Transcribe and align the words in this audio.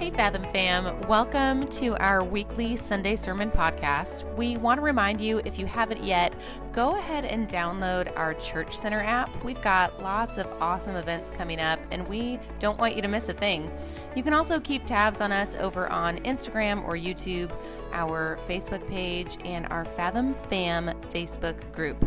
Hey, 0.00 0.10
Fathom 0.10 0.44
fam. 0.44 0.98
Welcome 1.02 1.68
to 1.68 1.94
our 1.98 2.24
weekly 2.24 2.74
Sunday 2.74 3.16
Sermon 3.16 3.50
podcast. 3.50 4.24
We 4.34 4.56
want 4.56 4.78
to 4.78 4.82
remind 4.82 5.20
you, 5.20 5.42
if 5.44 5.58
you 5.58 5.66
haven't 5.66 6.02
yet, 6.02 6.32
go 6.72 6.96
ahead 6.96 7.26
and 7.26 7.46
download 7.46 8.10
our 8.16 8.32
Church 8.32 8.74
Center 8.74 9.00
app. 9.00 9.44
We've 9.44 9.60
got 9.60 10.02
lots 10.02 10.38
of 10.38 10.46
awesome 10.58 10.96
events 10.96 11.30
coming 11.30 11.60
up, 11.60 11.78
and 11.90 12.08
we 12.08 12.38
don't 12.58 12.78
want 12.78 12.96
you 12.96 13.02
to 13.02 13.08
miss 13.08 13.28
a 13.28 13.34
thing. 13.34 13.70
You 14.16 14.22
can 14.22 14.32
also 14.32 14.58
keep 14.58 14.86
tabs 14.86 15.20
on 15.20 15.32
us 15.32 15.54
over 15.56 15.86
on 15.90 16.16
Instagram 16.20 16.82
or 16.84 16.94
YouTube, 16.94 17.52
our 17.92 18.38
Facebook 18.48 18.88
page, 18.88 19.36
and 19.44 19.66
our 19.66 19.84
Fathom 19.84 20.34
Fam 20.48 20.98
Facebook 21.12 21.70
group. 21.72 22.02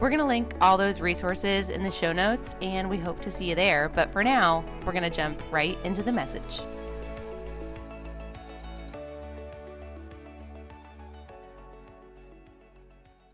We're 0.00 0.10
going 0.10 0.20
to 0.20 0.26
link 0.26 0.52
all 0.60 0.76
those 0.76 1.00
resources 1.00 1.70
in 1.70 1.82
the 1.82 1.90
show 1.90 2.12
notes, 2.12 2.56
and 2.60 2.90
we 2.90 2.98
hope 2.98 3.22
to 3.22 3.30
see 3.30 3.48
you 3.48 3.54
there. 3.54 3.88
But 3.88 4.12
for 4.12 4.22
now, 4.22 4.66
we're 4.84 4.92
going 4.92 5.02
to 5.02 5.08
jump 5.08 5.42
right 5.50 5.78
into 5.82 6.02
the 6.02 6.12
message. 6.12 6.60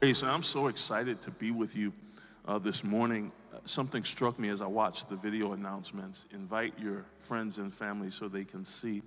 Grace, 0.01 0.23
I'm 0.23 0.45
so 0.45 0.69
excited 0.69 1.20
to 1.23 1.33
be 1.33 1.51
with 1.51 1.75
you 1.75 1.93
uh, 2.47 2.56
this 2.56 2.84
morning. 2.84 3.33
Something 3.65 4.05
struck 4.05 4.39
me 4.39 4.48
as 4.48 4.62
I 4.62 4.66
watched 4.66 5.09
the 5.09 5.16
video 5.16 5.55
announcements. 5.55 6.27
Invite 6.33 6.79
your 6.79 7.05
friends 7.19 7.59
and 7.59 7.75
family 7.75 8.09
so 8.09 8.29
they 8.29 8.45
can 8.45 8.65
see 8.65 9.03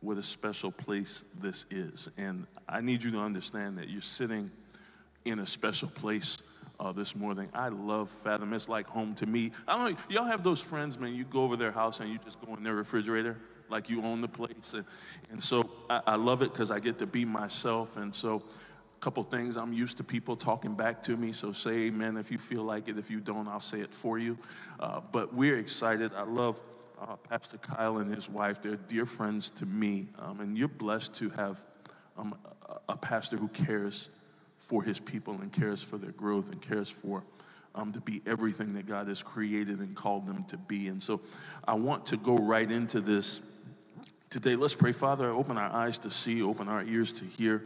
what 0.00 0.18
a 0.18 0.22
special 0.24 0.72
place 0.72 1.24
this 1.38 1.66
is. 1.70 2.08
And 2.18 2.48
I 2.68 2.80
need 2.80 3.04
you 3.04 3.12
to 3.12 3.20
understand 3.20 3.78
that 3.78 3.88
you're 3.88 4.02
sitting 4.02 4.50
in 5.24 5.38
a 5.38 5.46
special 5.46 5.86
place 5.88 6.38
uh, 6.80 6.90
this 6.90 7.14
morning. 7.14 7.48
I 7.54 7.68
love 7.68 8.10
Fathom. 8.10 8.54
It's 8.54 8.68
like 8.68 8.88
home 8.88 9.14
to 9.14 9.26
me. 9.26 9.52
I 9.68 9.76
don't 9.76 9.92
know, 9.92 9.98
y'all 10.08 10.24
have 10.24 10.42
those 10.42 10.60
friends, 10.60 10.98
man, 10.98 11.14
you 11.14 11.26
go 11.26 11.44
over 11.44 11.54
their 11.54 11.70
house 11.70 12.00
and 12.00 12.10
you 12.10 12.18
just 12.24 12.44
go 12.44 12.56
in 12.56 12.64
their 12.64 12.74
refrigerator 12.74 13.36
like 13.70 13.88
you 13.88 14.02
own 14.02 14.20
the 14.20 14.26
place. 14.26 14.74
And, 14.74 14.84
and 15.30 15.40
so 15.40 15.70
I, 15.88 16.00
I 16.08 16.16
love 16.16 16.42
it 16.42 16.52
because 16.52 16.72
I 16.72 16.80
get 16.80 16.98
to 16.98 17.06
be 17.06 17.24
myself. 17.24 17.96
And 17.96 18.12
so 18.12 18.42
couple 19.04 19.22
things. 19.22 19.58
I'm 19.58 19.74
used 19.74 19.98
to 19.98 20.02
people 20.02 20.34
talking 20.34 20.74
back 20.74 21.02
to 21.02 21.14
me, 21.14 21.32
so 21.32 21.52
say 21.52 21.72
amen 21.88 22.16
if 22.16 22.30
you 22.30 22.38
feel 22.38 22.62
like 22.62 22.88
it. 22.88 22.96
If 22.96 23.10
you 23.10 23.20
don't, 23.20 23.46
I'll 23.46 23.60
say 23.60 23.80
it 23.80 23.94
for 23.94 24.18
you. 24.18 24.38
Uh, 24.80 25.02
but 25.12 25.34
we're 25.34 25.58
excited. 25.58 26.12
I 26.16 26.22
love 26.22 26.58
uh, 26.98 27.16
Pastor 27.16 27.58
Kyle 27.58 27.98
and 27.98 28.12
his 28.12 28.30
wife. 28.30 28.62
They're 28.62 28.76
dear 28.76 29.04
friends 29.04 29.50
to 29.50 29.66
me, 29.66 30.06
um, 30.18 30.40
and 30.40 30.56
you're 30.56 30.68
blessed 30.68 31.12
to 31.16 31.28
have 31.30 31.62
um, 32.16 32.34
a, 32.88 32.96
pastor 32.96 33.36
who 33.36 33.48
cares 33.48 34.08
for 34.56 34.82
his 34.82 34.98
people 35.00 35.34
and 35.34 35.52
cares 35.52 35.82
for 35.82 35.98
their 35.98 36.12
growth 36.12 36.50
and 36.50 36.62
cares 36.62 36.88
for 36.88 37.22
um, 37.74 37.92
to 37.92 38.00
be 38.00 38.22
everything 38.26 38.68
that 38.68 38.86
God 38.86 39.08
has 39.08 39.22
created 39.22 39.80
and 39.80 39.94
called 39.94 40.26
them 40.26 40.44
to 40.44 40.56
be. 40.56 40.88
And 40.88 41.02
so 41.02 41.20
I 41.68 41.74
want 41.74 42.06
to 42.06 42.16
go 42.16 42.38
right 42.38 42.70
into 42.70 43.02
this 43.02 43.42
today. 44.30 44.56
Let's 44.56 44.74
pray, 44.74 44.92
Father. 44.92 45.28
Open 45.28 45.58
our 45.58 45.70
eyes 45.70 45.98
to 45.98 46.10
see, 46.10 46.42
open 46.42 46.68
our 46.68 46.82
ears 46.84 47.12
to 47.14 47.26
hear. 47.26 47.64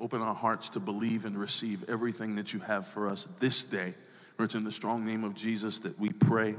Open 0.00 0.20
our 0.20 0.34
hearts 0.34 0.70
to 0.70 0.80
believe 0.80 1.24
and 1.24 1.38
receive 1.38 1.88
everything 1.88 2.36
that 2.36 2.52
you 2.52 2.60
have 2.60 2.86
for 2.86 3.08
us 3.08 3.28
this 3.40 3.64
day. 3.64 3.94
For 4.36 4.44
it's 4.44 4.54
in 4.54 4.64
the 4.64 4.72
strong 4.72 5.06
name 5.06 5.24
of 5.24 5.34
Jesus 5.34 5.78
that 5.80 5.98
we 5.98 6.10
pray. 6.10 6.56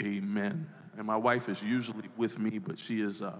Amen. 0.00 0.68
And 0.96 1.06
my 1.06 1.16
wife 1.16 1.48
is 1.48 1.62
usually 1.62 2.08
with 2.16 2.38
me, 2.38 2.58
but 2.58 2.78
she 2.78 3.00
is, 3.00 3.22
uh, 3.22 3.36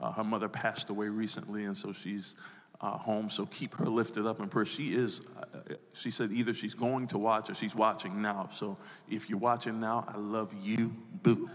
uh, 0.00 0.12
her 0.12 0.24
mother 0.24 0.48
passed 0.48 0.90
away 0.90 1.08
recently, 1.08 1.64
and 1.64 1.76
so 1.76 1.92
she's 1.92 2.36
uh, 2.80 2.92
home. 2.92 3.28
So 3.30 3.46
keep 3.46 3.74
her 3.74 3.86
lifted 3.86 4.26
up 4.26 4.40
in 4.40 4.48
prayer. 4.48 4.64
She 4.64 4.94
is, 4.94 5.20
uh, 5.38 5.74
she 5.92 6.10
said 6.10 6.32
either 6.32 6.54
she's 6.54 6.74
going 6.74 7.08
to 7.08 7.18
watch 7.18 7.50
or 7.50 7.54
she's 7.54 7.74
watching 7.74 8.22
now. 8.22 8.48
So 8.52 8.78
if 9.10 9.28
you're 9.28 9.38
watching 9.38 9.80
now, 9.80 10.06
I 10.08 10.16
love 10.16 10.54
you, 10.62 10.94
boo. 11.22 11.50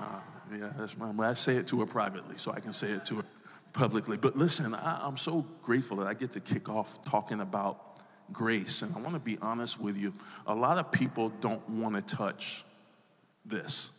Uh, 0.00 0.04
yeah, 0.56 0.72
that's 0.78 0.96
my, 0.96 1.12
I 1.28 1.34
say 1.34 1.56
it 1.56 1.66
to 1.68 1.80
her 1.80 1.86
privately, 1.86 2.38
so 2.38 2.52
I 2.52 2.60
can 2.60 2.72
say 2.72 2.90
it 2.90 3.04
to 3.06 3.16
her 3.16 3.24
publicly. 3.72 4.16
But 4.16 4.36
listen, 4.36 4.74
I, 4.74 5.06
am 5.06 5.16
so 5.16 5.46
grateful 5.62 5.98
that 5.98 6.06
I 6.06 6.14
get 6.14 6.32
to 6.32 6.40
kick 6.40 6.68
off 6.68 7.02
talking 7.04 7.40
about 7.40 8.00
grace. 8.32 8.82
And 8.82 8.94
I 8.94 9.00
want 9.00 9.14
to 9.14 9.20
be 9.20 9.38
honest 9.40 9.80
with 9.80 9.96
you. 9.96 10.12
A 10.46 10.54
lot 10.54 10.78
of 10.78 10.92
people 10.92 11.30
don't 11.40 11.66
want 11.68 11.94
to 11.94 12.16
touch 12.16 12.64
this 13.44 13.90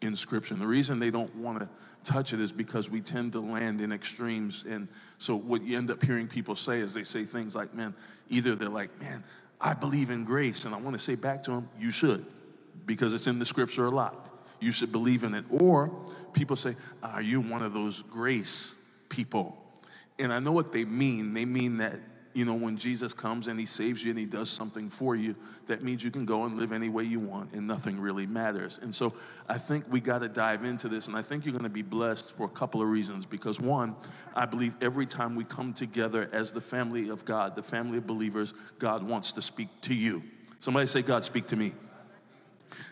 in 0.00 0.16
Scripture. 0.16 0.54
The 0.54 0.66
reason 0.66 0.98
they 0.98 1.10
don't 1.10 1.34
want 1.36 1.60
to 1.60 1.68
touch 2.04 2.32
it 2.32 2.40
is 2.40 2.52
because 2.52 2.88
we 2.88 3.00
tend 3.00 3.32
to 3.32 3.40
land 3.40 3.80
in 3.80 3.92
extremes. 3.92 4.64
And 4.68 4.88
so 5.18 5.36
what 5.36 5.62
you 5.62 5.76
end 5.76 5.90
up 5.90 6.02
hearing 6.02 6.28
people 6.28 6.54
say 6.54 6.80
is 6.80 6.94
they 6.94 7.04
say 7.04 7.24
things 7.24 7.54
like, 7.54 7.74
man, 7.74 7.94
either 8.28 8.54
they're 8.54 8.68
like, 8.68 9.00
man, 9.00 9.24
I 9.60 9.74
believe 9.74 10.10
in 10.10 10.24
grace. 10.24 10.64
And 10.64 10.74
I 10.74 10.78
want 10.78 10.96
to 10.96 11.02
say 11.02 11.14
back 11.14 11.42
to 11.44 11.52
them, 11.52 11.68
you 11.78 11.90
should, 11.90 12.24
because 12.84 13.14
it's 13.14 13.26
in 13.26 13.38
the 13.38 13.46
Scripture 13.46 13.86
a 13.86 13.90
lot. 13.90 14.30
You 14.60 14.72
should 14.72 14.92
believe 14.92 15.24
in 15.24 15.34
it. 15.34 15.44
Or 15.50 15.92
people 16.32 16.56
say, 16.56 16.76
are 17.02 17.22
you 17.22 17.40
one 17.40 17.62
of 17.62 17.74
those 17.74 18.02
grace 18.02 18.76
people. 19.08 19.56
And 20.18 20.32
I 20.32 20.38
know 20.38 20.52
what 20.52 20.72
they 20.72 20.84
mean. 20.84 21.34
They 21.34 21.44
mean 21.44 21.78
that, 21.78 22.00
you 22.32 22.44
know, 22.44 22.54
when 22.54 22.76
Jesus 22.76 23.14
comes 23.14 23.48
and 23.48 23.58
he 23.58 23.64
saves 23.64 24.04
you 24.04 24.10
and 24.10 24.18
he 24.18 24.26
does 24.26 24.50
something 24.50 24.90
for 24.90 25.16
you, 25.16 25.34
that 25.66 25.82
means 25.82 26.04
you 26.04 26.10
can 26.10 26.26
go 26.26 26.44
and 26.44 26.58
live 26.58 26.72
any 26.72 26.88
way 26.88 27.04
you 27.04 27.18
want 27.18 27.52
and 27.52 27.66
nothing 27.66 27.98
really 27.98 28.26
matters. 28.26 28.78
And 28.80 28.94
so 28.94 29.14
I 29.48 29.56
think 29.56 29.84
we 29.90 30.00
got 30.00 30.18
to 30.18 30.28
dive 30.28 30.64
into 30.64 30.88
this. 30.88 31.06
And 31.06 31.16
I 31.16 31.22
think 31.22 31.44
you're 31.44 31.52
going 31.52 31.64
to 31.64 31.70
be 31.70 31.82
blessed 31.82 32.32
for 32.32 32.44
a 32.44 32.50
couple 32.50 32.82
of 32.82 32.88
reasons. 32.88 33.24
Because 33.24 33.60
one, 33.60 33.96
I 34.34 34.44
believe 34.44 34.74
every 34.82 35.06
time 35.06 35.34
we 35.34 35.44
come 35.44 35.72
together 35.72 36.28
as 36.32 36.52
the 36.52 36.60
family 36.60 37.08
of 37.08 37.24
God, 37.24 37.54
the 37.54 37.62
family 37.62 37.98
of 37.98 38.06
believers, 38.06 38.52
God 38.78 39.02
wants 39.02 39.32
to 39.32 39.42
speak 39.42 39.68
to 39.82 39.94
you. 39.94 40.22
Somebody 40.60 40.86
say, 40.86 41.02
God, 41.02 41.24
speak 41.24 41.46
to 41.48 41.56
me. 41.56 41.72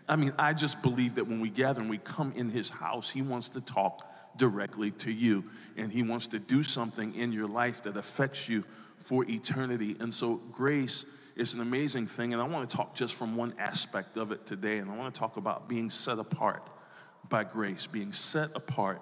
I 0.09 0.17
mean, 0.17 0.33
I 0.39 0.53
just 0.53 0.83
believe 0.83 1.17
that 1.17 1.27
when 1.27 1.41
we 1.41 1.51
gather 1.51 1.81
and 1.81 1.91
we 1.91 1.99
come 1.99 2.33
in 2.37 2.49
his 2.49 2.71
house, 2.71 3.11
he 3.11 3.23
wants 3.23 3.51
to 3.51 3.61
talk 3.61 4.11
directly 4.37 4.91
to 4.93 5.13
you. 5.13 5.45
And 5.77 5.93
He 5.93 6.03
wants 6.03 6.29
to 6.29 6.39
do 6.39 6.63
something 6.63 7.15
in 7.15 7.33
your 7.33 7.47
life 7.47 7.83
that 7.83 7.97
affects 7.97 8.49
you 8.49 8.65
for 8.99 9.25
eternity. 9.29 9.97
And 10.01 10.13
so, 10.13 10.37
grace 10.53 11.07
is 11.37 11.55
an 11.55 11.61
amazing 11.61 12.07
thing. 12.07 12.33
And 12.33 12.41
I 12.41 12.47
want 12.47 12.69
to 12.69 12.77
talk 12.77 12.95
just 12.95 13.15
from 13.15 13.37
one 13.37 13.55
aspect 13.59 14.17
of 14.17 14.33
it 14.33 14.47
today. 14.47 14.79
And 14.79 14.91
I 14.91 14.97
want 14.97 15.15
to 15.15 15.19
talk 15.19 15.37
about 15.37 15.69
being 15.69 15.91
set 15.91 16.19
apart 16.19 16.63
by 17.29 17.45
grace, 17.45 17.87
being 17.87 18.13
set 18.13 18.51
apart 18.55 19.01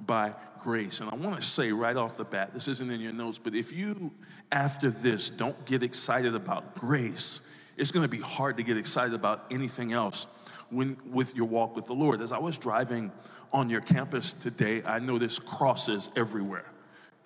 by 0.00 0.32
grace. 0.62 1.00
And 1.00 1.10
I 1.10 1.14
want 1.14 1.40
to 1.40 1.46
say 1.46 1.72
right 1.72 1.96
off 1.96 2.16
the 2.16 2.24
bat, 2.24 2.54
this 2.54 2.68
isn't 2.68 2.90
in 2.90 3.00
your 3.00 3.12
notes, 3.12 3.38
but 3.38 3.54
if 3.54 3.72
you, 3.72 4.12
after 4.52 4.90
this, 4.90 5.30
don't 5.30 5.64
get 5.66 5.82
excited 5.82 6.34
about 6.34 6.74
grace, 6.74 7.42
it's 7.76 7.90
going 7.90 8.04
to 8.04 8.08
be 8.08 8.20
hard 8.20 8.56
to 8.56 8.62
get 8.62 8.76
excited 8.76 9.14
about 9.14 9.46
anything 9.50 9.92
else 9.92 10.26
when, 10.70 10.96
with 11.10 11.34
your 11.34 11.46
walk 11.46 11.76
with 11.76 11.86
the 11.86 11.94
Lord. 11.94 12.20
As 12.20 12.32
I 12.32 12.38
was 12.38 12.58
driving 12.58 13.10
on 13.52 13.70
your 13.70 13.80
campus 13.80 14.32
today, 14.32 14.82
I 14.84 14.98
noticed 14.98 15.44
crosses 15.44 16.10
everywhere. 16.16 16.66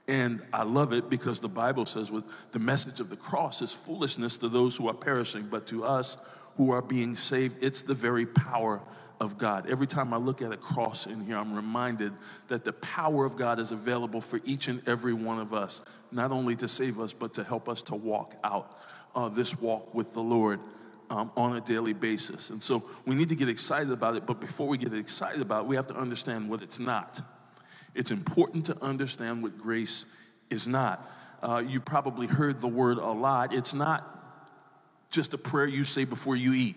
And 0.08 0.42
I 0.52 0.64
love 0.64 0.92
it 0.92 1.08
because 1.08 1.40
the 1.40 1.48
Bible 1.48 1.86
says 1.86 2.10
with 2.10 2.24
the 2.50 2.58
message 2.58 3.00
of 3.00 3.08
the 3.08 3.16
cross 3.16 3.62
is 3.62 3.72
foolishness 3.72 4.36
to 4.38 4.48
those 4.48 4.76
who 4.76 4.88
are 4.88 4.94
perishing, 4.94 5.46
but 5.48 5.66
to 5.68 5.84
us 5.84 6.18
who 6.56 6.70
are 6.72 6.82
being 6.82 7.16
saved, 7.16 7.62
it's 7.62 7.82
the 7.82 7.94
very 7.94 8.26
power 8.26 8.80
of 9.20 9.38
God. 9.38 9.70
Every 9.70 9.86
time 9.86 10.12
I 10.12 10.16
look 10.16 10.42
at 10.42 10.52
a 10.52 10.56
cross 10.56 11.06
in 11.06 11.24
here, 11.24 11.36
I'm 11.36 11.54
reminded 11.54 12.12
that 12.48 12.64
the 12.64 12.72
power 12.72 13.24
of 13.24 13.36
God 13.36 13.60
is 13.60 13.70
available 13.70 14.20
for 14.20 14.40
each 14.44 14.66
and 14.66 14.86
every 14.86 15.14
one 15.14 15.38
of 15.38 15.54
us, 15.54 15.80
not 16.10 16.32
only 16.32 16.56
to 16.56 16.66
save 16.66 16.98
us, 16.98 17.12
but 17.12 17.32
to 17.34 17.44
help 17.44 17.68
us 17.68 17.82
to 17.82 17.94
walk 17.94 18.34
out 18.42 18.80
uh, 19.14 19.28
this 19.28 19.60
walk 19.60 19.94
with 19.94 20.12
the 20.14 20.20
Lord 20.20 20.58
um, 21.12 21.30
on 21.36 21.56
a 21.56 21.60
daily 21.60 21.92
basis. 21.92 22.48
And 22.48 22.62
so 22.62 22.82
we 23.04 23.14
need 23.14 23.28
to 23.28 23.34
get 23.34 23.50
excited 23.50 23.92
about 23.92 24.16
it, 24.16 24.24
but 24.24 24.40
before 24.40 24.66
we 24.66 24.78
get 24.78 24.94
excited 24.94 25.42
about 25.42 25.64
it, 25.64 25.68
we 25.68 25.76
have 25.76 25.86
to 25.88 25.94
understand 25.94 26.48
what 26.48 26.62
it's 26.62 26.78
not. 26.78 27.20
It's 27.94 28.10
important 28.10 28.66
to 28.66 28.82
understand 28.82 29.42
what 29.42 29.58
grace 29.58 30.06
is 30.48 30.66
not. 30.66 31.06
Uh, 31.42 31.62
you 31.66 31.80
probably 31.80 32.26
heard 32.26 32.60
the 32.60 32.68
word 32.68 32.96
a 32.96 33.10
lot. 33.10 33.52
It's 33.52 33.74
not 33.74 34.08
just 35.10 35.34
a 35.34 35.38
prayer 35.38 35.66
you 35.66 35.84
say 35.84 36.06
before 36.06 36.34
you 36.34 36.54
eat. 36.54 36.76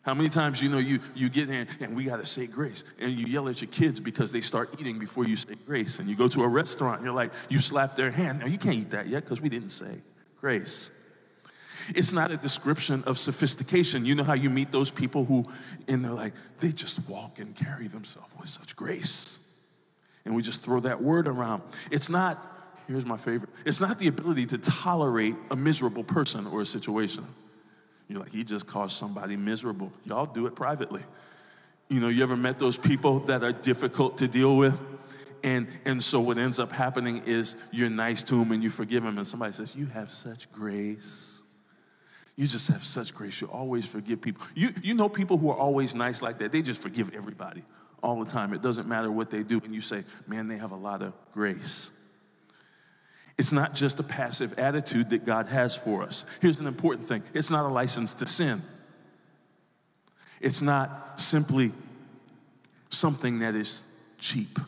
How 0.00 0.14
many 0.14 0.30
times 0.30 0.62
you 0.62 0.70
know 0.70 0.78
you 0.78 1.00
you 1.14 1.28
get 1.28 1.48
in 1.50 1.68
and 1.80 1.94
we 1.94 2.04
got 2.04 2.16
to 2.16 2.26
say 2.26 2.46
grace 2.46 2.82
and 2.98 3.12
you 3.12 3.26
yell 3.26 3.48
at 3.48 3.60
your 3.60 3.70
kids 3.70 4.00
because 4.00 4.32
they 4.32 4.40
start 4.40 4.74
eating 4.80 4.98
before 4.98 5.26
you 5.26 5.36
say 5.36 5.54
grace 5.64 6.00
and 6.00 6.08
you 6.08 6.16
go 6.16 6.26
to 6.26 6.42
a 6.42 6.48
restaurant 6.48 6.96
and 6.96 7.04
you're 7.04 7.14
like 7.14 7.30
you 7.48 7.60
slap 7.60 7.94
their 7.94 8.10
hand 8.10 8.40
now 8.40 8.46
you 8.46 8.58
can't 8.58 8.74
eat 8.74 8.90
that 8.90 9.06
yet 9.06 9.22
because 9.22 9.40
we 9.40 9.48
didn't 9.48 9.70
say 9.70 10.00
grace. 10.40 10.90
It's 11.94 12.12
not 12.12 12.30
a 12.30 12.36
description 12.36 13.02
of 13.06 13.18
sophistication. 13.18 14.06
You 14.06 14.14
know 14.14 14.24
how 14.24 14.34
you 14.34 14.50
meet 14.50 14.72
those 14.72 14.90
people 14.90 15.24
who, 15.24 15.46
and 15.88 16.04
they're 16.04 16.12
like, 16.12 16.34
they 16.60 16.70
just 16.70 17.08
walk 17.08 17.38
and 17.38 17.54
carry 17.54 17.88
themselves 17.88 18.32
with 18.38 18.48
such 18.48 18.76
grace. 18.76 19.38
And 20.24 20.34
we 20.34 20.42
just 20.42 20.62
throw 20.62 20.80
that 20.80 21.02
word 21.02 21.28
around. 21.28 21.62
It's 21.90 22.08
not, 22.08 22.46
here's 22.86 23.06
my 23.06 23.16
favorite, 23.16 23.50
it's 23.64 23.80
not 23.80 23.98
the 23.98 24.08
ability 24.08 24.46
to 24.46 24.58
tolerate 24.58 25.34
a 25.50 25.56
miserable 25.56 26.04
person 26.04 26.46
or 26.46 26.60
a 26.60 26.66
situation. 26.66 27.24
You're 28.08 28.20
like, 28.20 28.32
he 28.32 28.44
just 28.44 28.66
caused 28.66 28.96
somebody 28.96 29.36
miserable. 29.36 29.90
Y'all 30.04 30.26
do 30.26 30.46
it 30.46 30.54
privately. 30.54 31.02
You 31.88 32.00
know, 32.00 32.08
you 32.08 32.22
ever 32.22 32.36
met 32.36 32.58
those 32.58 32.76
people 32.76 33.20
that 33.20 33.42
are 33.42 33.52
difficult 33.52 34.18
to 34.18 34.28
deal 34.28 34.56
with? 34.56 34.78
And, 35.44 35.66
and 35.84 36.02
so 36.02 36.20
what 36.20 36.38
ends 36.38 36.58
up 36.58 36.72
happening 36.72 37.22
is 37.26 37.56
you're 37.70 37.90
nice 37.90 38.22
to 38.24 38.36
them 38.36 38.52
and 38.52 38.62
you 38.62 38.70
forgive 38.70 39.02
them, 39.02 39.18
and 39.18 39.26
somebody 39.26 39.52
says, 39.52 39.74
You 39.74 39.86
have 39.86 40.10
such 40.10 40.50
grace. 40.52 41.41
You 42.36 42.46
just 42.46 42.68
have 42.68 42.82
such 42.82 43.14
grace. 43.14 43.40
You 43.40 43.48
always 43.48 43.86
forgive 43.86 44.20
people. 44.20 44.46
You, 44.54 44.70
you 44.82 44.94
know 44.94 45.08
people 45.08 45.36
who 45.36 45.50
are 45.50 45.56
always 45.56 45.94
nice 45.94 46.22
like 46.22 46.38
that. 46.38 46.52
They 46.52 46.62
just 46.62 46.80
forgive 46.80 47.14
everybody 47.14 47.62
all 48.02 48.22
the 48.24 48.30
time. 48.30 48.52
It 48.52 48.62
doesn't 48.62 48.88
matter 48.88 49.12
what 49.12 49.30
they 49.30 49.42
do. 49.42 49.60
And 49.64 49.74
you 49.74 49.80
say, 49.80 50.04
man, 50.26 50.46
they 50.46 50.56
have 50.56 50.72
a 50.72 50.76
lot 50.76 51.02
of 51.02 51.12
grace. 51.32 51.90
It's 53.38 53.52
not 53.52 53.74
just 53.74 53.98
a 53.98 54.02
passive 54.02 54.58
attitude 54.58 55.10
that 55.10 55.24
God 55.24 55.46
has 55.46 55.76
for 55.76 56.02
us. 56.02 56.24
Here's 56.40 56.60
an 56.60 56.66
important 56.66 57.06
thing 57.06 57.22
it's 57.34 57.50
not 57.50 57.64
a 57.64 57.68
license 57.68 58.14
to 58.14 58.26
sin, 58.26 58.62
it's 60.40 60.62
not 60.62 61.20
simply 61.20 61.72
something 62.90 63.40
that 63.40 63.54
is 63.54 63.82
cheap. 64.18 64.58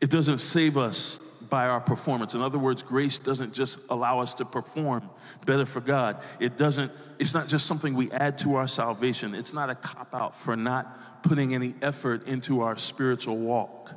It 0.00 0.10
doesn't 0.10 0.38
save 0.38 0.76
us 0.76 1.18
by 1.48 1.66
our 1.66 1.80
performance. 1.80 2.34
In 2.34 2.42
other 2.42 2.58
words, 2.58 2.82
grace 2.82 3.18
doesn't 3.18 3.54
just 3.54 3.78
allow 3.88 4.20
us 4.20 4.34
to 4.34 4.44
perform 4.44 5.08
better 5.44 5.66
for 5.66 5.80
God. 5.80 6.22
It 6.40 6.56
doesn't, 6.56 6.92
it's 7.18 7.34
not 7.34 7.48
just 7.48 7.66
something 7.66 7.94
we 7.94 8.10
add 8.10 8.38
to 8.38 8.56
our 8.56 8.66
salvation. 8.66 9.34
It's 9.34 9.52
not 9.52 9.70
a 9.70 9.74
cop 9.74 10.14
out 10.14 10.34
for 10.34 10.56
not 10.56 11.22
putting 11.22 11.54
any 11.54 11.74
effort 11.82 12.26
into 12.26 12.62
our 12.62 12.76
spiritual 12.76 13.36
walk. 13.36 13.92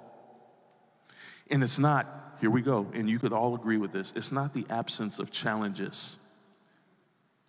And 1.50 1.64
it's 1.64 1.80
not, 1.80 2.08
here 2.40 2.50
we 2.50 2.62
go, 2.62 2.88
and 2.94 3.10
you 3.10 3.20
could 3.20 3.34
all 3.34 3.56
agree 3.56 3.78
with 3.78 3.92
this, 3.92 4.14
it's 4.16 4.32
not 4.32 4.54
the 4.54 4.66
absence 4.70 5.20
of 5.20 5.32
challenges 5.32 6.18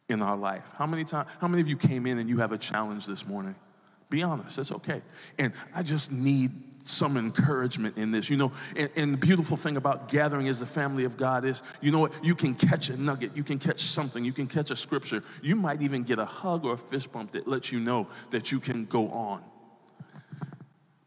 in 0.09 0.23
our 0.23 0.37
life. 0.37 0.73
How 0.77 0.87
many 0.87 1.05
times, 1.05 1.31
how 1.41 1.49
many 1.49 1.61
of 1.61 1.69
you 1.69 1.77
came 1.77 2.07
in 2.07 2.19
and 2.19 2.29
you 2.29 2.39
have 2.39 2.53
a 2.53 2.59
challenge 2.59 3.07
this 3.07 3.27
morning? 3.27 3.55
Be 4.09 4.23
honest, 4.25 4.59
it's 4.59 4.73
okay. 4.73 5.03
And 5.39 5.53
I 5.75 5.83
just 5.83 6.11
need 6.11 6.51
some 6.85 7.17
encouragement 7.17 7.97
in 7.97 8.11
this. 8.11 8.31
You 8.31 8.37
know, 8.37 8.53
and, 8.77 8.91
and, 8.97 9.15
the 9.15 9.19
beautiful 9.19 9.57
thing 9.57 9.77
about 9.77 10.09
gathering 10.09 10.49
as 10.49 10.61
the 10.61 10.67
family 10.67 11.05
of 11.05 11.17
God 11.17 11.45
is, 11.45 11.63
you 11.81 11.91
know 11.91 11.99
what? 11.99 12.25
You 12.25 12.35
can 12.35 12.55
catch 12.55 12.91
a 12.91 12.97
nugget, 12.97 13.37
you 13.37 13.45
can 13.45 13.59
catch 13.59 13.81
something, 13.81 14.25
you 14.25 14.33
can 14.33 14.47
catch 14.47 14.71
a 14.71 14.77
scripture. 14.77 15.23
You 15.43 15.57
might 15.57 15.83
even 15.83 16.03
get 16.03 16.19
a 16.19 16.25
hug 16.25 16.65
or 16.65 16.75
a 16.75 16.79
fist 16.79 17.13
bump 17.13 17.33
that 17.33 17.47
lets 17.47 17.73
you 17.73 17.81
know 17.81 18.09
that 18.31 18.53
you 18.53 18.61
can 18.61 18.85
go 18.87 19.09
on. 19.11 19.43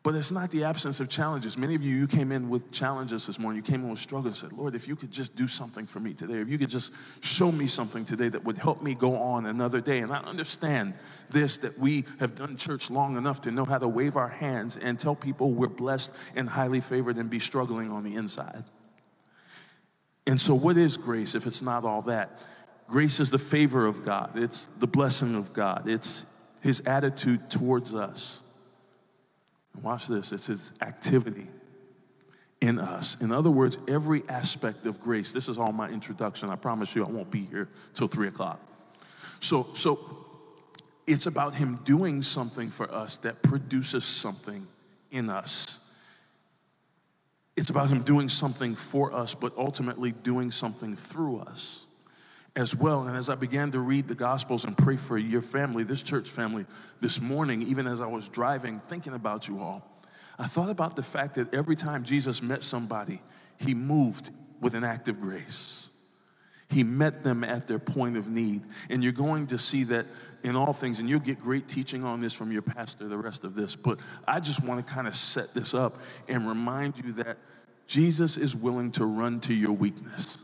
But 0.03 0.15
it's 0.15 0.31
not 0.31 0.51
the 0.51 0.65
absence 0.65 0.99
of 0.99 1.07
challenges. 1.07 1.57
Many 1.57 1.75
of 1.75 1.81
you, 1.81 1.95
you 1.95 2.07
came 2.07 2.33
in 2.33 2.49
with 2.49 2.73
challenges 2.73 3.25
this 3.25 3.39
morning. 3.39 3.63
You 3.63 3.71
came 3.71 3.85
in 3.85 3.89
with 3.89 3.99
struggles 3.99 4.43
and 4.43 4.51
said, 4.51 4.59
Lord, 4.59 4.75
if 4.75 4.85
you 4.85 4.97
could 4.97 5.11
just 5.11 5.33
do 5.33 5.47
something 5.47 5.85
for 5.85 6.01
me 6.01 6.13
today, 6.13 6.39
if 6.39 6.49
you 6.49 6.57
could 6.57 6.69
just 6.69 6.93
show 7.21 7.53
me 7.53 7.67
something 7.67 8.03
today 8.03 8.27
that 8.27 8.43
would 8.43 8.57
help 8.57 8.81
me 8.81 8.95
go 8.95 9.15
on 9.15 9.45
another 9.45 9.79
day. 9.79 9.99
And 9.99 10.11
I 10.11 10.17
understand 10.17 10.93
this 11.29 11.55
that 11.57 11.79
we 11.79 12.03
have 12.19 12.35
done 12.35 12.57
church 12.57 12.91
long 12.91 13.15
enough 13.15 13.39
to 13.41 13.51
know 13.51 13.63
how 13.63 13.77
to 13.77 13.87
wave 13.87 14.17
our 14.17 14.27
hands 14.27 14.75
and 14.75 14.99
tell 14.99 15.15
people 15.15 15.51
we're 15.51 15.67
blessed 15.67 16.13
and 16.35 16.49
highly 16.49 16.81
favored 16.81 17.15
and 17.15 17.29
be 17.29 17.39
struggling 17.39 17.89
on 17.89 18.03
the 18.03 18.15
inside. 18.15 18.65
And 20.27 20.39
so, 20.39 20.53
what 20.53 20.75
is 20.75 20.97
grace 20.97 21.33
if 21.33 21.47
it's 21.47 21.61
not 21.61 21.85
all 21.85 22.01
that? 22.03 22.41
Grace 22.89 23.21
is 23.21 23.29
the 23.29 23.39
favor 23.39 23.85
of 23.85 24.03
God, 24.03 24.31
it's 24.35 24.67
the 24.79 24.87
blessing 24.87 25.35
of 25.35 25.53
God, 25.53 25.87
it's 25.87 26.25
His 26.61 26.81
attitude 26.81 27.49
towards 27.49 27.93
us. 27.93 28.42
Watch 29.81 30.07
this 30.07 30.31
it's 30.31 30.47
his 30.47 30.71
activity 30.81 31.47
in 32.61 32.79
us. 32.79 33.17
In 33.19 33.31
other 33.31 33.51
words, 33.51 33.77
every 33.87 34.23
aspect 34.29 34.85
of 34.85 35.01
grace. 35.01 35.33
This 35.33 35.49
is 35.49 35.57
all 35.57 35.73
my 35.73 35.89
introduction. 35.89 36.49
I 36.49 36.55
promise 36.55 36.95
you 36.95 37.05
I 37.05 37.09
won't 37.09 37.31
be 37.31 37.43
here 37.45 37.67
till 37.93 38.07
three 38.07 38.27
o'clock. 38.27 38.59
So, 39.39 39.67
so 39.73 39.99
it's 41.05 41.25
about 41.25 41.55
him 41.55 41.79
doing 41.83 42.21
something 42.21 42.69
for 42.69 42.89
us 42.89 43.17
that 43.19 43.41
produces 43.41 44.05
something 44.05 44.65
in 45.11 45.29
us. 45.29 45.81
It's 47.57 47.69
about 47.69 47.89
him 47.89 48.01
doing 48.03 48.29
something 48.29 48.75
for 48.75 49.13
us, 49.13 49.35
but 49.35 49.53
ultimately 49.57 50.11
doing 50.11 50.49
something 50.49 50.95
through 50.95 51.39
us 51.39 51.87
as 52.55 52.75
well. 52.75 53.07
And 53.07 53.17
as 53.17 53.29
I 53.29 53.35
began 53.35 53.71
to 53.71 53.79
read 53.79 54.07
the 54.07 54.15
Gospels 54.15 54.65
and 54.65 54.77
pray 54.77 54.95
for 54.95 55.17
your 55.17 55.41
family, 55.41 55.83
this 55.83 56.03
church 56.03 56.29
family, 56.29 56.65
this 57.01 57.19
morning, 57.19 57.63
even 57.63 57.87
as 57.87 58.01
I 58.01 58.07
was 58.07 58.29
driving, 58.29 58.79
thinking 58.79 59.13
about 59.13 59.47
you 59.47 59.59
all, 59.59 59.89
I 60.37 60.45
thought 60.45 60.69
about 60.69 60.95
the 60.95 61.03
fact 61.03 61.35
that 61.35 61.53
every 61.53 61.75
time 61.75 62.03
Jesus 62.03 62.41
met 62.41 62.63
somebody, 62.63 63.21
he 63.57 63.73
moved 63.73 64.31
with 64.61 64.75
an 64.75 64.83
act 64.83 65.07
of 65.07 65.19
grace. 65.19 65.89
He 66.69 66.83
met 66.83 67.23
them 67.23 67.43
at 67.43 67.67
their 67.67 67.77
point 67.77 68.17
of 68.17 68.29
need. 68.29 68.63
And 68.89 69.03
you're 69.03 69.13
going 69.13 69.47
to 69.47 69.57
see 69.57 69.83
that 69.85 70.05
in 70.43 70.55
all 70.55 70.73
things, 70.73 70.99
and 70.99 71.09
you'll 71.09 71.19
get 71.19 71.39
great 71.39 71.67
teaching 71.67 72.03
on 72.03 72.19
this 72.19 72.33
from 72.33 72.51
your 72.51 72.63
pastor, 72.63 73.07
the 73.07 73.17
rest 73.17 73.43
of 73.43 73.55
this. 73.55 73.75
But 73.75 73.99
I 74.27 74.39
just 74.39 74.63
want 74.63 74.85
to 74.85 74.93
kind 74.93 75.07
of 75.07 75.15
set 75.15 75.53
this 75.53 75.73
up 75.73 75.97
and 76.27 76.47
remind 76.47 76.97
you 77.03 77.13
that 77.13 77.37
Jesus 77.85 78.37
is 78.37 78.55
willing 78.55 78.91
to 78.91 79.05
run 79.05 79.39
to 79.41 79.53
your 79.53 79.73
weakness. 79.73 80.43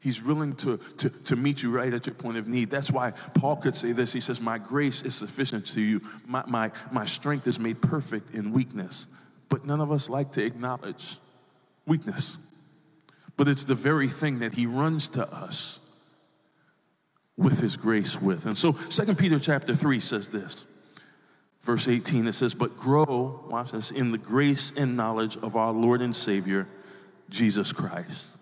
He's 0.00 0.22
willing 0.22 0.54
to, 0.56 0.78
to, 0.98 1.10
to 1.10 1.36
meet 1.36 1.62
you 1.62 1.70
right 1.70 1.92
at 1.92 2.06
your 2.06 2.14
point 2.14 2.36
of 2.36 2.46
need. 2.46 2.70
That's 2.70 2.90
why 2.90 3.10
Paul 3.34 3.56
could 3.56 3.74
say 3.74 3.92
this. 3.92 4.12
He 4.12 4.20
says, 4.20 4.40
My 4.40 4.58
grace 4.58 5.02
is 5.02 5.14
sufficient 5.14 5.66
to 5.68 5.80
you. 5.80 6.02
My, 6.26 6.44
my, 6.46 6.70
my 6.92 7.04
strength 7.04 7.46
is 7.46 7.58
made 7.58 7.82
perfect 7.82 8.30
in 8.30 8.52
weakness. 8.52 9.08
But 9.48 9.64
none 9.66 9.80
of 9.80 9.90
us 9.90 10.08
like 10.08 10.32
to 10.32 10.44
acknowledge 10.44 11.18
weakness. 11.86 12.38
But 13.36 13.48
it's 13.48 13.64
the 13.64 13.74
very 13.74 14.08
thing 14.08 14.40
that 14.40 14.54
he 14.54 14.66
runs 14.66 15.08
to 15.08 15.26
us 15.32 15.80
with 17.36 17.60
his 17.60 17.76
grace 17.76 18.20
with. 18.20 18.46
And 18.46 18.56
so 18.56 18.72
Second 18.88 19.18
Peter 19.18 19.38
chapter 19.38 19.74
3 19.74 20.00
says 20.00 20.28
this. 20.28 20.64
Verse 21.62 21.88
18, 21.88 22.28
it 22.28 22.32
says, 22.32 22.54
But 22.54 22.76
grow, 22.76 23.44
watch 23.48 23.72
this, 23.72 23.90
in 23.90 24.12
the 24.12 24.18
grace 24.18 24.72
and 24.76 24.96
knowledge 24.96 25.36
of 25.36 25.56
our 25.56 25.72
Lord 25.72 26.02
and 26.02 26.14
Savior, 26.14 26.66
Jesus 27.30 27.72
Christ. 27.72 28.37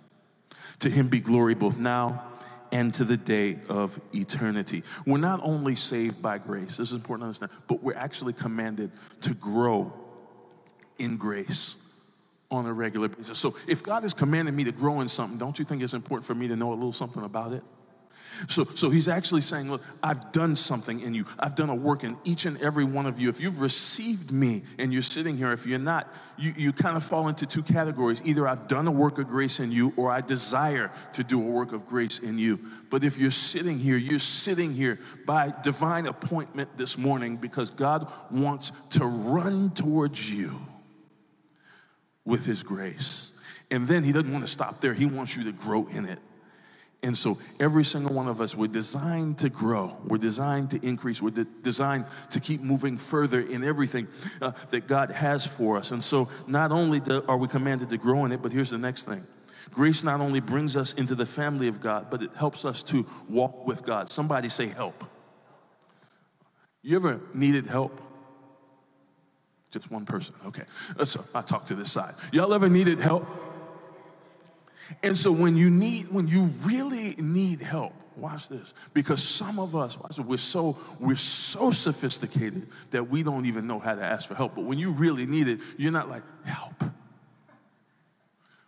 To 0.80 0.90
him 0.90 1.08
be 1.08 1.20
glory 1.20 1.54
both 1.54 1.78
now 1.78 2.32
and 2.72 2.92
to 2.94 3.04
the 3.04 3.16
day 3.16 3.58
of 3.68 3.98
eternity. 4.14 4.82
We're 5.06 5.18
not 5.18 5.40
only 5.42 5.74
saved 5.74 6.20
by 6.20 6.38
grace, 6.38 6.76
this 6.76 6.90
is 6.90 6.96
important 6.96 7.22
to 7.22 7.26
understand, 7.26 7.52
but 7.68 7.82
we're 7.82 7.96
actually 7.96 8.32
commanded 8.32 8.90
to 9.22 9.34
grow 9.34 9.92
in 10.98 11.16
grace 11.16 11.76
on 12.50 12.66
a 12.66 12.72
regular 12.72 13.08
basis. 13.08 13.38
So 13.38 13.56
if 13.66 13.82
God 13.82 14.02
has 14.02 14.14
commanded 14.14 14.54
me 14.54 14.64
to 14.64 14.72
grow 14.72 15.00
in 15.00 15.08
something, 15.08 15.38
don't 15.38 15.58
you 15.58 15.64
think 15.64 15.82
it's 15.82 15.94
important 15.94 16.26
for 16.26 16.34
me 16.34 16.48
to 16.48 16.56
know 16.56 16.72
a 16.72 16.74
little 16.74 16.92
something 16.92 17.22
about 17.22 17.52
it? 17.52 17.62
So, 18.48 18.64
so 18.64 18.90
he's 18.90 19.08
actually 19.08 19.40
saying, 19.40 19.70
Look, 19.70 19.82
I've 20.02 20.32
done 20.32 20.56
something 20.56 21.00
in 21.00 21.14
you. 21.14 21.24
I've 21.38 21.54
done 21.54 21.70
a 21.70 21.74
work 21.74 22.04
in 22.04 22.16
each 22.24 22.44
and 22.46 22.60
every 22.60 22.84
one 22.84 23.06
of 23.06 23.18
you. 23.18 23.28
If 23.28 23.40
you've 23.40 23.60
received 23.60 24.30
me 24.30 24.62
and 24.78 24.92
you're 24.92 25.02
sitting 25.02 25.36
here, 25.36 25.52
if 25.52 25.66
you're 25.66 25.78
not, 25.78 26.12
you, 26.36 26.52
you 26.56 26.72
kind 26.72 26.96
of 26.96 27.04
fall 27.04 27.28
into 27.28 27.46
two 27.46 27.62
categories. 27.62 28.20
Either 28.24 28.46
I've 28.46 28.68
done 28.68 28.86
a 28.86 28.90
work 28.90 29.18
of 29.18 29.28
grace 29.28 29.60
in 29.60 29.72
you, 29.72 29.92
or 29.96 30.10
I 30.10 30.20
desire 30.20 30.90
to 31.14 31.24
do 31.24 31.40
a 31.40 31.44
work 31.44 31.72
of 31.72 31.86
grace 31.86 32.18
in 32.18 32.38
you. 32.38 32.60
But 32.90 33.04
if 33.04 33.18
you're 33.18 33.30
sitting 33.30 33.78
here, 33.78 33.96
you're 33.96 34.18
sitting 34.18 34.72
here 34.72 34.98
by 35.26 35.54
divine 35.62 36.06
appointment 36.06 36.76
this 36.76 36.98
morning 36.98 37.36
because 37.36 37.70
God 37.70 38.12
wants 38.30 38.72
to 38.90 39.04
run 39.04 39.70
towards 39.70 40.32
you 40.32 40.52
with 42.24 42.44
his 42.44 42.62
grace. 42.62 43.32
And 43.70 43.86
then 43.86 44.04
he 44.04 44.12
doesn't 44.12 44.30
want 44.30 44.44
to 44.44 44.50
stop 44.50 44.80
there, 44.80 44.94
he 44.94 45.06
wants 45.06 45.36
you 45.36 45.44
to 45.44 45.52
grow 45.52 45.86
in 45.86 46.04
it. 46.04 46.18
And 47.06 47.16
so, 47.16 47.38
every 47.60 47.84
single 47.84 48.12
one 48.12 48.26
of 48.26 48.40
us, 48.40 48.56
we're 48.56 48.66
designed 48.66 49.38
to 49.38 49.48
grow. 49.48 49.96
We're 50.04 50.18
designed 50.18 50.72
to 50.72 50.84
increase. 50.84 51.22
We're 51.22 51.30
de- 51.30 51.46
designed 51.62 52.06
to 52.30 52.40
keep 52.40 52.62
moving 52.62 52.98
further 52.98 53.38
in 53.38 53.62
everything 53.62 54.08
uh, 54.42 54.50
that 54.70 54.88
God 54.88 55.12
has 55.12 55.46
for 55.46 55.76
us. 55.76 55.92
And 55.92 56.02
so, 56.02 56.28
not 56.48 56.72
only 56.72 56.98
do, 56.98 57.24
are 57.28 57.36
we 57.36 57.46
commanded 57.46 57.90
to 57.90 57.96
grow 57.96 58.24
in 58.24 58.32
it, 58.32 58.42
but 58.42 58.52
here's 58.52 58.70
the 58.70 58.78
next 58.78 59.04
thing 59.04 59.24
grace 59.70 60.02
not 60.02 60.20
only 60.20 60.40
brings 60.40 60.74
us 60.76 60.94
into 60.94 61.14
the 61.14 61.24
family 61.24 61.68
of 61.68 61.80
God, 61.80 62.10
but 62.10 62.24
it 62.24 62.30
helps 62.34 62.64
us 62.64 62.82
to 62.82 63.06
walk 63.28 63.68
with 63.68 63.84
God. 63.84 64.10
Somebody 64.10 64.48
say, 64.48 64.66
help. 64.66 65.04
You 66.82 66.96
ever 66.96 67.20
needed 67.32 67.68
help? 67.68 68.00
Just 69.70 69.92
one 69.92 70.06
person. 70.06 70.34
Okay. 70.46 70.64
So 71.04 71.24
I 71.32 71.42
talk 71.42 71.66
to 71.66 71.76
this 71.76 71.92
side. 71.92 72.14
Y'all 72.32 72.52
ever 72.52 72.68
needed 72.68 72.98
help? 72.98 73.28
And 75.02 75.16
so 75.16 75.32
when 75.32 75.56
you 75.56 75.70
need, 75.70 76.10
when 76.10 76.28
you 76.28 76.50
really 76.62 77.14
need 77.18 77.60
help, 77.60 77.92
watch 78.16 78.48
this. 78.48 78.74
Because 78.94 79.22
some 79.22 79.58
of 79.58 79.76
us, 79.76 79.98
watch 79.98 80.18
we're 80.18 80.36
so 80.38 80.76
we're 80.98 81.16
so 81.16 81.70
sophisticated 81.70 82.68
that 82.90 83.08
we 83.08 83.22
don't 83.22 83.46
even 83.46 83.66
know 83.66 83.78
how 83.78 83.94
to 83.94 84.02
ask 84.02 84.28
for 84.28 84.34
help. 84.34 84.54
But 84.54 84.64
when 84.64 84.78
you 84.78 84.92
really 84.92 85.26
need 85.26 85.48
it, 85.48 85.60
you're 85.76 85.92
not 85.92 86.08
like, 86.08 86.22
help. 86.44 86.84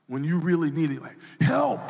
When 0.07 0.25
you 0.25 0.41
really 0.41 0.71
need 0.71 0.91
it, 0.91 1.03
like, 1.03 1.17
help. 1.41 1.81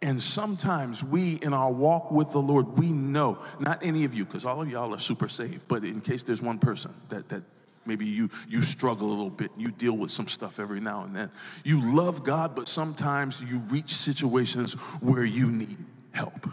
And 0.00 0.20
sometimes 0.20 1.04
we, 1.04 1.34
in 1.34 1.54
our 1.54 1.70
walk 1.70 2.10
with 2.10 2.32
the 2.32 2.40
Lord, 2.40 2.76
we 2.78 2.92
know, 2.92 3.38
not 3.60 3.78
any 3.82 4.04
of 4.04 4.14
you, 4.14 4.24
because 4.24 4.44
all 4.44 4.60
of 4.60 4.68
y'all 4.68 4.92
are 4.92 4.98
super 4.98 5.28
saved, 5.28 5.68
but 5.68 5.84
in 5.84 6.00
case 6.00 6.24
there's 6.24 6.42
one 6.42 6.58
person 6.58 6.92
that, 7.10 7.28
that 7.28 7.42
Maybe 7.84 8.06
you, 8.06 8.30
you 8.48 8.62
struggle 8.62 9.08
a 9.08 9.10
little 9.10 9.30
bit. 9.30 9.50
and 9.52 9.62
You 9.62 9.70
deal 9.70 9.96
with 9.96 10.10
some 10.10 10.28
stuff 10.28 10.58
every 10.58 10.80
now 10.80 11.04
and 11.04 11.14
then. 11.14 11.30
You 11.64 11.94
love 11.94 12.24
God, 12.24 12.54
but 12.54 12.68
sometimes 12.68 13.42
you 13.42 13.58
reach 13.58 13.94
situations 13.94 14.74
where 15.00 15.24
you 15.24 15.48
need 15.48 15.78
help. 16.12 16.48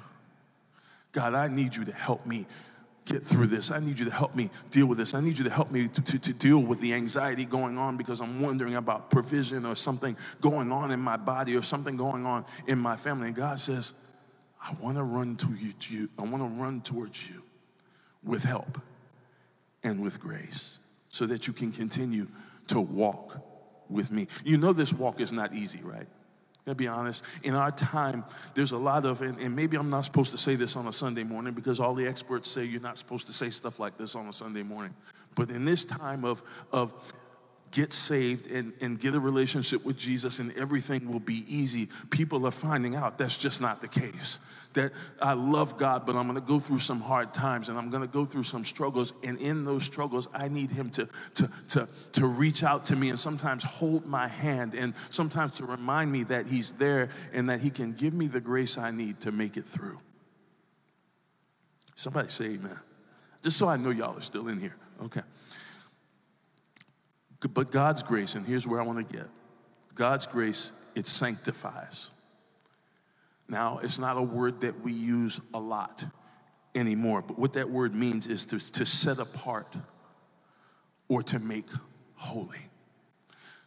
God, 1.11 1.33
I 1.33 1.47
need 1.47 1.75
you 1.75 1.85
to 1.85 1.93
help 1.93 2.25
me 2.25 2.45
get 3.05 3.23
through 3.23 3.47
this. 3.47 3.71
I 3.71 3.79
need 3.79 3.97
you 3.97 4.05
to 4.05 4.11
help 4.11 4.35
me 4.35 4.49
deal 4.69 4.85
with 4.85 4.97
this. 4.97 5.13
I 5.13 5.21
need 5.21 5.37
you 5.37 5.43
to 5.45 5.49
help 5.49 5.71
me 5.71 5.87
to, 5.87 6.01
to, 6.01 6.19
to, 6.19 6.33
deal 6.33 6.59
with 6.59 6.79
the 6.79 6.93
anxiety 6.93 7.43
going 7.43 7.77
on 7.77 7.97
because 7.97 8.21
I'm 8.21 8.39
wondering 8.39 8.75
about 8.75 9.09
provision 9.09 9.65
or 9.65 9.75
something 9.75 10.15
going 10.41 10.71
on 10.71 10.91
in 10.91 10.99
my 10.99 11.17
body 11.17 11.55
or 11.55 11.63
something 11.63 11.97
going 11.97 12.25
on 12.25 12.45
in 12.67 12.77
my 12.77 12.95
family. 12.95 13.27
And 13.27 13.35
God 13.35 13.59
says, 13.59 13.95
I 14.61 14.73
want 14.79 14.97
to 14.97 15.03
run 15.03 15.35
to 15.37 15.49
you. 15.89 16.09
I 16.17 16.23
want 16.23 16.43
to 16.43 16.61
run 16.61 16.81
towards 16.81 17.29
you 17.29 17.41
with 18.23 18.43
help 18.43 18.79
and 19.83 20.01
with 20.01 20.19
grace. 20.19 20.78
So 21.09 21.25
that 21.25 21.47
you 21.47 21.53
can 21.53 21.71
continue 21.71 22.27
to 22.67 22.79
walk 22.79 23.37
with 23.89 24.11
me. 24.11 24.27
You 24.43 24.57
know, 24.57 24.73
this 24.73 24.93
walk 24.93 25.19
is 25.19 25.31
not 25.31 25.53
easy, 25.53 25.81
right? 25.81 26.07
to 26.69 26.75
be 26.75 26.87
honest. 26.87 27.23
In 27.43 27.55
our 27.55 27.71
time, 27.71 28.23
there's 28.53 28.71
a 28.71 28.77
lot 28.77 29.05
of, 29.05 29.21
and, 29.21 29.37
and, 29.39 29.55
maybe 29.55 29.75
I'm 29.75 29.89
not 29.89 30.05
supposed 30.05 30.31
to 30.31 30.37
say 30.37 30.55
this 30.55 30.75
on 30.75 30.87
a 30.87 30.93
Sunday 30.93 31.23
morning 31.23 31.53
because 31.53 31.79
all 31.79 31.93
the 31.95 32.07
experts 32.07 32.49
say 32.49 32.63
you're 32.63 32.81
not 32.81 32.97
supposed 32.97 33.27
to 33.27 33.33
say 33.33 33.49
stuff 33.49 33.79
like 33.79 33.97
this 33.97 34.15
on 34.15 34.27
a 34.27 34.33
Sunday 34.33 34.63
morning. 34.63 34.93
But 35.35 35.49
in 35.49 35.65
this 35.65 35.83
time 35.83 36.23
of, 36.23 36.43
of 36.71 36.93
get 37.71 37.93
saved 37.93 38.49
and, 38.51 38.73
and 38.81 38.99
get 38.99 39.15
a 39.15 39.19
relationship 39.19 39.85
with 39.85 39.97
Jesus 39.97 40.39
and 40.39 40.55
everything 40.57 41.11
will 41.11 41.19
be 41.19 41.43
easy, 41.47 41.89
people 42.09 42.45
are 42.45 42.51
finding 42.51 42.95
out 42.95 43.17
that's 43.17 43.37
just 43.37 43.61
not 43.61 43.81
the 43.81 43.87
case. 43.87 44.39
That 44.73 44.91
I 45.19 45.33
love 45.33 45.77
God, 45.77 46.05
but 46.05 46.15
I'm 46.15 46.27
gonna 46.27 46.41
go 46.41 46.59
through 46.59 46.79
some 46.79 47.01
hard 47.01 47.33
times 47.33 47.69
and 47.69 47.77
I'm 47.77 47.89
gonna 47.89 48.07
go 48.07 48.23
through 48.23 48.43
some 48.43 48.63
struggles. 48.63 49.13
And 49.23 49.39
in 49.39 49.65
those 49.65 49.83
struggles, 49.83 50.29
I 50.33 50.47
need 50.47 50.69
Him 50.69 50.91
to, 50.91 51.09
to, 51.35 51.49
to, 51.69 51.87
to 52.13 52.27
reach 52.27 52.63
out 52.63 52.85
to 52.85 52.95
me 52.95 53.09
and 53.09 53.19
sometimes 53.19 53.63
hold 53.63 54.05
my 54.05 54.27
hand 54.27 54.75
and 54.75 54.93
sometimes 55.09 55.55
to 55.55 55.65
remind 55.65 56.11
me 56.11 56.23
that 56.25 56.45
He's 56.45 56.71
there 56.73 57.09
and 57.33 57.49
that 57.49 57.61
He 57.61 57.71
can 57.71 57.93
give 57.93 58.13
me 58.13 58.27
the 58.27 58.41
grace 58.41 58.77
I 58.77 58.91
need 58.91 59.21
to 59.21 59.31
make 59.31 59.57
it 59.57 59.65
through. 59.65 59.97
Somebody 61.95 62.29
say 62.29 62.45
amen. 62.45 62.79
Just 63.41 63.57
so 63.57 63.67
I 63.67 63.77
know 63.77 63.89
y'all 63.89 64.17
are 64.17 64.21
still 64.21 64.47
in 64.47 64.59
here. 64.59 64.75
Okay. 65.03 65.21
But 67.53 67.71
God's 67.71 68.03
grace, 68.03 68.35
and 68.35 68.45
here's 68.45 68.67
where 68.67 68.81
I 68.81 68.83
want 68.83 69.07
to 69.07 69.17
get 69.17 69.27
God's 69.95 70.27
grace, 70.27 70.71
it 70.95 71.07
sanctifies. 71.07 72.11
Now, 73.49 73.79
it's 73.81 73.97
not 73.97 74.15
a 74.15 74.21
word 74.21 74.61
that 74.61 74.81
we 74.81 74.93
use 74.93 75.41
a 75.53 75.59
lot 75.59 76.05
anymore, 76.75 77.23
but 77.23 77.39
what 77.39 77.53
that 77.53 77.69
word 77.69 77.95
means 77.95 78.27
is 78.27 78.45
to, 78.45 78.59
to 78.73 78.85
set 78.85 79.17
apart 79.17 79.75
or 81.07 81.23
to 81.23 81.39
make 81.39 81.67
holy. 82.15 82.59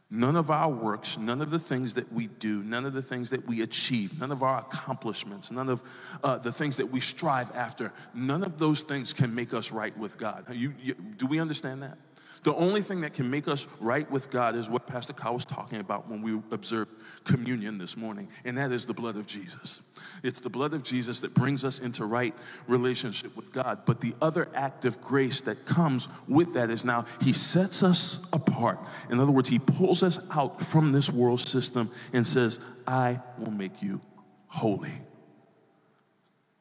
None 0.08 0.36
of 0.36 0.50
our 0.50 0.68
works, 0.68 1.16
none 1.16 1.40
of 1.40 1.50
the 1.50 1.58
things 1.58 1.94
that 1.94 2.12
we 2.12 2.26
do, 2.26 2.62
none 2.62 2.84
of 2.84 2.92
the 2.92 3.00
things 3.00 3.30
that 3.30 3.48
we 3.48 3.62
achieve, 3.62 4.20
none 4.20 4.30
of 4.30 4.42
our 4.42 4.58
accomplishments, 4.58 5.50
none 5.50 5.70
of 5.70 5.82
uh, 6.22 6.36
the 6.36 6.52
things 6.52 6.76
that 6.76 6.90
we 6.90 7.00
strive 7.00 7.50
after, 7.56 7.92
none 8.12 8.44
of 8.44 8.58
those 8.58 8.82
things 8.82 9.14
can 9.14 9.34
make 9.34 9.54
us 9.54 9.72
right 9.72 9.96
with 9.96 10.18
God. 10.18 10.44
You, 10.52 10.74
you, 10.80 10.94
do 10.94 11.26
we 11.26 11.40
understand 11.40 11.82
that? 11.82 11.96
The 12.42 12.54
only 12.54 12.82
thing 12.82 13.00
that 13.02 13.14
can 13.14 13.30
make 13.30 13.46
us 13.46 13.68
right 13.80 14.10
with 14.10 14.28
God 14.30 14.56
is 14.56 14.68
what 14.68 14.88
Pastor 14.88 15.12
Kyle 15.12 15.34
was 15.34 15.44
talking 15.44 15.78
about 15.78 16.08
when 16.08 16.22
we 16.22 16.40
observed 16.50 16.90
communion 17.22 17.78
this 17.78 17.96
morning, 17.96 18.28
and 18.44 18.58
that 18.58 18.72
is 18.72 18.84
the 18.84 18.94
blood 18.94 19.14
of 19.14 19.26
Jesus. 19.26 19.80
It's 20.24 20.40
the 20.40 20.50
blood 20.50 20.74
of 20.74 20.82
Jesus 20.82 21.20
that 21.20 21.34
brings 21.34 21.64
us 21.64 21.78
into 21.78 22.04
right 22.04 22.34
relationship 22.66 23.36
with 23.36 23.52
God. 23.52 23.84
But 23.86 24.00
the 24.00 24.14
other 24.20 24.48
act 24.54 24.84
of 24.84 25.00
grace 25.00 25.40
that 25.42 25.64
comes 25.64 26.08
with 26.26 26.54
that 26.54 26.68
is 26.68 26.84
now 26.84 27.04
He 27.20 27.32
sets 27.32 27.84
us 27.84 28.18
apart. 28.32 28.80
In 29.08 29.20
other 29.20 29.32
words, 29.32 29.48
He 29.48 29.60
pulls 29.60 30.02
us 30.02 30.18
out 30.32 30.60
from 30.60 30.90
this 30.90 31.10
world 31.10 31.40
system 31.40 31.90
and 32.12 32.26
says, 32.26 32.58
I 32.88 33.20
will 33.38 33.52
make 33.52 33.82
you 33.82 34.00
holy. 34.48 34.90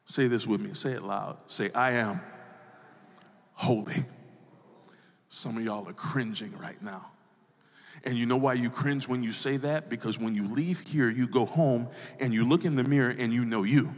Say 0.04 0.28
this 0.28 0.46
with 0.46 0.60
me. 0.60 0.74
Say 0.74 0.92
it 0.92 1.02
loud. 1.02 1.38
Say, 1.48 1.72
I 1.72 1.92
am 1.92 2.20
holy. 3.54 4.04
Some 5.34 5.56
of 5.56 5.64
y'all 5.64 5.88
are 5.88 5.94
cringing 5.94 6.52
right 6.58 6.80
now. 6.82 7.10
And 8.04 8.18
you 8.18 8.26
know 8.26 8.36
why 8.36 8.52
you 8.52 8.68
cringe 8.68 9.08
when 9.08 9.22
you 9.22 9.32
say 9.32 9.56
that? 9.56 9.88
Because 9.88 10.18
when 10.18 10.34
you 10.34 10.46
leave 10.46 10.80
here, 10.80 11.08
you 11.08 11.26
go 11.26 11.46
home 11.46 11.88
and 12.20 12.34
you 12.34 12.46
look 12.46 12.66
in 12.66 12.74
the 12.74 12.84
mirror 12.84 13.14
and 13.16 13.32
you 13.32 13.46
know 13.46 13.62
you. 13.62 13.94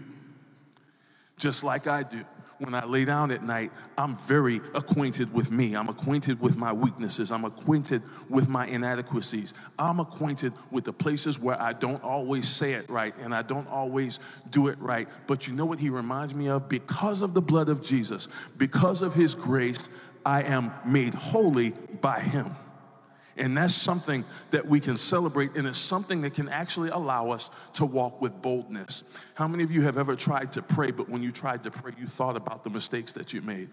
Just 1.37 1.65
like 1.65 1.89
I 1.89 2.05
do. 2.05 2.25
When 2.59 2.73
I 2.73 2.85
lay 2.85 3.05
down 3.05 3.33
at 3.33 3.43
night, 3.43 3.73
I'm 3.99 4.15
very 4.15 4.61
acquainted 4.75 5.35
with 5.35 5.51
me. 5.51 5.75
I'm 5.75 5.89
acquainted 5.89 6.41
with 6.41 6.57
my 6.57 6.73
weaknesses. 6.73 7.33
I'm 7.33 7.45
acquainted 7.45 8.03
with 8.29 8.49
my 8.49 8.69
inadequacies. 8.69 9.55
I'm 9.77 9.99
acquainted 9.99 10.53
with 10.71 10.85
the 10.85 10.93
places 10.93 11.41
where 11.41 11.61
I 11.61 11.73
don't 11.73 12.03
always 12.05 12.49
say 12.49 12.75
it 12.75 12.89
right 12.89 13.13
and 13.21 13.35
I 13.35 13.43
don't 13.43 13.67
always 13.67 14.21
do 14.51 14.69
it 14.69 14.79
right. 14.79 15.09
But 15.27 15.49
you 15.49 15.55
know 15.55 15.65
what 15.65 15.81
he 15.81 15.91
reminds 15.91 16.33
me 16.33 16.49
of? 16.49 16.69
Because 16.69 17.23
of 17.23 17.35
the 17.35 17.43
blood 17.43 17.69
of 17.69 17.83
Jesus, 17.83 18.29
because 18.57 19.03
of 19.03 19.15
his 19.15 19.35
grace, 19.35 19.89
I 20.25 20.43
am 20.43 20.73
made 20.85 21.15
holy 21.15 21.71
by 21.71 22.21
Him. 22.21 22.55
And 23.37 23.57
that's 23.57 23.75
something 23.75 24.25
that 24.53 24.67
we 24.67 24.79
can 24.79 24.97
celebrate, 24.97 25.57
and 25.57 25.67
it's 25.67 25.79
something 25.79 26.21
that 26.23 26.35
can 26.35 26.49
actually 26.49 26.91
allow 26.91 27.31
us 27.31 27.51
to 27.75 27.85
walk 27.85 28.21
with 28.21 28.41
boldness. 28.41 29.03
How 29.35 29.49
many 29.49 29.65
of 29.65 29.73
you 29.73 29.83
have 29.83 29.97
ever 29.97 30.15
tried 30.15 30.53
to 30.53 30.63
pray, 30.63 30.93
but 30.93 31.09
when 31.09 31.23
you 31.23 31.33
tried 31.33 31.65
to 31.65 31.71
pray, 31.71 31.93
you 31.99 32.07
thought 32.07 32.37
about 32.37 32.63
the 32.63 32.71
mistakes 32.71 33.13
that 33.15 33.33
you 33.33 33.43
made? 33.43 33.71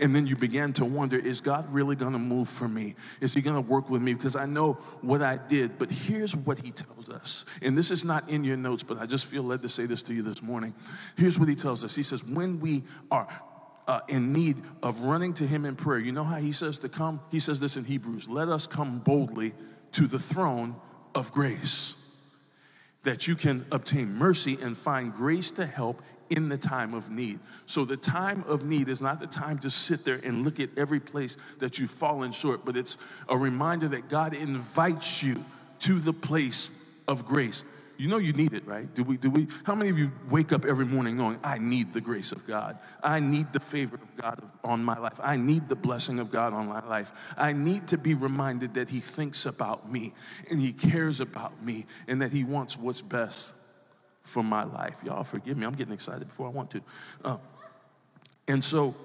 And 0.00 0.16
then 0.16 0.26
you 0.26 0.36
began 0.36 0.72
to 0.74 0.84
wonder, 0.84 1.18
is 1.18 1.40
God 1.40 1.72
really 1.72 1.96
gonna 1.96 2.18
move 2.18 2.48
for 2.48 2.66
me? 2.66 2.94
Is 3.20 3.34
He 3.34 3.40
gonna 3.40 3.60
work 3.60 3.90
with 3.90 4.02
me? 4.02 4.14
Because 4.14 4.36
I 4.36 4.46
know 4.46 4.74
what 5.00 5.22
I 5.22 5.36
did. 5.36 5.78
But 5.78 5.90
here's 5.90 6.34
what 6.34 6.58
He 6.58 6.72
tells 6.72 7.08
us. 7.08 7.44
And 7.60 7.76
this 7.76 7.90
is 7.90 8.04
not 8.04 8.28
in 8.28 8.42
your 8.42 8.56
notes, 8.56 8.82
but 8.82 8.98
I 8.98 9.06
just 9.06 9.26
feel 9.26 9.42
led 9.42 9.62
to 9.62 9.68
say 9.68 9.86
this 9.86 10.02
to 10.04 10.14
you 10.14 10.22
this 10.22 10.42
morning. 10.42 10.74
Here's 11.16 11.38
what 11.38 11.48
He 11.48 11.54
tells 11.54 11.84
us 11.84 11.94
He 11.94 12.02
says, 12.02 12.24
when 12.24 12.58
we 12.58 12.84
are 13.10 13.28
uh, 13.86 14.00
in 14.08 14.32
need 14.32 14.56
of 14.82 15.02
running 15.02 15.34
to 15.34 15.46
him 15.46 15.64
in 15.64 15.76
prayer. 15.76 15.98
You 15.98 16.12
know 16.12 16.24
how 16.24 16.36
he 16.36 16.52
says 16.52 16.78
to 16.80 16.88
come? 16.88 17.20
He 17.30 17.40
says 17.40 17.60
this 17.60 17.76
in 17.76 17.84
Hebrews 17.84 18.28
let 18.28 18.48
us 18.48 18.66
come 18.66 18.98
boldly 18.98 19.54
to 19.92 20.06
the 20.06 20.18
throne 20.18 20.76
of 21.14 21.32
grace, 21.32 21.96
that 23.02 23.26
you 23.26 23.36
can 23.36 23.66
obtain 23.70 24.14
mercy 24.14 24.58
and 24.62 24.76
find 24.76 25.12
grace 25.12 25.50
to 25.52 25.66
help 25.66 26.02
in 26.30 26.48
the 26.48 26.56
time 26.56 26.94
of 26.94 27.10
need. 27.10 27.38
So, 27.66 27.84
the 27.84 27.96
time 27.96 28.44
of 28.46 28.64
need 28.64 28.88
is 28.88 29.02
not 29.02 29.20
the 29.20 29.26
time 29.26 29.58
to 29.58 29.70
sit 29.70 30.04
there 30.04 30.20
and 30.24 30.44
look 30.44 30.60
at 30.60 30.70
every 30.78 31.00
place 31.00 31.36
that 31.58 31.78
you've 31.78 31.90
fallen 31.90 32.32
short, 32.32 32.64
but 32.64 32.76
it's 32.76 32.96
a 33.28 33.36
reminder 33.36 33.88
that 33.88 34.08
God 34.08 34.32
invites 34.32 35.22
you 35.22 35.44
to 35.80 35.98
the 35.98 36.12
place 36.12 36.70
of 37.06 37.26
grace. 37.26 37.64
You 38.02 38.08
know 38.08 38.18
you 38.18 38.32
need 38.32 38.52
it, 38.52 38.66
right? 38.66 38.92
Do 38.92 39.04
we, 39.04 39.16
do 39.16 39.30
we, 39.30 39.46
how 39.62 39.76
many 39.76 39.88
of 39.88 39.96
you 39.96 40.10
wake 40.28 40.52
up 40.52 40.64
every 40.64 40.84
morning 40.84 41.16
knowing, 41.16 41.38
I 41.44 41.58
need 41.58 41.92
the 41.92 42.00
grace 42.00 42.32
of 42.32 42.44
God? 42.48 42.76
I 43.00 43.20
need 43.20 43.52
the 43.52 43.60
favor 43.60 43.94
of 43.94 44.16
God 44.16 44.42
on 44.64 44.82
my 44.82 44.98
life. 44.98 45.20
I 45.22 45.36
need 45.36 45.68
the 45.68 45.76
blessing 45.76 46.18
of 46.18 46.32
God 46.32 46.52
on 46.52 46.66
my 46.66 46.84
life. 46.84 47.12
I 47.36 47.52
need 47.52 47.86
to 47.86 47.98
be 47.98 48.14
reminded 48.14 48.74
that 48.74 48.90
He 48.90 48.98
thinks 48.98 49.46
about 49.46 49.88
me 49.88 50.14
and 50.50 50.60
He 50.60 50.72
cares 50.72 51.20
about 51.20 51.62
me 51.62 51.86
and 52.08 52.22
that 52.22 52.32
He 52.32 52.42
wants 52.42 52.76
what's 52.76 53.02
best 53.02 53.54
for 54.24 54.42
my 54.42 54.64
life. 54.64 54.98
Y'all 55.04 55.22
forgive 55.22 55.56
me, 55.56 55.64
I'm 55.64 55.76
getting 55.76 55.94
excited 55.94 56.26
before 56.26 56.48
I 56.48 56.50
want 56.50 56.72
to. 56.72 56.80
Uh, 57.24 57.36
and 58.48 58.64
so, 58.64 58.96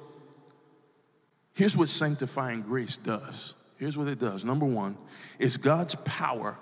here's 1.54 1.77
what 1.77 1.89
sanctifying 1.89 2.63
grace 2.63 2.98
does. 2.98 3.54
Here's 3.77 3.96
what 3.96 4.08
it 4.08 4.18
does. 4.18 4.44
Number 4.44 4.66
one, 4.66 4.98
is 5.38 5.56
God's 5.56 5.94
power 6.04 6.58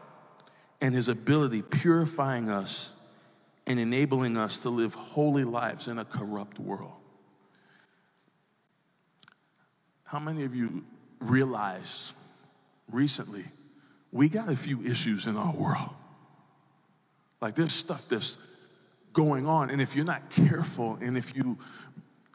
and 0.81 0.93
his 0.93 1.09
ability 1.09 1.61
purifying 1.61 2.49
us 2.49 2.93
and 3.67 3.79
enabling 3.79 4.37
us 4.37 4.59
to 4.59 4.69
live 4.69 4.93
holy 4.93 5.43
lives 5.43 5.87
in 5.87 5.97
a 5.97 6.05
corrupt 6.05 6.59
world. 6.59 6.93
How 10.03 10.19
many 10.19 10.43
of 10.43 10.55
you 10.55 10.83
realize 11.19 12.13
recently 12.91 13.43
we 14.11 14.29
got 14.29 14.49
a 14.49 14.55
few 14.55 14.81
issues 14.83 15.25
in 15.25 15.35
our 15.35 15.53
world? 15.53 15.89
Like 17.41 17.55
there's 17.55 17.73
stuff 17.73 18.07
that's 18.07 18.37
going 19.13 19.47
on, 19.47 19.69
and 19.69 19.81
if 19.81 19.95
you're 19.95 20.05
not 20.05 20.29
careful 20.29 20.97
and 21.01 21.17
if 21.17 21.35
you 21.35 21.57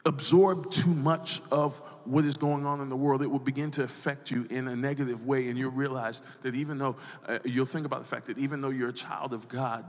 absorb 0.05 0.71
too 0.71 0.89
much 0.89 1.41
of 1.51 1.77
what 2.05 2.25
is 2.25 2.35
going 2.35 2.65
on 2.65 2.81
in 2.81 2.89
the 2.89 2.95
world, 2.95 3.21
it 3.21 3.27
will 3.27 3.39
begin 3.39 3.69
to 3.69 3.83
affect 3.83 4.31
you 4.31 4.47
in 4.49 4.67
a 4.67 4.75
negative 4.75 5.25
way. 5.25 5.47
And 5.49 5.57
you'll 5.57 5.71
realize 5.71 6.21
that 6.41 6.55
even 6.55 6.79
though 6.79 6.95
uh, 7.27 7.39
you'll 7.43 7.65
think 7.65 7.85
about 7.85 8.01
the 8.01 8.07
fact 8.07 8.25
that 8.27 8.39
even 8.39 8.61
though 8.61 8.69
you're 8.69 8.89
a 8.89 8.93
child 8.93 9.33
of 9.33 9.47
God, 9.47 9.85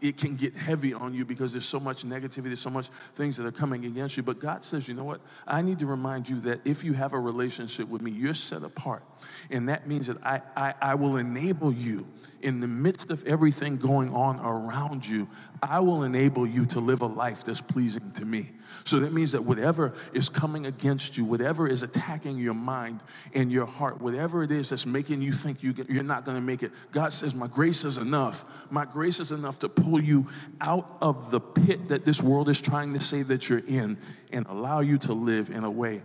it 0.00 0.16
can 0.16 0.36
get 0.36 0.54
heavy 0.54 0.94
on 0.94 1.14
you 1.14 1.24
because 1.24 1.52
there's 1.52 1.66
so 1.66 1.80
much 1.80 2.04
negativity, 2.04 2.44
there's 2.44 2.60
so 2.60 2.70
much 2.70 2.88
things 3.14 3.36
that 3.36 3.46
are 3.46 3.52
coming 3.52 3.84
against 3.84 4.16
you. 4.16 4.22
But 4.22 4.38
God 4.38 4.64
says, 4.64 4.86
you 4.86 4.94
know 4.94 5.04
what? 5.04 5.20
I 5.46 5.62
need 5.62 5.80
to 5.80 5.86
remind 5.86 6.28
you 6.28 6.40
that 6.40 6.60
if 6.64 6.84
you 6.84 6.92
have 6.92 7.12
a 7.12 7.18
relationship 7.18 7.88
with 7.88 8.02
me, 8.02 8.12
you're 8.12 8.34
set 8.34 8.62
apart. 8.62 9.02
And 9.50 9.68
that 9.68 9.88
means 9.88 10.06
that 10.06 10.24
I, 10.24 10.42
I, 10.56 10.74
I 10.80 10.94
will 10.94 11.16
enable 11.16 11.72
you 11.72 12.06
in 12.42 12.60
the 12.60 12.68
midst 12.68 13.10
of 13.10 13.26
everything 13.26 13.76
going 13.76 14.14
on 14.14 14.38
around 14.38 15.06
you, 15.06 15.28
I 15.62 15.80
will 15.80 16.04
enable 16.04 16.46
you 16.46 16.66
to 16.66 16.80
live 16.80 17.02
a 17.02 17.06
life 17.06 17.42
that's 17.42 17.60
pleasing 17.60 18.12
to 18.12 18.24
me. 18.24 18.52
So 18.84 19.00
that 19.00 19.12
means 19.12 19.32
that 19.32 19.44
whatever 19.44 19.92
is 20.12 20.28
coming 20.28 20.66
against 20.66 21.16
you, 21.16 21.24
whatever 21.24 21.66
is 21.66 21.82
attacking 21.82 22.38
your 22.38 22.54
mind 22.54 23.02
and 23.34 23.50
your 23.50 23.66
heart, 23.66 24.00
whatever 24.00 24.42
it 24.42 24.50
is 24.50 24.70
that's 24.70 24.86
making 24.86 25.22
you 25.22 25.32
think 25.32 25.62
you 25.62 25.72
get, 25.72 25.90
you're 25.90 26.02
not 26.02 26.24
going 26.24 26.36
to 26.36 26.42
make 26.42 26.62
it, 26.62 26.72
God 26.92 27.12
says, 27.12 27.34
My 27.34 27.46
grace 27.46 27.84
is 27.84 27.98
enough. 27.98 28.44
My 28.70 28.84
grace 28.84 29.20
is 29.20 29.32
enough 29.32 29.58
to 29.60 29.68
pull 29.68 30.00
you 30.00 30.26
out 30.60 30.96
of 31.00 31.30
the 31.30 31.40
pit 31.40 31.88
that 31.88 32.04
this 32.04 32.22
world 32.22 32.48
is 32.48 32.60
trying 32.60 32.92
to 32.94 33.00
say 33.00 33.22
that 33.22 33.48
you're 33.48 33.62
in 33.66 33.98
and 34.32 34.46
allow 34.46 34.80
you 34.80 34.98
to 34.98 35.12
live 35.12 35.50
in 35.50 35.64
a 35.64 35.70
way 35.70 36.02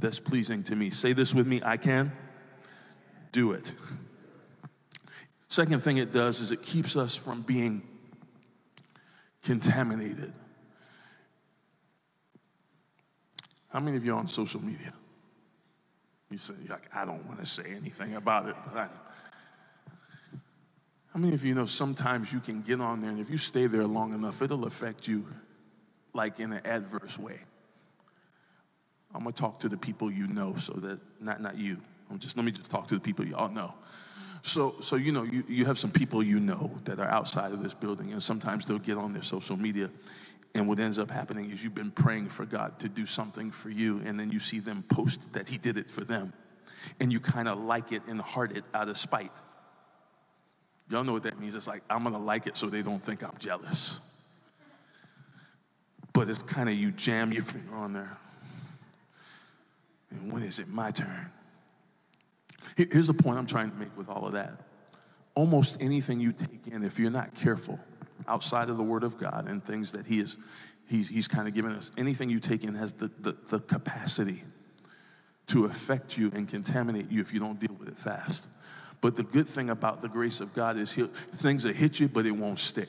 that's 0.00 0.20
pleasing 0.20 0.62
to 0.64 0.76
me. 0.76 0.90
Say 0.90 1.12
this 1.12 1.34
with 1.34 1.46
me 1.46 1.60
I 1.64 1.76
can 1.76 2.12
do 3.32 3.52
it. 3.52 3.72
Second 5.48 5.82
thing 5.82 5.96
it 5.96 6.12
does 6.12 6.40
is 6.40 6.52
it 6.52 6.62
keeps 6.62 6.96
us 6.96 7.16
from 7.16 7.42
being 7.42 7.82
contaminated. 9.42 10.32
How 13.78 13.84
many 13.84 13.96
of 13.96 14.04
you 14.04 14.12
are 14.12 14.18
on 14.18 14.26
social 14.26 14.60
media? 14.60 14.92
You 16.32 16.36
say, 16.36 16.54
like, 16.68 16.92
I 16.96 17.04
don't 17.04 17.24
want 17.28 17.38
to 17.38 17.46
say 17.46 17.76
anything 17.76 18.16
about 18.16 18.48
it, 18.48 18.56
but 18.66 18.76
I. 18.76 18.88
How 21.14 21.20
many 21.20 21.32
of 21.32 21.44
you 21.44 21.54
know 21.54 21.64
sometimes 21.64 22.32
you 22.32 22.40
can 22.40 22.60
get 22.62 22.80
on 22.80 23.00
there 23.00 23.12
and 23.12 23.20
if 23.20 23.30
you 23.30 23.36
stay 23.36 23.68
there 23.68 23.86
long 23.86 24.14
enough, 24.14 24.42
it'll 24.42 24.64
affect 24.64 25.06
you 25.06 25.24
like 26.12 26.40
in 26.40 26.52
an 26.54 26.66
adverse 26.66 27.20
way? 27.20 27.38
I'm 29.14 29.20
gonna 29.20 29.30
talk 29.30 29.60
to 29.60 29.68
the 29.68 29.76
people 29.76 30.10
you 30.10 30.26
know 30.26 30.56
so 30.56 30.72
that, 30.72 30.98
not, 31.20 31.40
not 31.40 31.56
you. 31.56 31.76
I'm 32.10 32.18
just, 32.18 32.36
let 32.36 32.44
me 32.44 32.50
just 32.50 32.68
talk 32.68 32.88
to 32.88 32.96
the 32.96 33.00
people 33.00 33.28
y'all 33.28 33.48
know. 33.48 33.74
So, 34.42 34.74
so 34.80 34.96
you 34.96 35.12
know, 35.12 35.22
you, 35.22 35.44
you 35.46 35.66
have 35.66 35.78
some 35.78 35.92
people 35.92 36.20
you 36.20 36.40
know 36.40 36.72
that 36.82 36.98
are 36.98 37.08
outside 37.08 37.52
of 37.52 37.62
this 37.62 37.74
building, 37.74 38.10
and 38.10 38.20
sometimes 38.20 38.66
they'll 38.66 38.80
get 38.80 38.96
on 38.96 39.12
their 39.12 39.22
social 39.22 39.56
media 39.56 39.88
and 40.54 40.66
what 40.66 40.78
ends 40.78 40.98
up 40.98 41.10
happening 41.10 41.50
is 41.50 41.62
you've 41.62 41.74
been 41.74 41.90
praying 41.90 42.28
for 42.28 42.44
God 42.44 42.78
to 42.80 42.88
do 42.88 43.06
something 43.06 43.50
for 43.50 43.70
you, 43.70 44.00
and 44.04 44.18
then 44.18 44.30
you 44.30 44.38
see 44.38 44.58
them 44.58 44.82
post 44.88 45.32
that 45.32 45.48
He 45.48 45.58
did 45.58 45.76
it 45.76 45.90
for 45.90 46.02
them. 46.02 46.32
And 47.00 47.12
you 47.12 47.20
kind 47.20 47.48
of 47.48 47.58
like 47.58 47.92
it 47.92 48.02
and 48.08 48.20
heart 48.20 48.56
it 48.56 48.64
out 48.72 48.88
of 48.88 48.96
spite. 48.96 49.32
Y'all 50.90 51.04
know 51.04 51.12
what 51.12 51.24
that 51.24 51.38
means. 51.38 51.54
It's 51.54 51.66
like, 51.66 51.82
I'm 51.90 52.02
going 52.02 52.14
to 52.14 52.20
like 52.20 52.46
it 52.46 52.56
so 52.56 52.68
they 52.68 52.82
don't 52.82 53.02
think 53.02 53.22
I'm 53.22 53.36
jealous. 53.38 54.00
But 56.12 56.30
it's 56.30 56.42
kind 56.42 56.68
of 56.68 56.74
you 56.74 56.90
jam 56.92 57.32
your 57.32 57.42
finger 57.42 57.76
on 57.76 57.92
there. 57.92 58.16
And 60.10 60.32
when 60.32 60.42
is 60.42 60.58
it 60.58 60.68
my 60.68 60.90
turn? 60.90 61.30
Here's 62.76 63.08
the 63.08 63.14
point 63.14 63.38
I'm 63.38 63.46
trying 63.46 63.70
to 63.70 63.76
make 63.76 63.96
with 63.96 64.08
all 64.08 64.26
of 64.26 64.32
that. 64.32 64.60
Almost 65.34 65.76
anything 65.80 66.20
you 66.20 66.32
take 66.32 66.66
in, 66.68 66.82
if 66.82 66.98
you're 66.98 67.10
not 67.10 67.34
careful, 67.34 67.78
outside 68.26 68.68
of 68.68 68.76
the 68.76 68.82
Word 68.82 69.04
of 69.04 69.18
God 69.18 69.46
and 69.48 69.62
things 69.62 69.92
that 69.92 70.06
He 70.06 70.20
is, 70.20 70.36
He's, 70.88 71.08
he's 71.08 71.28
kind 71.28 71.46
of 71.46 71.54
given 71.54 71.72
us. 71.72 71.92
Anything 71.98 72.30
you 72.30 72.40
take 72.40 72.64
in 72.64 72.74
has 72.74 72.94
the, 72.94 73.10
the, 73.20 73.36
the 73.50 73.60
capacity 73.60 74.42
to 75.48 75.66
affect 75.66 76.16
you 76.16 76.30
and 76.34 76.48
contaminate 76.48 77.10
you 77.10 77.20
if 77.20 77.34
you 77.34 77.40
don't 77.40 77.60
deal 77.60 77.76
with 77.78 77.88
it 77.88 77.96
fast. 77.96 78.46
But 79.00 79.16
the 79.16 79.22
good 79.22 79.46
thing 79.46 79.70
about 79.70 80.00
the 80.00 80.08
grace 80.08 80.40
of 80.40 80.54
God 80.54 80.78
is 80.78 80.94
things 81.32 81.62
that 81.64 81.76
hit 81.76 82.00
you, 82.00 82.08
but 82.08 82.26
it 82.26 82.32
won't 82.32 82.58
stick. 82.58 82.88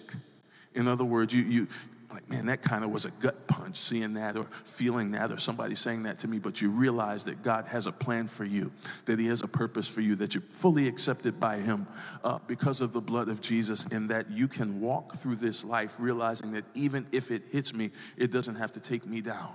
In 0.74 0.88
other 0.88 1.04
words, 1.04 1.34
you, 1.34 1.44
you, 1.44 1.68
like, 2.12 2.28
man, 2.30 2.48
that 2.48 2.62
kind 2.62 2.84
of 2.84 2.90
was 2.90 3.06
a 3.06 3.12
gut 3.12 3.48
punch 3.48 3.78
seeing 3.78 4.16
that 4.16 4.36
or 4.36 4.46
feeling 4.64 5.12
that 5.12 5.32
or 5.32 5.38
somebody 5.38 5.76
saying 5.76 6.04
that 6.04 6.20
to 6.20 6.28
me, 6.28 6.40
but 6.40 6.62
you 6.62 6.72
realize 6.72 7.24
that 7.26 7.44
God 7.44 7.66
has 7.68 7.86
a 7.86 7.92
plan 7.92 8.28
for 8.28 8.46
you, 8.46 8.72
that 9.06 9.20
He 9.20 9.28
has 9.28 9.44
a 9.44 9.48
purpose 9.48 9.88
for 9.88 10.02
you, 10.02 10.16
that 10.16 10.34
you're 10.34 10.42
fully 10.42 10.88
accepted 10.88 11.40
by 11.40 11.58
Him 11.58 11.86
uh, 12.24 12.40
because 12.48 12.82
of 12.82 12.94
the 12.94 13.02
blood 13.02 13.30
of 13.30 13.42
Jesus, 13.42 13.86
and 13.92 14.10
that 14.10 14.32
you 14.32 14.48
can 14.48 14.82
walk 14.82 15.16
through 15.18 15.36
this 15.36 15.64
life 15.64 15.96
realizing 16.00 16.54
that 16.54 16.66
even 16.74 17.06
if 17.12 17.30
it 17.30 17.44
hits 17.52 17.74
me, 17.74 17.92
it 18.18 18.32
doesn't 18.32 18.56
have 18.56 18.72
to 18.72 18.80
take 18.80 19.06
me 19.06 19.22
down. 19.22 19.54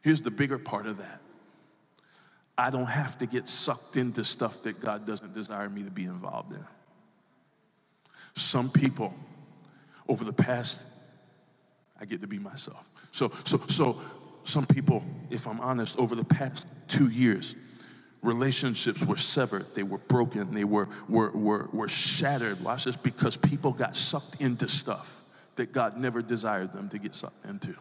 Here's 0.00 0.22
the 0.22 0.30
bigger 0.30 0.58
part 0.58 0.86
of 0.86 0.98
that 0.98 1.20
I 2.56 2.70
don't 2.70 2.86
have 2.86 3.18
to 3.18 3.26
get 3.26 3.48
sucked 3.48 3.96
into 3.96 4.24
stuff 4.24 4.62
that 4.62 4.80
God 4.80 5.06
doesn't 5.06 5.32
desire 5.32 5.68
me 5.68 5.82
to 5.82 5.90
be 5.90 6.04
involved 6.04 6.52
in. 6.52 6.64
Some 8.34 8.70
people 8.70 9.14
over 10.08 10.24
the 10.24 10.32
past 10.32 10.86
I 12.02 12.04
get 12.04 12.20
to 12.22 12.26
be 12.26 12.40
myself. 12.40 12.90
So, 13.12 13.30
so, 13.44 13.58
so 13.68 13.96
some 14.42 14.66
people, 14.66 15.04
if 15.30 15.46
I'm 15.46 15.60
honest, 15.60 15.96
over 16.00 16.16
the 16.16 16.24
past 16.24 16.66
two 16.88 17.08
years, 17.08 17.54
relationships 18.22 19.04
were 19.04 19.16
severed, 19.16 19.72
they 19.76 19.84
were 19.84 19.98
broken, 19.98 20.52
they 20.52 20.64
were, 20.64 20.88
were, 21.08 21.30
were, 21.30 21.68
were 21.72 21.86
shattered. 21.86 22.60
Watch 22.64 22.86
this, 22.86 22.96
because 22.96 23.36
people 23.36 23.70
got 23.70 23.94
sucked 23.94 24.40
into 24.40 24.66
stuff 24.66 25.22
that 25.54 25.72
God 25.72 25.96
never 25.96 26.22
desired 26.22 26.72
them 26.72 26.88
to 26.88 26.98
get 26.98 27.14
sucked 27.14 27.44
into. 27.44 27.76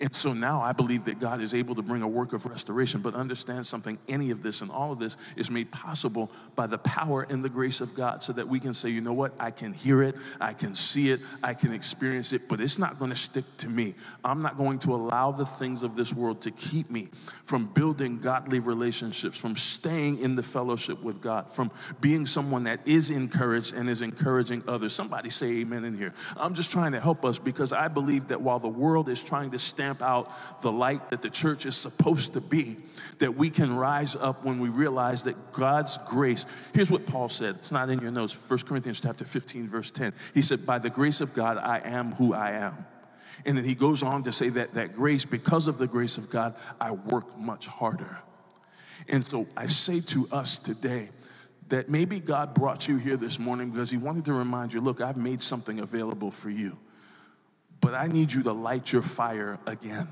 And 0.00 0.14
so 0.14 0.32
now 0.32 0.60
I 0.60 0.72
believe 0.72 1.04
that 1.06 1.18
God 1.18 1.40
is 1.40 1.54
able 1.54 1.74
to 1.74 1.82
bring 1.82 2.02
a 2.02 2.08
work 2.08 2.32
of 2.32 2.46
restoration, 2.46 3.00
but 3.00 3.14
understand 3.14 3.66
something 3.66 3.98
any 4.08 4.30
of 4.30 4.42
this 4.42 4.62
and 4.62 4.70
all 4.70 4.92
of 4.92 4.98
this 4.98 5.16
is 5.36 5.50
made 5.50 5.70
possible 5.70 6.30
by 6.56 6.66
the 6.66 6.78
power 6.78 7.26
and 7.28 7.44
the 7.44 7.48
grace 7.48 7.80
of 7.80 7.94
God 7.94 8.22
so 8.22 8.32
that 8.32 8.48
we 8.48 8.60
can 8.60 8.74
say, 8.74 8.88
you 8.88 9.00
know 9.00 9.12
what, 9.12 9.32
I 9.38 9.50
can 9.50 9.72
hear 9.72 10.02
it, 10.02 10.16
I 10.40 10.52
can 10.52 10.74
see 10.74 11.10
it, 11.10 11.20
I 11.42 11.54
can 11.54 11.72
experience 11.72 12.32
it, 12.32 12.48
but 12.48 12.60
it's 12.60 12.78
not 12.78 12.98
going 12.98 13.10
to 13.10 13.16
stick 13.16 13.44
to 13.58 13.68
me. 13.68 13.94
I'm 14.24 14.42
not 14.42 14.56
going 14.56 14.78
to 14.80 14.94
allow 14.94 15.32
the 15.32 15.46
things 15.46 15.82
of 15.82 15.96
this 15.96 16.12
world 16.12 16.42
to 16.42 16.50
keep 16.50 16.90
me 16.90 17.08
from 17.44 17.66
building 17.66 18.18
godly 18.18 18.58
relationships, 18.58 19.36
from 19.36 19.56
staying 19.56 20.18
in 20.18 20.34
the 20.34 20.42
fellowship 20.42 21.02
with 21.02 21.20
God, 21.20 21.52
from 21.52 21.70
being 22.00 22.26
someone 22.26 22.64
that 22.64 22.80
is 22.86 23.10
encouraged 23.10 23.74
and 23.74 23.88
is 23.88 24.02
encouraging 24.02 24.62
others. 24.68 24.92
Somebody 24.92 25.30
say 25.30 25.46
amen 25.60 25.84
in 25.84 25.96
here. 25.96 26.12
I'm 26.36 26.54
just 26.54 26.70
trying 26.70 26.92
to 26.92 27.00
help 27.00 27.24
us 27.24 27.38
because 27.38 27.72
I 27.72 27.88
believe 27.88 28.28
that 28.28 28.40
while 28.40 28.58
the 28.58 28.68
world 28.68 29.08
is 29.08 29.22
trying 29.22 29.50
to 29.52 29.58
stamp 29.78 30.02
out 30.02 30.60
the 30.60 30.72
light 30.72 31.10
that 31.10 31.22
the 31.22 31.30
church 31.30 31.64
is 31.64 31.76
supposed 31.76 32.32
to 32.32 32.40
be, 32.40 32.76
that 33.20 33.36
we 33.36 33.48
can 33.48 33.76
rise 33.76 34.16
up 34.16 34.44
when 34.44 34.58
we 34.58 34.68
realize 34.68 35.22
that 35.22 35.52
God's 35.52 35.98
grace. 35.98 36.46
Here's 36.74 36.90
what 36.90 37.06
Paul 37.06 37.28
said. 37.28 37.54
It's 37.60 37.70
not 37.70 37.88
in 37.88 38.00
your 38.00 38.10
notes. 38.10 38.36
1 38.48 38.58
Corinthians 38.60 39.00
chapter 39.00 39.24
15, 39.24 39.68
verse 39.68 39.92
10. 39.92 40.14
He 40.34 40.42
said, 40.42 40.66
By 40.66 40.80
the 40.80 40.90
grace 40.90 41.20
of 41.20 41.32
God, 41.32 41.58
I 41.58 41.78
am 41.84 42.10
who 42.14 42.34
I 42.34 42.50
am. 42.52 42.86
And 43.46 43.56
then 43.56 43.64
he 43.64 43.76
goes 43.76 44.02
on 44.02 44.24
to 44.24 44.32
say 44.32 44.48
that 44.48 44.74
that 44.74 44.96
grace, 44.96 45.24
because 45.24 45.68
of 45.68 45.78
the 45.78 45.86
grace 45.86 46.18
of 46.18 46.28
God, 46.28 46.56
I 46.80 46.90
work 46.90 47.38
much 47.38 47.68
harder. 47.68 48.18
And 49.08 49.24
so 49.24 49.46
I 49.56 49.68
say 49.68 50.00
to 50.00 50.28
us 50.32 50.58
today, 50.58 51.10
that 51.68 51.90
maybe 51.90 52.18
God 52.18 52.54
brought 52.54 52.88
you 52.88 52.96
here 52.96 53.18
this 53.18 53.38
morning 53.38 53.68
because 53.68 53.90
He 53.90 53.98
wanted 53.98 54.24
to 54.24 54.32
remind 54.32 54.72
you 54.72 54.80
look, 54.80 55.02
I've 55.02 55.18
made 55.18 55.42
something 55.42 55.80
available 55.80 56.30
for 56.30 56.48
you. 56.48 56.78
But 57.80 57.94
I 57.94 58.06
need 58.08 58.32
you 58.32 58.42
to 58.44 58.52
light 58.52 58.92
your 58.92 59.02
fire 59.02 59.58
again 59.66 60.08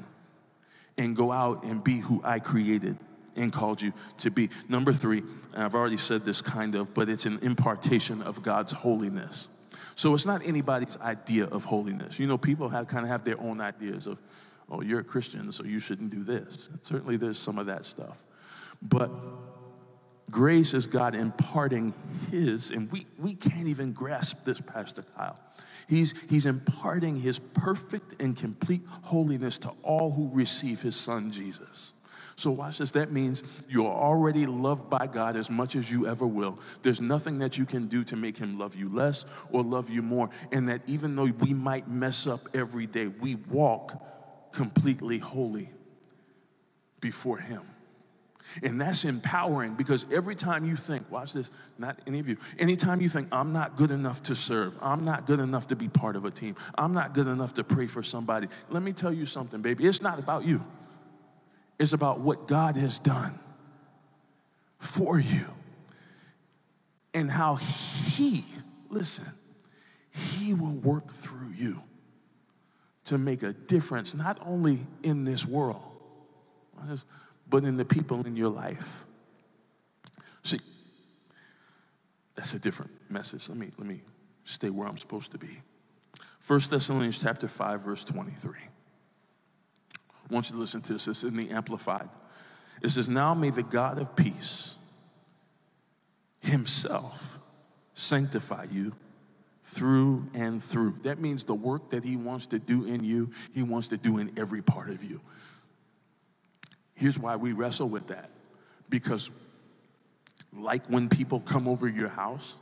and 0.98 1.14
go 1.14 1.33
out 1.33 1.64
and 1.64 1.83
be 1.83 1.98
who 1.98 2.20
I 2.24 2.38
created 2.38 2.96
and 3.35 3.52
called 3.52 3.83
you 3.83 3.92
to 4.18 4.31
be. 4.31 4.50
Number 4.68 4.92
three, 4.92 5.22
I've 5.55 5.74
already 5.74 5.98
said 5.98 6.24
this 6.24 6.40
kind 6.40 6.74
of, 6.74 6.94
but 6.94 7.09
it's 7.09 7.26
an 7.26 7.38
impartation 7.42 8.22
of 8.22 8.42
God's 8.42 8.72
holiness. 8.72 9.48
So 9.94 10.14
it's 10.14 10.26
not 10.26 10.44
anybody's 10.44 10.96
idea 10.98 11.44
of 11.44 11.64
holiness. 11.64 12.18
You 12.18 12.26
know, 12.26 12.38
people 12.38 12.68
have 12.68 12.87
kind 12.87 13.05
of 13.05 13.11
have 13.11 13.24
their 13.24 13.40
own 13.40 13.61
ideas 13.61 14.07
of, 14.07 14.18
oh, 14.70 14.81
you're 14.83 15.00
a 15.00 15.05
Christian, 15.05 15.50
so 15.52 15.64
you 15.64 15.81
shouldn't 15.81 16.11
do 16.11 16.22
this. 16.22 16.70
Certainly 16.83 17.16
there's 17.16 17.38
some 17.38 17.59
of 17.59 17.66
that 17.66 17.85
stuff. 17.85 18.22
But 18.83 19.11
grace 20.31 20.74
is 20.74 20.87
God 20.87 21.14
imparting 21.14 21.94
His, 22.31 22.70
and 22.70 22.90
we, 22.92 23.07
we 23.18 23.35
can't 23.35 23.68
even 23.68 23.92
grasp 23.92 24.44
this, 24.44 24.61
Pastor 24.61 25.02
Kyle. 25.16 25.38
He's, 25.88 26.14
he's 26.29 26.46
imparting 26.46 27.20
his 27.20 27.38
perfect 27.38 28.20
and 28.20 28.37
complete 28.37 28.83
holiness 29.03 29.59
to 29.59 29.70
all 29.83 30.11
who 30.11 30.31
receive 30.33 30.83
his 30.83 30.96
son 30.96 31.31
Jesus. 31.31 31.92
So, 32.38 32.51
watch 32.51 32.79
this. 32.79 32.90
That 32.90 33.12
means 33.12 33.42
you're 33.66 33.87
already 33.87 34.44
loved 34.44 34.90
by 34.90 35.07
God 35.07 35.37
as 35.37 35.49
much 35.49 35.75
as 35.75 35.90
you 35.90 36.07
ever 36.07 36.27
will. 36.27 36.59
There's 36.83 37.01
nothing 37.01 37.38
that 37.38 37.57
you 37.57 37.64
can 37.64 37.88
do 37.88 38.05
to 38.05 38.16
make 38.16 38.37
Him 38.37 38.59
love 38.59 38.77
you 38.77 38.90
less 38.94 39.25
or 39.51 39.62
love 39.62 39.88
you 39.88 40.03
more. 40.03 40.29
And 40.53 40.68
that 40.68 40.83
even 40.87 41.16
though 41.16 41.25
we 41.25 41.55
might 41.55 41.88
mess 41.88 42.27
up 42.27 42.40
every 42.53 42.87
day, 42.87 43.07
we 43.07 43.37
walk 43.37 44.53
completely 44.53 45.16
holy 45.18 45.70
before 47.01 47.38
Him. 47.38 47.62
And 48.63 48.81
that's 48.81 49.05
empowering 49.05 49.75
because 49.75 50.07
every 50.13 50.35
time 50.35 50.65
you 50.65 50.77
think, 50.77 51.11
watch 51.11 51.33
this, 51.33 51.51
not 51.79 51.99
any 52.07 52.19
of 52.19 52.29
you, 52.29 52.37
anytime 52.59 53.01
you 53.01 53.09
think, 53.09 53.29
I'm 53.33 53.53
not 53.53 53.77
good 53.77 53.91
enough 53.91 54.23
to 54.25 54.37
serve, 54.37 54.77
I'm 54.81 55.05
not 55.05 55.27
good 55.27 55.41
enough 55.41 55.69
to 55.69 55.77
be 55.77 55.89
part 55.89 56.17
of 56.17 56.25
a 56.25 56.31
team, 56.31 56.57
I'm 56.77 56.93
not 56.93 57.13
good 57.13 57.27
enough 57.27 57.55
to 57.55 57.65
pray 57.65 57.87
for 57.87 58.03
somebody, 58.03 58.49
let 58.71 58.83
me 58.83 58.93
tell 58.93 59.13
you 59.13 59.27
something, 59.27 59.63
baby. 59.63 59.87
It's 59.87 60.03
not 60.03 60.19
about 60.19 60.45
you, 60.45 60.65
it's 61.79 61.93
about 61.93 62.21
what 62.21 62.47
God 62.47 62.77
has 62.77 62.99
done 62.99 63.39
for 64.79 65.19
you 65.19 65.47
and 67.15 67.31
how 67.31 67.57
He, 67.57 68.45
listen, 68.89 69.27
He 70.11 70.55
will 70.55 70.75
work 70.75 71.13
through 71.13 71.51
you 71.57 71.83
to 73.05 73.19
make 73.19 73.43
a 73.43 73.53
difference, 73.53 74.15
not 74.15 74.39
only 74.45 74.81
in 75.03 75.25
this 75.25 75.47
world 75.47 75.83
but 77.49 77.65
in 77.65 77.77
the 77.77 77.85
people 77.85 78.27
in 78.27 78.37
your 78.37 78.49
life. 78.49 79.05
See, 80.43 80.61
that's 82.35 82.55
a 82.55 82.59
different 82.59 82.91
message. 83.11 83.49
Let 83.49 83.59
me, 83.59 83.71
let 83.79 83.87
me 83.87 84.03
stay 84.45 84.71
where 84.71 84.87
I'm 84.87 84.99
supposed 84.99 85.33
to 85.33 85.39
be. 85.39 85.61
1 86.47 86.61
Thessalonians 86.71 87.21
chapter 87.21 87.49
5, 87.49 87.81
verse 87.81 88.05
23. 88.05 88.53
I 90.31 90.35
want 90.35 90.49
you 90.49 90.55
to 90.55 90.61
listen 90.61 90.81
to 90.83 90.93
this. 90.93 91.09
Is 91.09 91.25
in 91.25 91.37
the 91.37 91.51
Amplified. 91.51 92.09
It 92.83 92.91
says, 92.91 93.09
Now 93.09 93.35
may 93.35 93.51
the 93.51 93.63
God 93.63 93.99
of 93.99 94.15
peace 94.15 94.77
himself 96.41 97.39
sanctify 97.95 98.67
you 98.71 98.93
through 99.65 100.29
and 100.35 100.63
through. 100.63 100.97
That 101.03 101.19
means 101.19 101.45
the 101.45 101.55
work 101.55 101.91
that 101.91 102.05
he 102.05 102.17
wants 102.17 102.47
to 102.49 102.59
do 102.59 102.85
in 102.85 103.03
you, 103.03 103.31
he 103.53 103.63
wants 103.63 103.89
to 103.89 103.97
do 103.97 104.19
in 104.19 104.33
every 104.37 104.63
part 104.63 104.91
of 104.91 105.03
you. 105.03 105.21
Here's 106.97 107.19
why 107.19 107.37
we 107.37 107.53
wrestle 107.53 107.89
with 107.89 108.09
that. 108.09 108.31
Because, 108.89 109.31
like 110.53 110.87
when 110.87 111.09
people 111.09 111.41
come 111.41 111.69
over 111.69 111.87
your 111.87 112.09
house, 112.09 112.57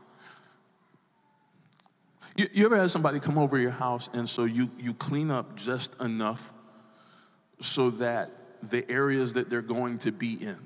you, 2.37 2.49
you 2.53 2.66
ever 2.66 2.77
had 2.77 2.90
somebody 2.90 3.20
come 3.20 3.38
over 3.38 3.57
your 3.59 3.70
house 3.70 4.11
and 4.12 4.29
so 4.29 4.44
you, 4.44 4.70
you 4.79 4.92
clean 4.94 5.31
up 5.31 5.57
just 5.57 6.01
enough 6.01 6.53
so 7.61 7.90
that 7.90 8.31
the 8.62 8.90
areas 8.90 9.35
that 9.35 9.49
they're 9.49 9.62
going 9.62 9.99
to 9.99 10.11
be 10.11 10.35
in 10.35 10.59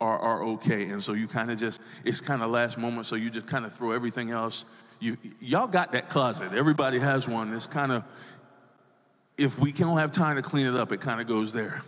are, 0.00 0.18
are 0.18 0.42
okay. 0.42 0.86
And 0.86 1.02
so 1.02 1.12
you 1.12 1.28
kind 1.28 1.50
of 1.50 1.58
just, 1.58 1.80
it's 2.04 2.20
kind 2.20 2.42
of 2.42 2.50
last 2.50 2.76
moment, 2.76 3.06
so 3.06 3.14
you 3.14 3.30
just 3.30 3.46
kind 3.46 3.64
of 3.64 3.72
throw 3.72 3.92
everything 3.92 4.30
else. 4.30 4.64
You, 4.98 5.16
y'all 5.40 5.68
got 5.68 5.92
that 5.92 6.08
closet. 6.08 6.52
Everybody 6.52 6.98
has 6.98 7.28
one. 7.28 7.52
It's 7.54 7.66
kind 7.66 7.92
of, 7.92 8.04
if 9.38 9.58
we 9.58 9.70
don't 9.70 9.98
have 9.98 10.12
time 10.12 10.36
to 10.36 10.42
clean 10.42 10.66
it 10.66 10.74
up, 10.74 10.92
it 10.92 11.00
kind 11.00 11.20
of 11.20 11.26
goes 11.26 11.52
there. 11.52 11.82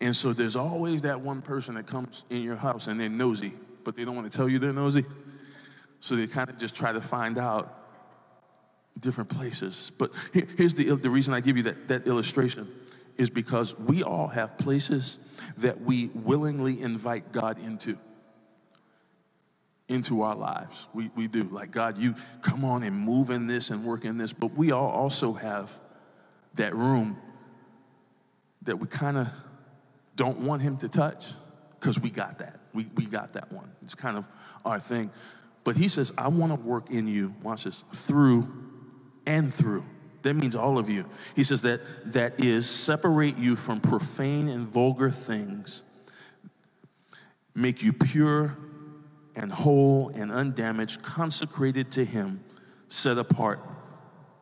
And 0.00 0.14
so 0.14 0.32
there's 0.32 0.56
always 0.56 1.02
that 1.02 1.20
one 1.20 1.42
person 1.42 1.74
that 1.74 1.86
comes 1.86 2.24
in 2.30 2.42
your 2.42 2.56
house 2.56 2.86
and 2.86 3.00
they're 3.00 3.08
nosy, 3.08 3.52
but 3.84 3.96
they 3.96 4.04
don't 4.04 4.14
want 4.14 4.30
to 4.30 4.36
tell 4.36 4.48
you 4.48 4.58
they're 4.58 4.72
nosy. 4.72 5.04
So 6.00 6.14
they 6.14 6.26
kind 6.26 6.48
of 6.48 6.58
just 6.58 6.74
try 6.74 6.92
to 6.92 7.00
find 7.00 7.36
out 7.36 7.74
different 8.98 9.30
places. 9.30 9.90
But 9.98 10.12
here, 10.32 10.46
here's 10.56 10.74
the, 10.74 10.94
the 10.94 11.10
reason 11.10 11.34
I 11.34 11.40
give 11.40 11.56
you 11.56 11.64
that, 11.64 11.88
that 11.88 12.06
illustration 12.06 12.68
is 13.16 13.30
because 13.30 13.76
we 13.76 14.04
all 14.04 14.28
have 14.28 14.56
places 14.58 15.18
that 15.58 15.80
we 15.80 16.06
willingly 16.14 16.80
invite 16.80 17.32
God 17.32 17.58
into. 17.58 17.98
Into 19.88 20.22
our 20.22 20.36
lives. 20.36 20.86
We, 20.92 21.10
we 21.16 21.26
do. 21.26 21.44
Like, 21.44 21.70
God, 21.70 21.98
you 21.98 22.14
come 22.42 22.64
on 22.64 22.82
and 22.82 22.94
move 22.94 23.30
in 23.30 23.46
this 23.46 23.70
and 23.70 23.84
work 23.84 24.04
in 24.04 24.18
this. 24.18 24.32
But 24.32 24.54
we 24.54 24.70
all 24.70 24.90
also 24.90 25.32
have 25.32 25.72
that 26.54 26.76
room 26.76 27.16
that 28.62 28.78
we 28.78 28.86
kind 28.86 29.16
of 29.16 29.28
don't 30.18 30.40
want 30.40 30.60
Him 30.60 30.76
to 30.78 30.88
touch 30.88 31.32
because 31.80 31.98
we 31.98 32.10
got 32.10 32.40
that. 32.40 32.60
We, 32.74 32.86
we 32.94 33.06
got 33.06 33.32
that 33.32 33.50
one. 33.50 33.70
It's 33.82 33.94
kind 33.94 34.18
of 34.18 34.28
our 34.66 34.78
thing. 34.78 35.10
But 35.64 35.76
He 35.76 35.88
says, 35.88 36.12
I 36.18 36.28
want 36.28 36.52
to 36.52 36.60
work 36.60 36.90
in 36.90 37.06
you, 37.06 37.34
watch 37.42 37.64
this, 37.64 37.86
through 37.94 38.46
and 39.24 39.52
through 39.52 39.84
that 40.22 40.34
means 40.34 40.56
all 40.56 40.78
of 40.78 40.88
you. 40.88 41.04
He 41.36 41.44
says 41.44 41.62
that 41.62 41.80
that 42.12 42.40
is 42.40 42.68
separate 42.68 43.38
you 43.38 43.56
from 43.56 43.80
profane 43.80 44.48
and 44.48 44.66
vulgar 44.66 45.10
things, 45.10 45.84
make 47.54 47.82
you 47.82 47.92
pure 47.92 48.56
and 49.36 49.52
whole 49.52 50.10
and 50.14 50.32
undamaged, 50.32 51.02
consecrated 51.02 51.92
to 51.92 52.04
Him, 52.04 52.42
set 52.88 53.16
apart 53.18 53.60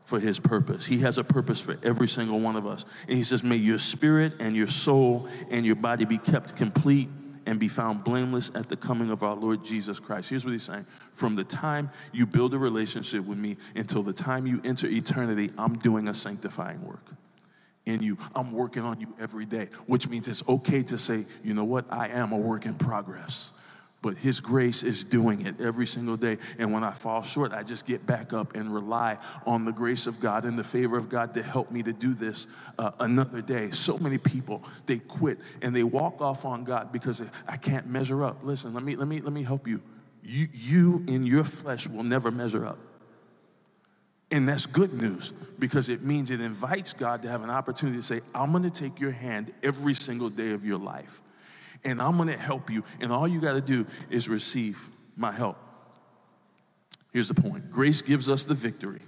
for 0.07 0.19
His 0.19 0.39
purpose. 0.39 0.87
He 0.87 0.99
has 0.99 1.19
a 1.19 1.25
purpose 1.25 1.61
for 1.61 1.77
every 1.83 2.09
single 2.09 2.41
one 2.41 2.57
of 2.57 2.67
us. 2.67 2.87
And 3.09 3.19
He 3.19 3.25
says, 3.25 3.43
May 3.43 3.57
your 3.57 3.79
spirit 3.79 4.35
and 4.39 4.57
your 4.57 4.69
soul 4.69 5.29
and 5.51 5.67
your 5.67 5.77
body 5.77 6.07
be 6.07 6.17
kept 6.17 6.57
complete 6.57 7.11
and 7.45 7.61
be 7.61 7.69
found 7.69 8.05
blameless 8.05 8.51
at 8.55 8.69
the 8.69 8.77
coming 8.77 9.11
of 9.11 9.23
our 9.23 9.35
Lord 9.35 9.65
Jesus 9.65 10.01
Christ. 10.01 10.31
Here's 10.31 10.45
what 10.45 10.53
he's 10.53 10.63
saying 10.63 10.87
From 11.13 11.37
the 11.37 11.45
time 11.45 11.91
you 12.13 12.25
build 12.27 12.55
a 12.55 12.59
relationship 12.59 13.25
with 13.25 13.39
me 13.39 13.57
until 13.75 14.03
the 14.03 14.13
time 14.13 14.47
you 14.47 14.61
enter 14.65 14.87
eternity, 14.87 15.53
I'm 15.59 15.77
doing 15.79 16.09
a 16.09 16.15
sanctifying 16.15 16.85
work 16.87 17.05
in 17.85 18.03
you. 18.03 18.19
I'm 18.35 18.53
working 18.53 18.83
on 18.83 19.01
you 19.01 19.15
every 19.21 19.45
day, 19.45 19.69
which 19.87 20.09
means 20.09 20.29
it's 20.29 20.43
okay 20.49 20.83
to 20.85 20.99
say, 20.99 21.25
you 21.43 21.55
know 21.55 21.65
what? 21.65 21.87
I 21.91 22.09
am 22.09 22.33
a 22.33 22.37
work 22.37 22.67
in 22.67 22.75
progress 22.75 23.53
but 24.07 24.17
His 24.19 24.39
grace 24.39 24.85
is 24.85 25.03
doing 25.03 25.47
it 25.47 25.61
every 25.61 25.85
single 25.85 26.17
day. 26.17 26.39
And 26.61 26.73
when 26.73 26.85
I 26.85 26.93
fall 26.93 27.23
short, 27.23 27.53
I 27.53 27.65
just 27.65 27.85
get 27.85 28.07
back 28.07 28.33
up 28.33 28.55
and 28.55 28.73
rely 28.73 29.19
on 29.45 29.65
the 29.65 29.73
grace 29.73 30.07
of 30.07 30.21
God 30.21 30.45
and 30.45 30.57
the 30.57 30.63
favor 30.63 30.97
of 30.97 31.09
God 31.09 31.35
to 31.35 31.43
help 31.43 31.73
me 31.73 31.83
to 31.83 31.93
do 31.93 32.15
this 32.15 32.47
uh, 32.79 32.93
another 33.01 33.41
day. 33.41 33.73
So 33.73 33.99
many 33.99 34.17
people 34.17 34.63
they 34.87 34.99
quit 35.01 35.41
and 35.61 35.75
they 35.75 35.83
walk 35.83 36.23
off 36.23 36.45
on 36.45 36.63
God 36.63 36.93
because 36.93 37.21
I 37.49 37.57
can't 37.57 37.89
measure 37.89 38.23
up. 38.23 38.45
Listen, 38.45 38.73
let 38.75 38.85
me 38.85 38.95
let 38.95 39.09
me 39.09 39.21
let 39.21 39.33
me 39.33 39.43
help 39.43 39.67
you. 39.67 39.83
You 40.23 40.47
you 40.53 41.05
in 41.09 41.27
your 41.27 41.43
flesh 41.43 41.89
will 41.89 42.05
never 42.05 42.31
measure 42.31 42.65
up. 42.65 42.79
And 44.31 44.49
that's 44.49 44.67
good 44.67 44.95
news 44.95 45.33
because 45.59 45.89
it 45.89 46.05
means 46.05 46.31
it 46.31 46.41
invites 46.41 46.93
God 46.93 47.23
to 47.23 47.29
have 47.29 47.43
an 47.43 47.51
opportunity 47.51 47.99
to 47.99 48.05
say, 48.05 48.21
I'm 48.33 48.53
going 48.53 48.63
to 48.63 48.71
take 48.71 49.01
your 49.01 49.11
hand 49.11 49.53
every 49.65 49.95
single 49.95 50.31
day 50.31 50.53
of 50.53 50.65
your 50.65 50.79
life 50.79 51.23
and 51.87 52.03
I'm 52.03 52.17
going 52.17 52.29
to 52.29 52.37
help 52.37 52.69
you. 52.69 52.85
And 53.01 53.13
all 53.13 53.27
you 53.27 53.41
got 53.41 53.55
to 53.55 53.61
do 53.61 53.87
is 54.11 54.29
receive 54.29 54.91
my 55.17 55.33
help. 55.33 55.57
Here's 57.13 57.29
the 57.29 57.41
point 57.41 57.71
grace 57.71 58.03
gives 58.03 58.29
us 58.29 58.45
the 58.45 58.55
victory 58.55 59.01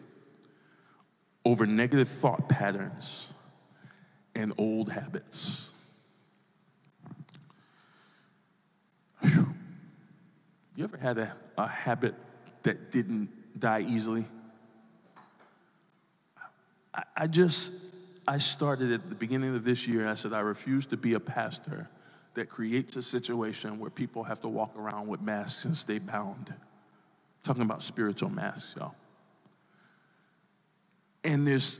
over 1.44 1.66
negative 1.66 2.08
thought 2.08 2.48
patterns 2.48 3.26
and 4.34 4.54
old 4.56 4.90
habits. 4.90 5.72
You 9.22 10.84
ever 10.84 10.96
had 10.96 11.18
a, 11.18 11.36
a 11.56 11.66
habit 11.66 12.14
that 12.62 12.92
didn't 12.92 13.58
die 13.58 13.84
easily? 13.88 14.24
I, 16.94 17.02
I 17.16 17.26
just, 17.26 17.72
I 18.28 18.38
started 18.38 18.92
at 18.92 19.08
the 19.08 19.16
beginning 19.16 19.56
of 19.56 19.64
this 19.64 19.88
year, 19.88 20.06
I 20.06 20.14
said, 20.14 20.32
I 20.32 20.38
refuse 20.40 20.86
to 20.86 20.96
be 20.96 21.14
a 21.14 21.20
pastor 21.20 21.88
that 22.34 22.48
creates 22.48 22.96
a 22.96 23.02
situation 23.02 23.78
where 23.78 23.90
people 23.90 24.24
have 24.24 24.40
to 24.42 24.48
walk 24.48 24.76
around 24.76 25.08
with 25.08 25.20
masks 25.20 25.64
and 25.64 25.76
stay 25.76 25.98
bound. 25.98 26.54
talking 27.42 27.62
about 27.62 27.82
spiritual 27.82 28.28
masks, 28.28 28.74
y'all. 28.76 28.94
And 31.24 31.46
there's 31.46 31.78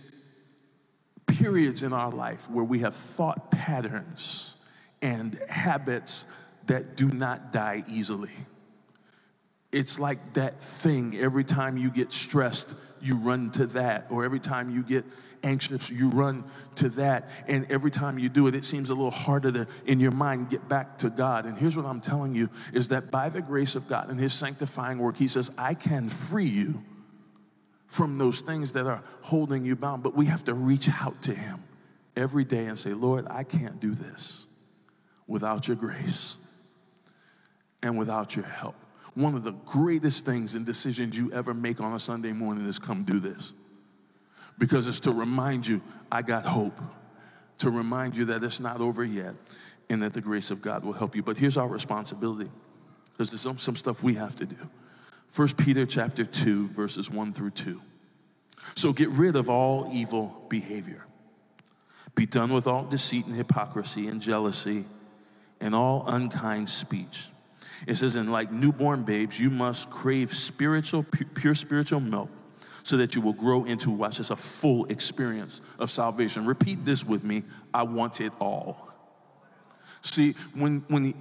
periods 1.27 1.83
in 1.83 1.93
our 1.93 2.11
life 2.11 2.49
where 2.51 2.65
we 2.65 2.81
have 2.81 2.95
thought 2.95 3.51
patterns 3.51 4.57
and 5.03 5.39
habits 5.49 6.27
that 6.67 6.97
do 6.97 7.11
not 7.11 7.53
die 7.53 7.85
easily. 7.89 8.31
It's 9.71 9.99
like 9.99 10.35
that 10.35 10.61
thing 10.61 11.17
every 11.19 11.45
time 11.45 11.77
you 11.77 11.91
get 11.91 12.13
stressed, 12.13 12.75
you 13.01 13.17
run 13.17 13.51
to 13.53 13.67
that, 13.67 14.07
or 14.11 14.25
every 14.25 14.41
time 14.41 14.71
you 14.71 14.83
get 14.83 15.05
anxious, 15.43 15.91
you 15.91 16.09
run 16.09 16.45
to 16.77 16.89
that. 16.91 17.29
And 17.47 17.71
every 17.71 17.91
time 17.91 18.19
you 18.19 18.29
do 18.29 18.47
it, 18.47 18.55
it 18.55 18.65
seems 18.65 18.91
a 18.91 18.95
little 18.95 19.11
harder 19.11 19.53
to, 19.53 19.67
in 19.87 20.01
your 20.01 20.11
mind, 20.11 20.51
get 20.51 20.69
back 20.69 20.99
to 20.99 21.11
God. 21.11 21.47
And 21.47 21.57
here's 21.57 21.77
what 21.77 21.87
I'm 21.87 22.01
telling 22.01 22.35
you 22.35 22.49
is 22.73 22.89
that 22.89 23.11
by 23.11 23.29
the 23.29 23.43
grace 23.43 23.77
of 23.77 23.89
God 23.89 24.09
and 24.11 24.19
His 24.19 24.33
sanctifying 24.33 24.99
work, 24.99 25.17
He 25.17 25.29
says, 25.29 25.51
I 25.59 25.75
can 25.75 26.09
free 26.09 26.49
you 26.49 26.83
from 27.87 28.19
those 28.19 28.41
things 28.41 28.73
that 28.73 28.87
are 28.87 29.03
holding 29.23 29.65
you 29.65 29.77
bound. 29.77 30.03
But 30.03 30.15
we 30.15 30.27
have 30.27 30.45
to 30.45 30.55
reach 30.55 30.89
out 31.01 31.23
to 31.23 31.35
Him 31.35 31.63
every 32.17 32.45
day 32.45 32.67
and 32.67 32.79
say, 32.79 32.95
Lord, 32.95 33.27
I 33.31 33.45
can't 33.45 33.81
do 33.81 33.95
this 33.95 34.47
without 35.27 35.69
your 35.69 35.77
grace 35.77 36.39
and 37.83 37.99
without 37.99 38.35
your 38.35 38.47
help. 38.47 38.75
One 39.19 39.35
of 39.35 39.43
the 39.43 39.51
greatest 39.51 40.25
things 40.25 40.55
and 40.55 40.65
decisions 40.65 41.19
you 41.19 41.33
ever 41.33 41.53
make 41.53 41.81
on 41.81 41.93
a 41.93 41.99
Sunday 41.99 42.31
morning 42.31 42.69
is 42.69 42.79
come 42.79 43.03
do 43.03 43.19
this 43.19 43.53
because 44.59 44.87
it's 44.87 45.01
to 45.01 45.11
remind 45.11 45.67
you, 45.67 45.83
I 46.13 46.23
got 46.23 46.45
hope, 46.45 46.81
to 47.59 47.69
remind 47.69 48.17
you 48.17 48.27
that 48.27 48.45
it's 48.45 48.61
not 48.61 48.81
over 48.81 49.03
yet 49.03 49.35
and 49.91 50.05
that 50.05 50.13
the 50.13 50.21
grace 50.21 50.53
of 50.53 50.63
God 50.63 50.85
will 50.85 50.93
help 50.93 51.17
you. 51.17 51.25
But 51.25 51.37
here's 51.37 51.57
our 51.57 51.67
responsibility 51.67 52.49
because 53.11 53.31
there's 53.31 53.41
some, 53.41 53.59
some 53.59 53.75
stuff 53.75 54.05
we 54.05 54.15
have 54.15 54.37
to 54.37 54.47
do. 54.47 54.57
1 55.35 55.49
Peter 55.55 55.85
chapter 55.85 56.25
2, 56.25 56.69
verses 56.69 57.11
1 57.11 57.33
through 57.33 57.51
2. 57.51 57.83
So 58.77 58.93
get 58.93 59.09
rid 59.09 59.35
of 59.35 59.51
all 59.51 59.91
evil 59.93 60.47
behavior. 60.49 61.05
Be 62.15 62.25
done 62.25 62.53
with 62.53 62.69
all 62.69 62.85
deceit 62.85 63.27
and 63.27 63.35
hypocrisy 63.35 64.07
and 64.07 64.23
jealousy 64.23 64.85
and 65.61 65.75
all 65.75 66.05
unkind 66.07 66.69
speech. 66.69 67.31
It 67.87 67.97
says, 67.97 68.17
and 68.17 68.33
like 68.33 68.51
newborn 68.51 69.05
babes, 69.05 69.39
you 69.39 69.51
must 69.51 69.91
crave 69.91 70.35
spiritual, 70.35 71.05
pure 71.35 71.55
spiritual 71.55 72.01
milk 72.01 72.31
so 72.83 72.97
that 72.97 73.15
you 73.15 73.21
will 73.21 73.35
grow 73.35 73.65
into, 73.65 73.91
watch 73.91 74.19
this, 74.19 74.31
a 74.31 74.37
full 74.37 74.87
experience 74.87 75.61
of 75.79 75.91
salvation. 75.91 76.47
Repeat 76.47 76.85
this 76.85 77.05
with 77.05 77.23
me 77.23 77.43
I 77.73 77.83
want 77.83 78.21
it 78.21 78.33
all. 78.41 78.89
See, 80.01 80.35
when, 80.55 80.85
when 80.89 81.05
he, 81.05 81.15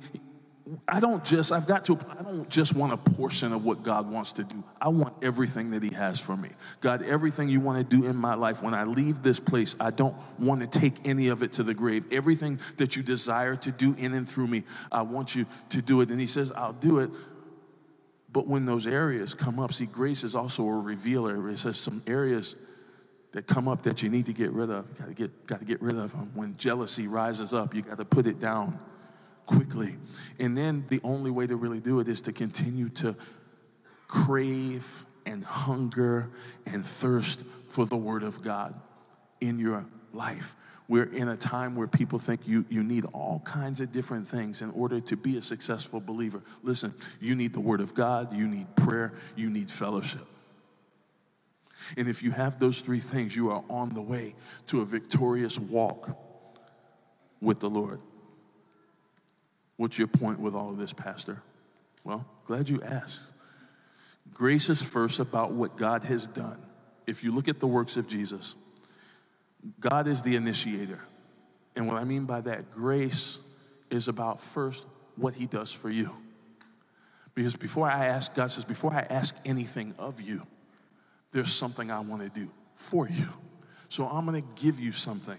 I 0.87 0.99
don't 0.99 1.23
just, 1.23 1.51
I've 1.51 1.67
got 1.67 1.85
to, 1.85 1.97
I 2.19 2.23
don't 2.23 2.49
just 2.49 2.75
want 2.75 2.93
a 2.93 2.97
portion 2.97 3.53
of 3.53 3.63
what 3.63 3.83
God 3.83 4.09
wants 4.09 4.33
to 4.33 4.43
do. 4.43 4.63
I 4.81 4.89
want 4.89 5.15
everything 5.23 5.71
that 5.71 5.83
He 5.83 5.89
has 5.91 6.19
for 6.19 6.35
me. 6.35 6.49
God, 6.81 7.03
everything 7.03 7.49
you 7.49 7.59
want 7.59 7.77
to 7.77 7.97
do 7.97 8.05
in 8.05 8.15
my 8.15 8.33
life, 8.35 8.61
when 8.61 8.73
I 8.73 8.83
leave 8.83 9.21
this 9.21 9.39
place, 9.39 9.75
I 9.79 9.91
don't 9.91 10.15
want 10.39 10.69
to 10.69 10.79
take 10.79 10.93
any 11.05 11.29
of 11.29 11.43
it 11.43 11.53
to 11.53 11.63
the 11.63 11.73
grave. 11.73 12.05
Everything 12.11 12.59
that 12.77 12.95
you 12.95 13.03
desire 13.03 13.55
to 13.57 13.71
do 13.71 13.95
in 13.97 14.13
and 14.13 14.27
through 14.27 14.47
me, 14.47 14.63
I 14.91 15.03
want 15.03 15.35
you 15.35 15.45
to 15.69 15.81
do 15.81 16.01
it. 16.01 16.09
And 16.09 16.19
He 16.19 16.27
says, 16.27 16.51
I'll 16.51 16.73
do 16.73 16.99
it 16.99 17.11
but 18.37 18.47
when 18.47 18.65
those 18.65 18.85
areas 18.85 19.33
come 19.33 19.59
up, 19.59 19.73
see, 19.73 19.85
grace 19.85 20.23
is 20.23 20.35
also 20.35 20.67
a 20.67 20.77
revealer. 20.77 21.49
It 21.49 21.57
says 21.57 21.75
some 21.75 22.03
areas 22.05 22.55
that 23.31 23.47
come 23.47 23.67
up 23.67 23.83
that 23.83 24.03
you 24.03 24.09
need 24.09 24.27
to 24.27 24.33
get 24.33 24.51
rid 24.51 24.69
of. 24.69 24.85
You 24.89 24.95
got 24.95 25.07
to 25.07 25.13
get, 25.13 25.47
got 25.47 25.59
to 25.59 25.65
get 25.65 25.81
rid 25.81 25.95
of 25.95 26.11
them. 26.11 26.31
When 26.33 26.55
jealousy 26.57 27.07
rises 27.07 27.53
up, 27.53 27.73
you 27.73 27.81
got 27.81 27.97
to 27.97 28.05
put 28.05 28.27
it 28.27 28.39
down 28.39 28.79
quickly. 29.47 29.95
And 30.39 30.55
then 30.55 30.85
the 30.89 31.01
only 31.03 31.31
way 31.31 31.47
to 31.47 31.55
really 31.55 31.79
do 31.79 31.99
it 31.99 32.07
is 32.07 32.21
to 32.21 32.31
continue 32.31 32.89
to 32.89 33.15
crave 34.07 35.05
and 35.25 35.43
hunger 35.43 36.29
and 36.65 36.85
thirst 36.85 37.43
for 37.69 37.85
the 37.85 37.97
Word 37.97 38.23
of 38.23 38.43
God 38.43 38.79
in 39.41 39.57
your 39.57 39.85
life. 40.13 40.55
We're 40.87 41.11
in 41.11 41.27
a 41.27 41.35
time 41.35 41.75
where 41.75 41.87
people 41.87 42.17
think 42.17 42.47
you, 42.47 42.65
you 42.69 42.81
need 42.81 43.03
all 43.05 43.41
kinds 43.43 43.81
of 43.81 43.91
different 43.91 44.27
things 44.27 44.61
in 44.61 44.71
order 44.71 45.01
to 45.01 45.17
be 45.17 45.37
a 45.37 45.41
successful 45.41 45.99
believer. 45.99 46.41
Listen, 46.63 46.93
you 47.19 47.35
need 47.35 47.53
the 47.53 47.59
Word 47.59 47.81
of 47.81 47.93
God, 47.93 48.33
you 48.33 48.47
need 48.47 48.73
prayer, 48.77 49.13
you 49.35 49.49
need 49.49 49.69
fellowship. 49.69 50.25
And 51.97 52.07
if 52.07 52.23
you 52.23 52.31
have 52.31 52.59
those 52.59 52.81
three 52.81 52.99
things, 52.99 53.35
you 53.35 53.49
are 53.49 53.63
on 53.69 53.93
the 53.93 54.01
way 54.01 54.35
to 54.67 54.81
a 54.81 54.85
victorious 54.85 55.59
walk 55.59 56.17
with 57.41 57.59
the 57.59 57.69
Lord. 57.69 57.99
What's 59.77 59.97
your 59.97 60.07
point 60.07 60.39
with 60.39 60.55
all 60.55 60.69
of 60.69 60.77
this, 60.77 60.91
Pastor? 60.91 61.41
Well, 62.03 62.25
glad 62.45 62.69
you 62.69 62.81
asked. 62.81 63.21
Grace 64.33 64.69
is 64.69 64.81
first 64.81 65.19
about 65.19 65.51
what 65.51 65.77
God 65.77 66.03
has 66.03 66.27
done. 66.27 66.61
If 67.05 67.23
you 67.23 67.31
look 67.31 67.47
at 67.47 67.59
the 67.59 67.67
works 67.67 67.95
of 67.95 68.07
Jesus, 68.07 68.55
God 69.79 70.07
is 70.07 70.21
the 70.21 70.35
initiator. 70.35 70.99
And 71.75 71.87
what 71.87 71.97
I 71.97 72.03
mean 72.03 72.25
by 72.25 72.41
that, 72.41 72.71
grace 72.71 73.39
is 73.89 74.07
about 74.07 74.41
first 74.41 74.85
what 75.15 75.35
he 75.35 75.45
does 75.45 75.71
for 75.71 75.89
you. 75.89 76.11
Because 77.35 77.55
before 77.55 77.89
I 77.89 78.07
ask, 78.07 78.33
God 78.33 78.51
says, 78.51 78.65
before 78.65 78.93
I 78.93 79.01
ask 79.01 79.35
anything 79.45 79.93
of 79.99 80.19
you, 80.19 80.41
there's 81.31 81.53
something 81.53 81.91
I 81.91 81.99
want 81.99 82.23
to 82.23 82.29
do 82.29 82.49
for 82.75 83.07
you. 83.07 83.27
So 83.89 84.07
I'm 84.07 84.25
going 84.25 84.41
to 84.41 84.61
give 84.61 84.79
you 84.79 84.91
something. 84.91 85.37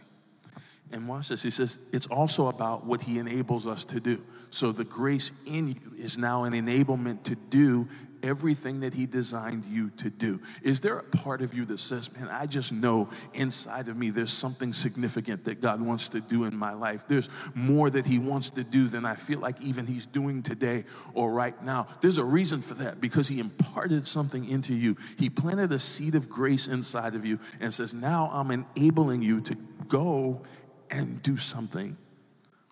And 0.90 1.06
watch 1.06 1.28
this. 1.28 1.42
He 1.42 1.50
says, 1.50 1.78
it's 1.92 2.06
also 2.06 2.48
about 2.48 2.86
what 2.86 3.02
he 3.02 3.18
enables 3.18 3.66
us 3.66 3.84
to 3.86 4.00
do. 4.00 4.22
So 4.50 4.72
the 4.72 4.84
grace 4.84 5.32
in 5.46 5.68
you 5.68 5.92
is 5.98 6.16
now 6.16 6.44
an 6.44 6.54
enablement 6.54 7.24
to 7.24 7.34
do 7.34 7.88
everything 8.22 8.80
that 8.80 8.94
he 8.94 9.06
designed 9.06 9.64
you 9.64 9.90
to 9.90 10.10
do. 10.10 10.40
Is 10.62 10.80
there 10.80 10.98
a 10.98 11.04
part 11.04 11.40
of 11.40 11.54
you 11.54 11.64
that 11.66 11.78
says, 11.78 12.12
man, 12.16 12.28
I 12.28 12.46
just 12.46 12.72
know 12.72 13.08
inside 13.34 13.88
of 13.88 13.96
me 13.96 14.10
there's 14.10 14.32
something 14.32 14.72
significant 14.72 15.44
that 15.44 15.60
God 15.60 15.80
wants 15.80 16.08
to 16.08 16.20
do 16.20 16.44
in 16.44 16.56
my 16.56 16.72
life? 16.72 17.06
There's 17.06 17.28
more 17.54 17.90
that 17.90 18.06
he 18.06 18.18
wants 18.18 18.50
to 18.50 18.64
do 18.64 18.88
than 18.88 19.04
I 19.04 19.14
feel 19.14 19.38
like 19.38 19.60
even 19.60 19.86
he's 19.86 20.06
doing 20.06 20.42
today 20.42 20.84
or 21.14 21.30
right 21.30 21.62
now. 21.62 21.86
There's 22.00 22.18
a 22.18 22.24
reason 22.24 22.60
for 22.60 22.74
that 22.74 23.00
because 23.00 23.28
he 23.28 23.38
imparted 23.38 24.06
something 24.06 24.48
into 24.48 24.74
you. 24.74 24.96
He 25.16 25.30
planted 25.30 25.70
a 25.70 25.78
seed 25.78 26.14
of 26.14 26.28
grace 26.28 26.66
inside 26.66 27.14
of 27.14 27.24
you 27.24 27.38
and 27.60 27.72
says, 27.72 27.94
now 27.94 28.30
I'm 28.32 28.50
enabling 28.50 29.22
you 29.22 29.42
to 29.42 29.54
go 29.86 30.42
and 30.90 31.22
do 31.22 31.36
something 31.36 31.96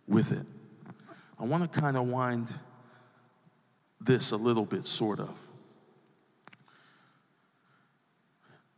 with 0.06 0.32
it. 0.32 0.46
I 1.38 1.44
want 1.44 1.70
to 1.70 1.80
kind 1.80 1.96
of 1.96 2.06
wind 2.08 2.52
this 4.00 4.32
a 4.32 4.36
little 4.36 4.64
bit, 4.64 4.86
sort 4.86 5.20
of. 5.20 5.36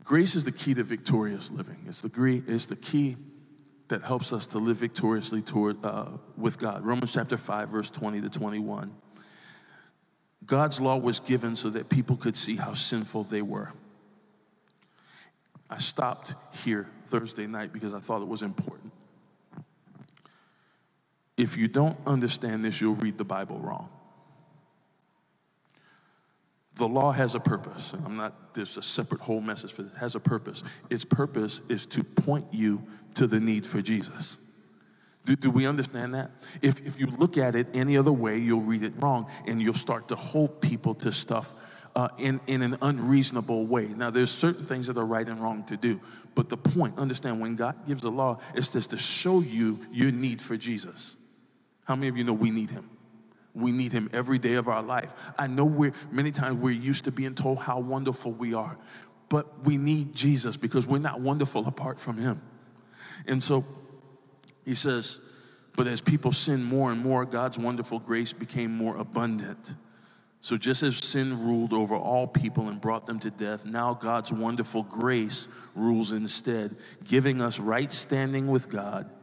Grace 0.03 0.35
is 0.35 0.45
the 0.45 0.53
key 0.53 0.75
to 0.75 0.83
victorious 0.83 1.51
living. 1.51 1.79
It's 1.87 2.01
the, 2.01 2.43
it's 2.47 2.67
the 2.67 2.77
key 2.77 3.17
that 3.89 4.03
helps 4.03 4.33
us 4.33 4.47
to 4.49 4.59
live 4.59 4.79
victoriously 4.79 5.43
toward, 5.43 5.85
uh, 5.85 6.07
with 6.37 6.59
God. 6.59 6.85
Romans 6.85 7.13
chapter 7.13 7.37
5, 7.37 7.69
verse 7.69 7.91
20 7.91 8.23
to 8.23 8.31
21. 8.31 8.91
God's 10.47 10.81
law 10.81 10.97
was 10.97 11.21
given 11.21 11.57
so 11.57 11.69
that 11.71 11.89
people 11.89 12.17
could 12.17 12.37
see 12.37 12.57
how 12.57 12.73
sinful 12.73 13.25
they 13.25 13.43
were. 13.43 13.71
I 15.69 15.79
stopped 15.79 16.35
here 16.65 16.89
Thursday 17.07 17.47
night 17.47 17.73
because 17.73 17.93
I 17.93 17.99
thought 17.99 18.23
it 18.23 18.29
was 18.29 18.43
important. 18.43 18.93
If 21.39 21.57
you 21.57 21.69
don't 21.69 21.97
understand 22.05 22.65
this, 22.65 22.81
you'll 22.81 22.97
read 22.97 23.17
the 23.17 23.25
Bible 23.25 23.59
wrong. 23.61 23.89
The 26.75 26.89
law 26.89 27.13
has 27.13 27.35
a 27.35 27.41
purpose, 27.41 27.93
I'm 27.93 28.17
not, 28.17 28.55
there's 28.55 28.77
a 28.77 28.83
separate 28.83 29.21
whole 29.21 29.41
message 29.41 29.73
for 29.73 29.83
this, 29.83 29.93
it 29.93 29.99
has 29.99 30.15
a 30.15 30.21
purpose. 30.21 30.63
Its 30.91 31.05
purpose 31.05 31.61
is 31.69 31.87
to 31.87 32.05
point 32.05 32.47
you 32.53 32.83
to 33.15 33.27
the 33.27 33.41
need 33.41 33.67
for 33.67 33.83
Jesus. 33.83 34.37
Do, 35.25 35.35
do, 35.35 35.51
we 35.51 35.67
understand 35.67 36.15
that? 36.15 36.31
If, 36.63 36.87
if 36.87 36.99
you 36.99 37.07
look 37.07 37.37
at 37.37 37.55
it 37.55 37.67
any 37.75 37.97
other 37.97 38.13
way, 38.13 38.39
you'll 38.39 38.61
read 38.61 38.83
it 38.83 38.93
wrong 38.99 39.29
and 39.47 39.61
you'll 39.61 39.75
start 39.75 40.09
to 40.09 40.17
hold 40.17 40.61
people 40.61 40.95
to 40.97 41.11
stuff 41.11 41.53
uh, 41.97 42.09
in, 42.17 42.41
in 42.47 42.63
an 42.63 42.79
unreasonable 42.81 43.67
way. 43.67 43.89
Now, 43.89 44.11
there's 44.11 44.31
certain 44.31 44.65
things 44.65 44.87
that 44.87 44.97
are 44.97 45.05
right 45.05 45.29
and 45.29 45.41
wrong 45.41 45.65
to 45.65 45.77
do, 45.77 46.01
but 46.37 46.49
the 46.49 46.57
point, 46.57 46.97
understand, 46.97 47.41
when 47.41 47.57
God 47.57 47.87
gives 47.87 48.03
the 48.03 48.11
law, 48.11 48.39
it's 48.55 48.69
just 48.69 48.91
to 48.91 48.97
show 48.97 49.41
you 49.41 49.81
your 49.91 50.13
need 50.13 50.41
for 50.41 50.57
Jesus. 50.57 51.17
How 51.89 51.97
many 51.97 52.09
of 52.09 52.19
you 52.19 52.25
know 52.25 52.35
we 52.35 52.51
need 52.51 52.71
him? 52.71 52.91
We 53.55 53.73
need 53.73 53.93
him 53.93 54.11
every 54.13 54.39
day 54.39 54.55
of 54.55 54.69
our 54.69 54.83
life. 54.83 55.15
I 55.39 55.47
know 55.47 55.65
we're 55.65 55.95
many 56.13 56.33
times 56.33 56.59
we're 56.59 56.71
used 56.71 57.05
to 57.07 57.11
being 57.11 57.35
told 57.35 57.61
how 57.61 57.79
wonderful 57.79 58.31
we 58.31 58.53
are, 58.53 58.77
but 59.31 59.65
we 59.65 59.79
need 59.79 60.15
Jesus 60.15 60.59
because 60.59 60.87
we're 60.87 60.99
not 60.99 61.23
wonderful 61.23 61.67
apart 61.67 61.99
from 61.99 62.19
him. 62.19 62.43
And 63.27 63.43
so 63.43 63.65
he 64.67 64.75
says, 64.75 65.19
but 65.77 65.87
as 65.87 66.03
people 66.03 66.31
sin 66.31 66.63
more 66.63 66.93
and 66.93 67.01
more, 67.01 67.25
God's 67.25 67.59
wonderful 67.59 68.01
grace 68.01 68.35
became 68.35 68.77
more 68.77 68.99
abundant. 68.99 69.75
So 70.43 70.59
just 70.59 70.83
as 70.83 70.99
sin 70.99 71.43
ruled 71.43 71.73
over 71.73 71.97
all 71.97 72.27
people 72.27 72.69
and 72.69 72.79
brought 72.79 73.07
them 73.07 73.19
to 73.21 73.31
death, 73.31 73.65
now 73.65 73.95
God's 73.95 74.31
wonderful 74.31 74.83
grace 74.83 75.49
rules 75.75 76.13
instead, 76.13 76.77
giving 77.05 77.41
us 77.41 77.59
right 77.59 77.91
standing 77.91 78.49
with 78.49 78.69
God 78.69 79.15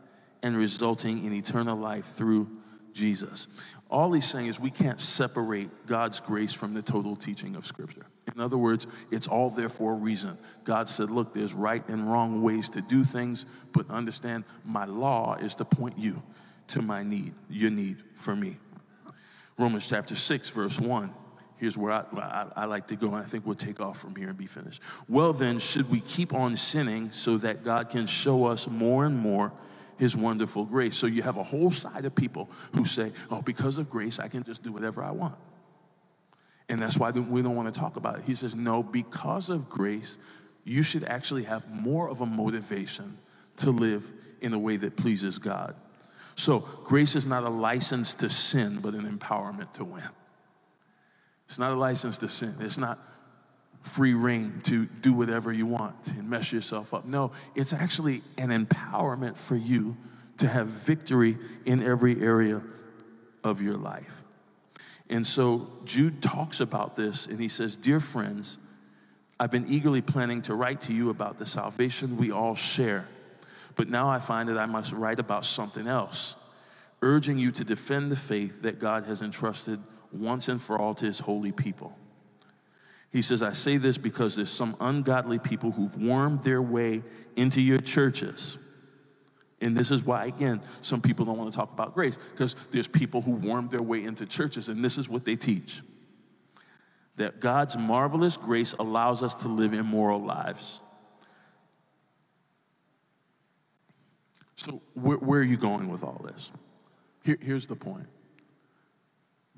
and 0.45 0.55
resulting 0.55 1.25
in 1.25 1.33
eternal 1.33 1.75
life 1.75 2.05
through 2.05 2.47
Jesus. 2.93 3.47
All 3.89 4.13
he's 4.13 4.29
saying 4.29 4.45
is 4.45 4.59
we 4.59 4.69
can't 4.69 4.99
separate 4.99 5.87
God's 5.87 6.19
grace 6.19 6.53
from 6.53 6.75
the 6.75 6.83
total 6.83 7.15
teaching 7.15 7.55
of 7.55 7.65
Scripture. 7.65 8.05
In 8.31 8.39
other 8.39 8.57
words, 8.57 8.85
it's 9.09 9.27
all 9.27 9.49
there 9.49 9.69
for 9.69 9.93
a 9.93 9.95
reason. 9.95 10.37
God 10.63 10.87
said, 10.87 11.09
Look, 11.09 11.33
there's 11.33 11.55
right 11.55 11.83
and 11.89 12.11
wrong 12.11 12.43
ways 12.43 12.69
to 12.69 12.81
do 12.81 13.03
things, 13.03 13.47
but 13.71 13.89
understand 13.89 14.43
my 14.63 14.85
law 14.85 15.33
is 15.33 15.55
to 15.55 15.65
point 15.65 15.97
you 15.97 16.21
to 16.67 16.83
my 16.83 17.01
need, 17.01 17.33
your 17.49 17.71
need 17.71 17.97
for 18.13 18.35
me. 18.35 18.57
Romans 19.57 19.87
chapter 19.87 20.15
6, 20.15 20.49
verse 20.49 20.79
1. 20.79 21.11
Here's 21.57 21.75
where 21.75 21.91
I, 21.91 22.03
I, 22.17 22.45
I, 22.55 22.65
like 22.65 22.85
to 22.87 22.95
go, 22.95 23.07
and 23.07 23.15
I 23.15 23.23
think 23.23 23.47
we'll 23.47 23.55
take 23.55 23.79
off 23.79 23.97
from 23.97 24.15
here 24.15 24.29
and 24.29 24.37
be 24.37 24.45
finished. 24.45 24.83
Well, 25.09 25.33
then, 25.33 25.57
should 25.57 25.89
we 25.89 26.01
keep 26.01 26.35
on 26.35 26.55
sinning 26.55 27.09
so 27.11 27.37
that 27.37 27.63
God 27.63 27.89
can 27.89 28.05
show 28.05 28.45
us 28.45 28.67
more 28.67 29.05
and 29.05 29.17
more 29.17 29.51
his 29.97 30.15
wonderful 30.15 30.65
grace. 30.65 30.95
So 30.95 31.07
you 31.07 31.21
have 31.21 31.37
a 31.37 31.43
whole 31.43 31.71
side 31.71 32.05
of 32.05 32.15
people 32.15 32.49
who 32.73 32.85
say, 32.85 33.11
oh, 33.29 33.41
because 33.41 33.77
of 33.77 33.89
grace, 33.89 34.19
I 34.19 34.27
can 34.27 34.43
just 34.43 34.63
do 34.63 34.71
whatever 34.71 35.03
I 35.03 35.11
want. 35.11 35.35
And 36.67 36.81
that's 36.81 36.97
why 36.97 37.11
we 37.11 37.41
don't 37.41 37.55
want 37.55 37.73
to 37.73 37.79
talk 37.79 37.95
about 37.95 38.19
it. 38.19 38.25
He 38.25 38.35
says, 38.35 38.55
no, 38.55 38.81
because 38.81 39.49
of 39.49 39.69
grace, 39.69 40.17
you 40.63 40.81
should 40.81 41.03
actually 41.03 41.43
have 41.43 41.69
more 41.69 42.09
of 42.09 42.21
a 42.21 42.25
motivation 42.25 43.17
to 43.57 43.69
live 43.69 44.11
in 44.41 44.53
a 44.53 44.59
way 44.59 44.77
that 44.77 44.95
pleases 44.95 45.37
God. 45.37 45.75
So 46.35 46.59
grace 46.59 47.15
is 47.15 47.25
not 47.25 47.43
a 47.43 47.49
license 47.49 48.13
to 48.15 48.29
sin, 48.29 48.79
but 48.81 48.93
an 48.93 49.09
empowerment 49.09 49.73
to 49.73 49.85
win. 49.85 50.03
It's 51.47 51.59
not 51.59 51.71
a 51.71 51.75
license 51.75 52.17
to 52.19 52.27
sin. 52.27 52.55
It's 52.59 52.77
not 52.77 52.99
free 53.85 54.15
rein 54.15 54.61
to 54.63 54.85
do 54.85 55.13
whatever 55.13 55.53
you 55.53 55.67
want 55.67 56.07
and 56.07 56.27
mess 56.27 56.51
yourself 56.51 56.93
up. 56.93 57.05
No, 57.05 57.31
it's 57.53 57.71
actually 57.71 58.23
an 58.37 58.49
empowerment 58.49 59.37
for 59.37 59.55
you 59.55 59.95
to 60.37 60.47
have 60.47 60.67
victory 60.67 61.37
in 61.65 61.83
every 61.83 62.19
area 62.21 62.63
of 63.43 63.61
your 63.61 63.77
life. 63.77 64.23
And 65.07 65.25
so 65.25 65.67
Jude 65.85 66.21
talks 66.23 66.61
about 66.61 66.95
this 66.95 67.27
and 67.27 67.39
he 67.39 67.47
says, 67.47 67.77
Dear 67.77 67.99
friends, 67.99 68.57
I've 69.39 69.51
been 69.51 69.67
eagerly 69.67 70.01
planning 70.01 70.41
to 70.43 70.55
write 70.55 70.81
to 70.81 70.93
you 70.93 71.11
about 71.11 71.37
the 71.37 71.45
salvation 71.45 72.17
we 72.17 72.31
all 72.31 72.55
share. 72.55 73.07
But 73.75 73.87
now 73.87 74.09
I 74.09 74.17
find 74.17 74.49
that 74.49 74.57
I 74.57 74.65
must 74.65 74.93
write 74.93 75.19
about 75.19 75.45
something 75.45 75.87
else, 75.87 76.35
urging 77.03 77.37
you 77.37 77.51
to 77.51 77.63
defend 77.63 78.09
the 78.09 78.15
faith 78.15 78.63
that 78.63 78.79
God 78.79 79.03
has 79.03 79.21
entrusted 79.21 79.79
once 80.11 80.47
and 80.47 80.59
for 80.59 80.79
all 80.79 80.95
to 80.95 81.05
his 81.05 81.19
holy 81.19 81.51
people. 81.51 81.95
He 83.11 83.21
says, 83.21 83.41
I 83.41 83.53
say 83.53 83.77
this 83.77 83.97
because 83.97 84.35
there's 84.35 84.49
some 84.49 84.75
ungodly 84.79 85.39
people 85.39 85.71
who've 85.71 85.95
wormed 85.95 86.41
their 86.41 86.61
way 86.61 87.03
into 87.35 87.61
your 87.61 87.77
churches. 87.77 88.57
And 89.61 89.75
this 89.75 89.89
is 89.89 90.03
why, 90.03 90.25
again, 90.25 90.61
some 90.81 91.01
people 91.01 91.25
don't 91.25 91.37
want 91.37 91.51
to 91.51 91.57
talk 91.57 91.71
about 91.71 91.93
grace 91.93 92.17
because 92.31 92.55
there's 92.71 92.87
people 92.87 93.21
who 93.21 93.31
worm 93.31 93.69
their 93.69 93.81
way 93.81 94.03
into 94.03 94.25
churches, 94.25 94.67
and 94.67 94.83
this 94.83 94.97
is 94.97 95.07
what 95.07 95.23
they 95.23 95.35
teach 95.35 95.81
that 97.15 97.39
God's 97.39 97.77
marvelous 97.77 98.37
grace 98.37 98.73
allows 98.73 99.23
us 99.23 99.35
to 99.35 99.47
live 99.47 99.73
immoral 99.73 100.21
lives. 100.21 100.81
So, 104.55 104.81
where, 104.93 105.17
where, 105.17 105.39
are 105.39 105.43
you 105.43 105.57
going 105.57 105.89
with 105.89 106.03
all 106.03 106.21
this? 106.25 106.51
Here, 107.23 107.37
here's 107.41 107.67
the 107.67 107.75
point 107.75 108.07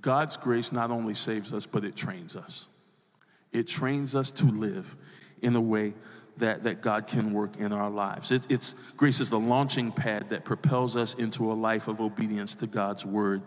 God's 0.02 0.38
grace 0.38 0.72
not 0.72 0.92
only 0.92 1.14
saves 1.14 1.54
us, 1.54 1.66
but 1.66 1.84
it 1.84 1.96
trains 1.96 2.36
us. 2.36 2.68
It 3.52 3.68
trains 3.68 4.16
us 4.16 4.32
to 4.32 4.46
live 4.46 4.96
in 5.42 5.56
a 5.56 5.62
way 5.62 5.94
that, 6.38 6.64
that 6.64 6.82
God 6.82 7.08
can 7.08 7.34
work 7.34 7.58
in 7.58 7.72
our 7.72 7.90
lives. 7.90 8.32
It, 8.32 8.48
it's 8.50 8.76
grace 8.96 9.20
is 9.20 9.30
the 9.30 9.40
launching 9.40 9.92
pad 9.92 10.30
that 10.30 10.46
propels 10.46 10.96
us 10.96 11.16
into 11.16 11.52
a 11.52 11.54
life 11.54 11.88
of 11.88 12.00
obedience 12.00 12.56
to 12.56 12.68
God's 12.68 13.06
word 13.06 13.42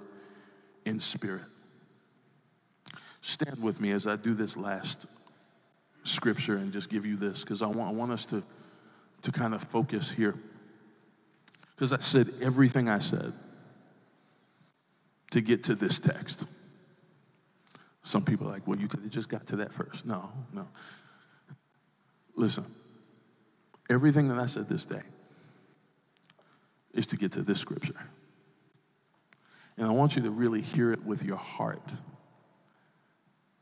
in 0.84 0.98
spirit. 1.00 1.42
Stand 3.20 3.62
with 3.62 3.80
me 3.80 3.92
as 3.92 4.06
I 4.06 4.16
do 4.16 4.34
this 4.34 4.56
last 4.56 5.06
scripture 6.04 6.56
and 6.56 6.72
just 6.72 6.88
give 6.88 7.04
you 7.04 7.16
this 7.16 7.42
because 7.42 7.62
I 7.62 7.66
want, 7.66 7.90
I 7.90 7.92
want 7.92 8.12
us 8.12 8.26
to, 8.26 8.42
to 9.22 9.32
kind 9.32 9.54
of 9.54 9.62
focus 9.62 10.10
here. 10.10 10.34
Because 11.74 11.92
I 11.92 11.98
said 12.00 12.28
everything 12.42 12.88
I 12.88 12.98
said 12.98 13.32
to 15.30 15.40
get 15.40 15.64
to 15.64 15.74
this 15.74 15.98
text. 15.98 16.44
Some 18.02 18.24
people 18.24 18.48
are 18.48 18.52
like, 18.52 18.66
well, 18.66 18.78
you 18.78 18.88
could 18.88 19.00
have 19.00 19.10
just 19.10 19.28
got 19.28 19.46
to 19.48 19.56
that 19.56 19.72
first. 19.72 20.06
No, 20.06 20.30
no. 20.52 20.66
Listen, 22.34 22.64
everything 23.90 24.28
that 24.28 24.38
I 24.38 24.46
said 24.46 24.68
this 24.68 24.84
day 24.84 25.02
is 26.94 27.06
to 27.06 27.16
get 27.16 27.32
to 27.32 27.42
this 27.42 27.60
scripture. 27.60 28.00
And 29.76 29.86
I 29.86 29.90
want 29.90 30.16
you 30.16 30.22
to 30.22 30.30
really 30.30 30.62
hear 30.62 30.92
it 30.92 31.04
with 31.04 31.22
your 31.22 31.36
heart. 31.36 31.90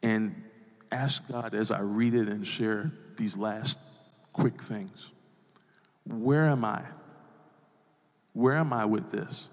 And 0.02 0.44
ask 0.92 1.26
God 1.28 1.54
as 1.54 1.70
I 1.70 1.80
read 1.80 2.14
it 2.14 2.28
and 2.28 2.46
share 2.46 2.92
these 3.16 3.36
last 3.36 3.78
quick 4.32 4.62
things 4.62 5.10
where 6.08 6.46
am 6.46 6.64
I? 6.64 6.82
Where 8.32 8.56
am 8.56 8.72
I 8.72 8.84
with 8.86 9.10
this? 9.10 9.48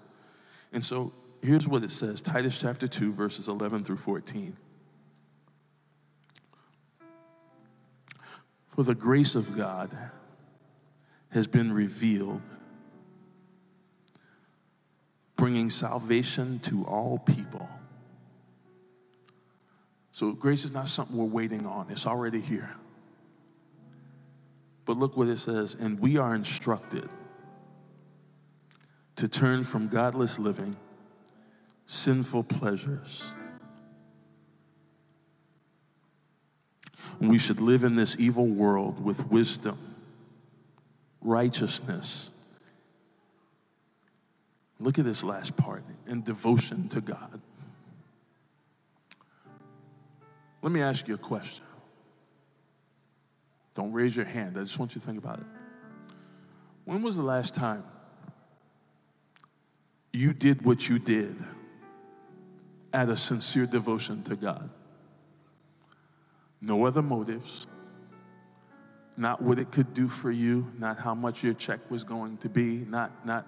And 0.72 0.84
so 0.84 1.12
here's 1.42 1.68
what 1.68 1.84
it 1.84 1.90
says 1.90 2.22
Titus 2.22 2.58
chapter 2.58 2.88
2, 2.88 3.12
verses 3.12 3.48
11 3.48 3.84
through 3.84 3.98
14. 3.98 4.56
For 8.76 8.82
the 8.82 8.94
grace 8.94 9.34
of 9.34 9.56
God 9.56 9.96
has 11.30 11.46
been 11.46 11.72
revealed, 11.72 12.42
bringing 15.34 15.70
salvation 15.70 16.58
to 16.58 16.84
all 16.84 17.18
people. 17.18 17.70
So, 20.12 20.32
grace 20.32 20.66
is 20.66 20.72
not 20.72 20.88
something 20.88 21.16
we're 21.16 21.24
waiting 21.24 21.66
on, 21.66 21.86
it's 21.88 22.06
already 22.06 22.42
here. 22.42 22.76
But 24.84 24.98
look 24.98 25.16
what 25.16 25.28
it 25.28 25.38
says, 25.38 25.74
and 25.74 25.98
we 25.98 26.18
are 26.18 26.34
instructed 26.34 27.08
to 29.16 29.26
turn 29.26 29.64
from 29.64 29.88
godless 29.88 30.38
living, 30.38 30.76
sinful 31.86 32.44
pleasures. 32.44 33.32
We 37.20 37.38
should 37.38 37.60
live 37.60 37.84
in 37.84 37.96
this 37.96 38.16
evil 38.18 38.46
world 38.46 39.02
with 39.02 39.30
wisdom, 39.30 39.78
righteousness. 41.22 42.30
Look 44.78 44.98
at 44.98 45.04
this 45.04 45.24
last 45.24 45.56
part 45.56 45.82
and 46.06 46.24
devotion 46.24 46.88
to 46.90 47.00
God. 47.00 47.40
Let 50.62 50.72
me 50.72 50.82
ask 50.82 51.08
you 51.08 51.14
a 51.14 51.18
question. 51.18 51.64
Don't 53.74 53.92
raise 53.92 54.16
your 54.16 54.24
hand. 54.24 54.56
I 54.58 54.62
just 54.62 54.78
want 54.78 54.94
you 54.94 55.00
to 55.00 55.06
think 55.06 55.18
about 55.18 55.38
it. 55.38 55.46
When 56.84 57.02
was 57.02 57.16
the 57.16 57.22
last 57.22 57.54
time 57.54 57.84
you 60.12 60.32
did 60.32 60.64
what 60.64 60.88
you 60.88 60.98
did 60.98 61.36
out 62.92 63.08
of 63.08 63.18
sincere 63.18 63.66
devotion 63.66 64.22
to 64.24 64.36
God? 64.36 64.70
No 66.60 66.86
other 66.86 67.02
motives, 67.02 67.66
not 69.16 69.42
what 69.42 69.58
it 69.58 69.70
could 69.70 69.94
do 69.94 70.08
for 70.08 70.30
you, 70.30 70.72
not 70.78 70.98
how 70.98 71.14
much 71.14 71.42
your 71.42 71.54
check 71.54 71.90
was 71.90 72.04
going 72.04 72.38
to 72.38 72.48
be, 72.48 72.84
not, 72.88 73.26
not 73.26 73.46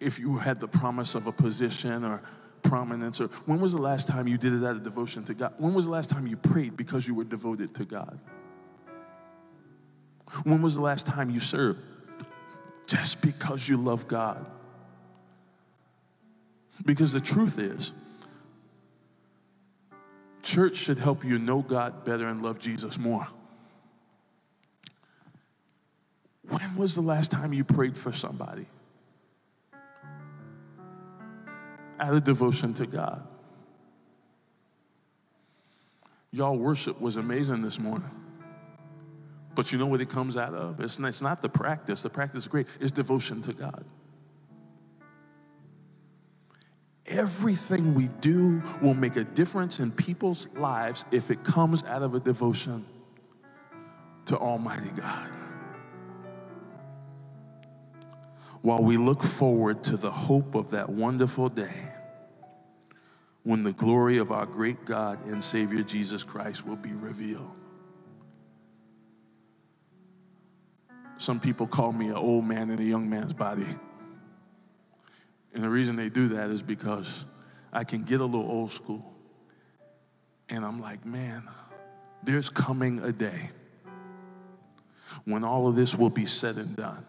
if 0.00 0.18
you 0.18 0.36
had 0.36 0.60
the 0.60 0.68
promise 0.68 1.14
of 1.14 1.26
a 1.26 1.32
position 1.32 2.04
or 2.04 2.22
prominence 2.62 3.20
or 3.20 3.28
when 3.46 3.60
was 3.60 3.72
the 3.72 3.80
last 3.80 4.08
time 4.08 4.26
you 4.26 4.38
did 4.38 4.52
it 4.52 4.64
out 4.64 4.76
of 4.76 4.82
devotion 4.82 5.24
to 5.24 5.34
God? 5.34 5.54
When 5.58 5.74
was 5.74 5.84
the 5.84 5.90
last 5.90 6.10
time 6.10 6.26
you 6.26 6.36
prayed 6.36 6.76
because 6.76 7.06
you 7.06 7.14
were 7.14 7.24
devoted 7.24 7.74
to 7.76 7.84
God? 7.84 8.18
When 10.42 10.62
was 10.62 10.74
the 10.74 10.80
last 10.80 11.06
time 11.06 11.30
you 11.30 11.40
served 11.40 11.80
just 12.86 13.22
because 13.22 13.68
you 13.68 13.76
love 13.76 14.08
God? 14.08 14.44
Because 16.84 17.12
the 17.12 17.20
truth 17.20 17.58
is, 17.58 17.92
church 20.44 20.76
should 20.76 20.98
help 20.98 21.24
you 21.24 21.38
know 21.38 21.62
God 21.62 22.04
better 22.04 22.28
and 22.28 22.42
love 22.42 22.58
Jesus 22.58 22.98
more. 22.98 23.26
When 26.48 26.76
was 26.76 26.94
the 26.94 27.00
last 27.00 27.30
time 27.30 27.52
you 27.52 27.64
prayed 27.64 27.96
for 27.96 28.12
somebody? 28.12 28.66
out 32.04 32.14
of 32.14 32.24
devotion 32.24 32.74
to 32.74 32.86
God. 32.86 33.26
Y'all 36.32 36.56
worship 36.56 37.00
was 37.00 37.16
amazing 37.16 37.62
this 37.62 37.78
morning. 37.78 38.10
But 39.54 39.70
you 39.70 39.78
know 39.78 39.86
what 39.86 40.00
it 40.00 40.08
comes 40.08 40.36
out 40.36 40.52
of? 40.52 40.80
It's 40.80 40.98
not, 40.98 41.08
it's 41.08 41.22
not 41.22 41.40
the 41.40 41.48
practice. 41.48 42.02
The 42.02 42.10
practice 42.10 42.42
is 42.42 42.48
great. 42.48 42.66
It's 42.80 42.90
devotion 42.90 43.40
to 43.42 43.52
God. 43.52 43.84
Everything 47.06 47.94
we 47.94 48.08
do 48.20 48.62
will 48.80 48.94
make 48.94 49.16
a 49.16 49.24
difference 49.24 49.80
in 49.80 49.90
people's 49.90 50.48
lives 50.54 51.04
if 51.10 51.30
it 51.30 51.44
comes 51.44 51.84
out 51.84 52.02
of 52.02 52.14
a 52.14 52.20
devotion 52.20 52.84
to 54.26 54.38
Almighty 54.38 54.90
God. 54.96 55.30
while 58.64 58.82
we 58.82 58.96
look 58.96 59.22
forward 59.22 59.84
to 59.84 59.94
the 59.94 60.10
hope 60.10 60.54
of 60.54 60.70
that 60.70 60.88
wonderful 60.88 61.50
day 61.50 61.92
when 63.42 63.62
the 63.62 63.72
glory 63.72 64.16
of 64.16 64.32
our 64.32 64.46
great 64.46 64.86
God 64.86 65.22
and 65.26 65.44
Savior 65.44 65.82
Jesus 65.82 66.24
Christ 66.24 66.66
will 66.66 66.76
be 66.76 66.94
revealed. 66.94 67.54
Some 71.18 71.40
people 71.40 71.66
call 71.66 71.92
me 71.92 72.06
an 72.06 72.14
old 72.14 72.46
man 72.46 72.70
in 72.70 72.78
a 72.78 72.82
young 72.82 73.10
man's 73.10 73.34
body. 73.34 73.66
And 75.54 75.62
the 75.62 75.70
reason 75.70 75.96
they 75.96 76.08
do 76.08 76.28
that 76.28 76.50
is 76.50 76.62
because 76.62 77.24
I 77.72 77.84
can 77.84 78.04
get 78.04 78.20
a 78.20 78.24
little 78.24 78.50
old 78.50 78.72
school. 78.72 79.14
And 80.48 80.64
I'm 80.64 80.80
like, 80.80 81.06
man, 81.06 81.44
there's 82.22 82.50
coming 82.50 83.00
a 83.00 83.12
day 83.12 83.50
when 85.24 85.44
all 85.44 85.68
of 85.68 85.76
this 85.76 85.94
will 85.94 86.10
be 86.10 86.26
said 86.26 86.56
and 86.56 86.76
done 86.76 87.06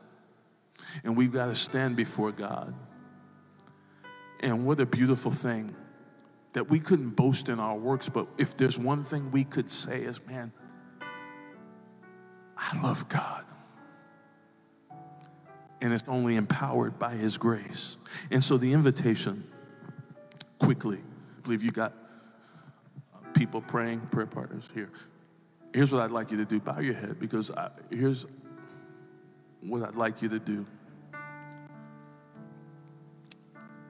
and 1.03 1.15
we've 1.15 1.31
got 1.31 1.47
to 1.47 1.55
stand 1.55 1.95
before 1.95 2.31
God. 2.31 2.73
And 4.39 4.65
what 4.65 4.79
a 4.79 4.85
beautiful 4.85 5.31
thing 5.31 5.75
that 6.53 6.69
we 6.69 6.79
couldn't 6.79 7.09
boast 7.09 7.49
in 7.49 7.59
our 7.59 7.75
works, 7.75 8.07
but 8.07 8.27
if 8.37 8.55
there's 8.55 8.79
one 8.79 9.03
thing 9.03 9.31
we 9.31 9.43
could 9.43 9.69
say 9.69 10.01
is, 10.01 10.25
man, 10.25 10.51
I 12.57 12.81
love 12.81 13.09
God. 13.09 13.45
And 15.81 15.93
it's 15.93 16.03
only 16.07 16.35
empowered 16.35 16.97
by 16.97 17.11
His 17.11 17.37
grace. 17.37 17.97
And 18.31 18.43
so 18.43 18.57
the 18.57 18.73
invitation, 18.73 19.43
quickly, 20.59 20.99
I 20.99 21.41
believe 21.41 21.63
you 21.63 21.71
got 21.71 21.93
uh, 23.13 23.17
people 23.33 23.61
praying, 23.61 24.01
prayer 24.11 24.25
partners 24.25 24.69
here. 24.73 24.89
Here's 25.73 25.91
what 25.91 26.01
I'd 26.01 26.11
like 26.11 26.31
you 26.31 26.37
to 26.37 26.45
do 26.45 26.59
bow 26.59 26.79
your 26.79 26.93
head 26.93 27.19
because 27.19 27.51
I, 27.51 27.69
here's 27.89 28.25
what 29.61 29.83
I'd 29.83 29.95
like 29.95 30.21
you 30.21 30.29
to 30.29 30.39
do. 30.39 30.65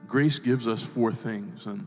Grace 0.06 0.38
gives 0.38 0.68
us 0.68 0.82
four 0.82 1.12
things, 1.12 1.66
and 1.66 1.86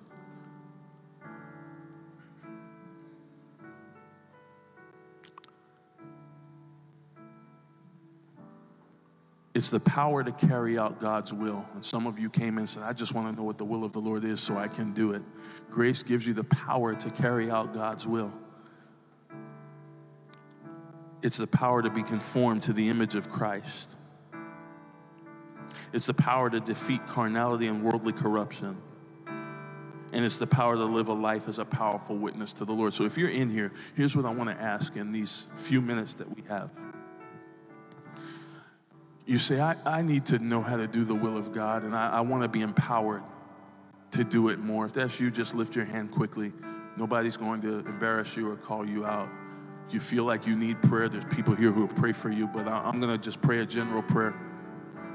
It's 9.60 9.72
the 9.72 9.80
power 9.82 10.24
to 10.24 10.32
carry 10.32 10.78
out 10.78 11.02
God's 11.02 11.34
will. 11.34 11.66
And 11.74 11.84
some 11.84 12.08
of 12.08 12.18
you 12.18 12.30
came 12.30 12.54
in 12.54 12.60
and 12.60 12.70
said, 12.70 12.84
I 12.84 12.94
just 12.94 13.14
want 13.14 13.30
to 13.30 13.36
know 13.36 13.44
what 13.44 13.58
the 13.58 13.66
will 13.66 13.84
of 13.84 13.92
the 13.92 14.00
Lord 14.00 14.24
is 14.24 14.40
so 14.40 14.58
I 14.58 14.70
can 14.70 14.94
do 14.94 15.12
it. 15.12 15.22
Grace 15.70 16.02
gives 16.02 16.26
you 16.26 16.34
the 16.34 16.46
power 16.46 16.96
to 16.96 17.10
carry 17.10 17.52
out 17.52 17.74
God's 17.74 18.08
will. 18.08 18.32
It's 21.22 21.36
the 21.36 21.46
power 21.46 21.82
to 21.82 21.90
be 21.90 22.04
conformed 22.04 22.64
to 22.64 22.72
the 22.72 22.88
image 22.88 23.16
of 23.16 23.30
Christ. 23.30 23.98
It's 25.92 26.06
the 26.06 26.14
power 26.14 26.50
to 26.50 26.62
defeat 26.62 27.06
carnality 27.06 27.68
and 27.68 27.84
worldly 27.84 28.14
corruption. 28.14 28.78
And 30.14 30.24
it's 30.24 30.40
the 30.40 30.48
power 30.48 30.78
to 30.78 30.86
live 30.86 31.10
a 31.10 31.14
life 31.14 31.50
as 31.50 31.60
a 31.60 31.66
powerful 31.66 32.16
witness 32.16 32.54
to 32.54 32.64
the 32.64 32.72
Lord. 32.72 32.94
So 32.94 33.04
if 33.04 33.18
you're 33.18 33.30
in 33.30 33.50
here, 33.50 33.74
here's 33.94 34.16
what 34.16 34.26
I 34.26 34.30
want 34.30 34.50
to 34.52 34.56
ask 34.56 34.96
in 34.96 35.12
these 35.12 35.50
few 35.56 35.82
minutes 35.82 36.14
that 36.14 36.34
we 36.34 36.44
have. 36.48 36.72
You 39.30 39.38
say, 39.38 39.62
I, 39.62 39.76
I 39.86 40.02
need 40.02 40.26
to 40.26 40.40
know 40.40 40.64
how 40.64 40.76
to 40.76 40.88
do 40.88 41.04
the 41.04 41.14
will 41.14 41.38
of 41.38 41.54
God, 41.54 41.84
and 41.84 41.96
I, 41.96 42.10
I 42.10 42.22
want 42.22 42.42
to 42.42 42.48
be 42.48 42.62
empowered 42.62 43.22
to 44.10 44.24
do 44.24 44.50
it 44.50 44.58
more. 44.58 44.86
If 44.86 44.94
that's 44.94 45.20
you, 45.20 45.30
just 45.30 45.54
lift 45.54 45.76
your 45.76 45.86
hand 45.86 46.10
quickly. 46.10 46.52
Nobody's 46.98 47.38
going 47.38 47.62
to 47.62 47.78
embarrass 47.86 48.36
you 48.36 48.50
or 48.50 48.56
call 48.56 48.88
you 48.90 49.06
out. 49.06 49.30
You 49.92 50.00
feel 50.00 50.24
like 50.24 50.48
you 50.48 50.56
need 50.56 50.82
prayer, 50.82 51.08
there's 51.10 51.26
people 51.26 51.54
here 51.54 51.72
who 51.72 51.82
will 51.82 51.94
pray 51.94 52.12
for 52.12 52.32
you, 52.32 52.48
but 52.48 52.68
I'm 52.68 53.00
going 53.00 53.12
to 53.12 53.20
just 53.20 53.40
pray 53.40 53.60
a 53.60 53.68
general 53.68 54.02
prayer 54.02 54.34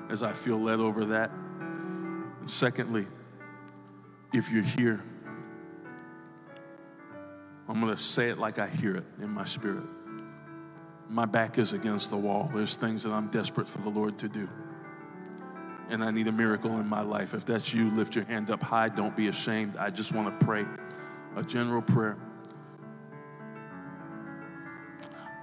as 0.09 0.23
I 0.23 0.33
feel 0.33 0.61
led 0.61 0.79
over 0.79 1.07
that. 1.07 1.33
And 1.33 2.49
secondly, 2.49 3.09
if 4.33 4.49
you're 4.49 4.62
here, 4.62 5.03
I'm 7.69 7.81
going 7.81 7.93
to 7.93 8.01
say 8.01 8.29
it 8.29 8.39
like 8.39 8.61
I 8.61 8.69
hear 8.69 8.95
it 8.95 9.05
in 9.21 9.31
my 9.31 9.45
spirit. 9.45 9.83
My 11.15 11.25
back 11.25 11.59
is 11.59 11.73
against 11.73 12.11
the 12.11 12.17
wall. 12.17 12.51
There's 12.53 12.77
things 12.77 13.05
that 13.05 13.12
I'm 13.12 13.29
desperate 13.29 13.69
for 13.69 13.79
the 13.79 13.89
Lord 13.89 14.19
to 14.19 14.29
do. 14.29 14.49
And 15.89 16.03
I 16.03 16.11
need 16.11 16.27
a 16.27 16.33
miracle 16.33 16.79
in 16.81 16.89
my 16.89 17.03
life. 17.03 17.35
If 17.35 17.45
that's 17.45 17.73
you, 17.73 17.91
lift 17.91 18.17
your 18.17 18.25
hand 18.25 18.51
up 18.51 18.62
high. 18.62 18.89
Don't 18.89 19.17
be 19.17 19.29
ashamed. 19.29 19.77
I 19.77 19.91
just 19.91 20.12
want 20.12 20.39
to 20.39 20.45
pray 20.45 20.65
a 21.37 21.43
general 21.43 21.83
prayer. 21.83 22.17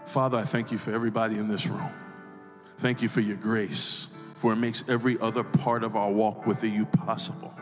Father, 0.06 0.38
I 0.38 0.44
thank 0.44 0.72
you 0.72 0.78
for 0.78 0.92
everybody 0.94 1.38
in 1.38 1.48
this 1.48 1.68
room. 1.68 1.94
Thank 2.78 3.02
you 3.02 3.08
for 3.08 3.22
your 3.22 3.38
grace 3.38 4.08
for 4.42 4.52
it 4.54 4.56
makes 4.56 4.84
every 4.88 5.20
other 5.20 5.44
part 5.44 5.84
of 5.84 5.96
our 5.96 6.10
walk 6.10 6.48
with 6.48 6.64
you 6.64 6.84
possible. 6.88 7.54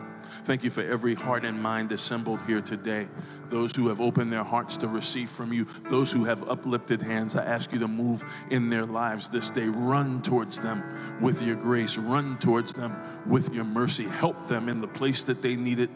Thank 0.42 0.64
you 0.64 0.70
for 0.70 0.82
every 0.82 1.14
heart 1.14 1.44
and 1.44 1.62
mind 1.62 1.92
assembled 1.92 2.42
here 2.42 2.60
today. 2.60 3.08
Those 3.50 3.76
who 3.76 3.88
have 3.88 4.00
opened 4.00 4.32
their 4.32 4.44
hearts 4.44 4.76
to 4.78 4.88
receive 4.88 5.28
from 5.28 5.52
you, 5.52 5.66
those 5.88 6.10
who 6.10 6.24
have 6.24 6.48
uplifted 6.48 7.02
hands, 7.02 7.36
I 7.36 7.44
ask 7.44 7.72
you 7.72 7.78
to 7.80 7.88
move 7.88 8.24
in 8.50 8.70
their 8.70 8.86
lives 8.86 9.28
this 9.28 9.50
day. 9.50 9.66
Run 9.66 10.22
towards 10.22 10.58
them 10.58 10.82
with 11.20 11.42
your 11.42 11.56
grace, 11.56 11.98
run 11.98 12.38
towards 12.38 12.72
them 12.72 12.96
with 13.26 13.52
your 13.52 13.64
mercy. 13.64 14.04
Help 14.04 14.48
them 14.48 14.68
in 14.68 14.80
the 14.80 14.88
place 14.88 15.24
that 15.24 15.42
they 15.42 15.56
need 15.56 15.78
it 15.78 15.90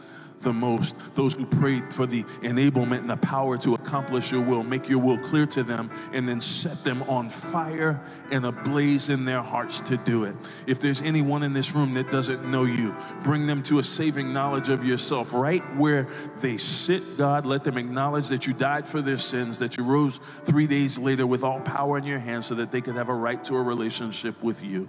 the 0.44 0.52
most. 0.52 0.96
Those 1.14 1.34
who 1.34 1.44
prayed 1.44 1.92
for 1.92 2.06
the 2.06 2.22
enablement 2.42 2.98
and 2.98 3.10
the 3.10 3.16
power 3.16 3.58
to 3.58 3.74
accomplish 3.74 4.30
your 4.30 4.42
will, 4.42 4.62
make 4.62 4.88
your 4.88 5.00
will 5.00 5.18
clear 5.18 5.46
to 5.46 5.62
them, 5.62 5.90
and 6.12 6.28
then 6.28 6.40
set 6.40 6.84
them 6.84 7.02
on 7.04 7.28
fire 7.28 8.00
and 8.30 8.46
ablaze 8.46 9.08
in 9.08 9.24
their 9.24 9.42
hearts 9.42 9.80
to 9.82 9.96
do 9.96 10.24
it. 10.24 10.36
If 10.66 10.78
there's 10.78 11.02
anyone 11.02 11.42
in 11.42 11.52
this 11.52 11.74
room 11.74 11.94
that 11.94 12.10
doesn't 12.10 12.48
know 12.48 12.64
you, 12.64 12.94
bring 13.22 13.46
them 13.46 13.62
to 13.64 13.78
a 13.80 13.82
saving 13.82 14.32
knowledge 14.32 14.68
of 14.68 14.84
yourself 14.84 15.34
right 15.34 15.62
where 15.76 16.06
they 16.38 16.58
sit, 16.58 17.02
God. 17.18 17.44
Let 17.46 17.64
them 17.64 17.76
acknowledge 17.76 18.28
that 18.28 18.46
you 18.46 18.52
died 18.52 18.86
for 18.86 19.02
their 19.02 19.18
sins, 19.18 19.58
that 19.58 19.76
you 19.76 19.84
rose 19.84 20.20
three 20.44 20.66
days 20.66 20.98
later 20.98 21.26
with 21.26 21.42
all 21.42 21.60
power 21.60 21.98
in 21.98 22.04
your 22.04 22.18
hands 22.18 22.46
so 22.46 22.54
that 22.56 22.70
they 22.70 22.80
could 22.80 22.94
have 22.94 23.08
a 23.08 23.14
right 23.14 23.42
to 23.44 23.56
a 23.56 23.62
relationship 23.62 24.40
with 24.42 24.62
you. 24.62 24.88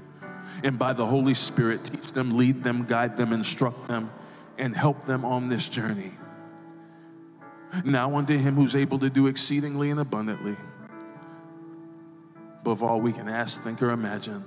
And 0.64 0.78
by 0.78 0.94
the 0.94 1.06
Holy 1.06 1.34
Spirit, 1.34 1.84
teach 1.84 2.14
them, 2.14 2.38
lead 2.38 2.64
them, 2.64 2.86
guide 2.86 3.18
them, 3.18 3.34
instruct 3.34 3.88
them 3.88 4.10
and 4.58 4.76
help 4.76 5.06
them 5.06 5.26
on 5.26 5.50
this 5.50 5.70
journey. 5.70 6.12
Now 7.84 8.16
unto 8.16 8.38
him 8.38 8.56
who's 8.56 8.76
able 8.76 9.00
to 9.00 9.10
do 9.10 9.28
exceedingly 9.28 9.90
and 9.90 10.00
abundantly 10.00 10.56
above 12.66 12.82
all 12.82 13.00
we 13.00 13.12
can 13.12 13.30
ask, 13.30 13.62
think, 13.62 13.80
or 13.84 13.92
imagine, 13.92 14.44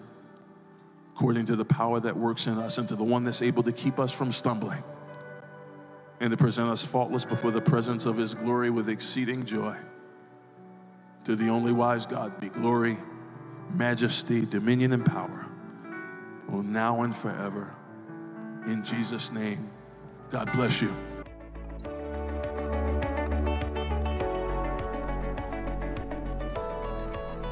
according 1.15 1.45
to 1.45 1.55
the 1.55 1.65
power 1.65 2.01
that 2.01 2.17
works 2.17 2.49
in 2.49 2.59
us, 2.59 2.77
and 2.77 2.89
to 2.89 2.97
the 2.97 3.05
one 3.05 3.23
that's 3.23 3.43
able 3.43 3.63
to 3.63 3.71
keep 3.71 4.01
us 4.01 4.11
from 4.11 4.33
stumbling 4.33 4.83
and 6.19 6.33
to 6.33 6.37
present 6.37 6.69
us 6.69 6.85
faultless 6.85 7.25
before 7.25 7.53
the 7.53 7.61
presence 7.61 8.07
of 8.07 8.17
his 8.17 8.35
glory 8.35 8.71
with 8.71 8.89
exceeding 8.89 9.45
joy. 9.45 9.77
To 11.27 11.37
the 11.37 11.49
only 11.49 11.71
wise 11.71 12.09
God 12.09 12.41
be 12.41 12.49
glory, 12.49 12.99
majesty, 13.73 14.45
dominion, 14.45 14.93
and 14.93 15.07
power, 15.07 15.47
oh, 16.51 16.61
now 16.61 17.03
and 17.03 17.15
forever. 17.15 17.73
In 18.67 18.83
Jesus' 18.83 19.31
name. 19.31 19.71
God 20.31 20.53
bless 20.53 20.83
you. 20.83 20.93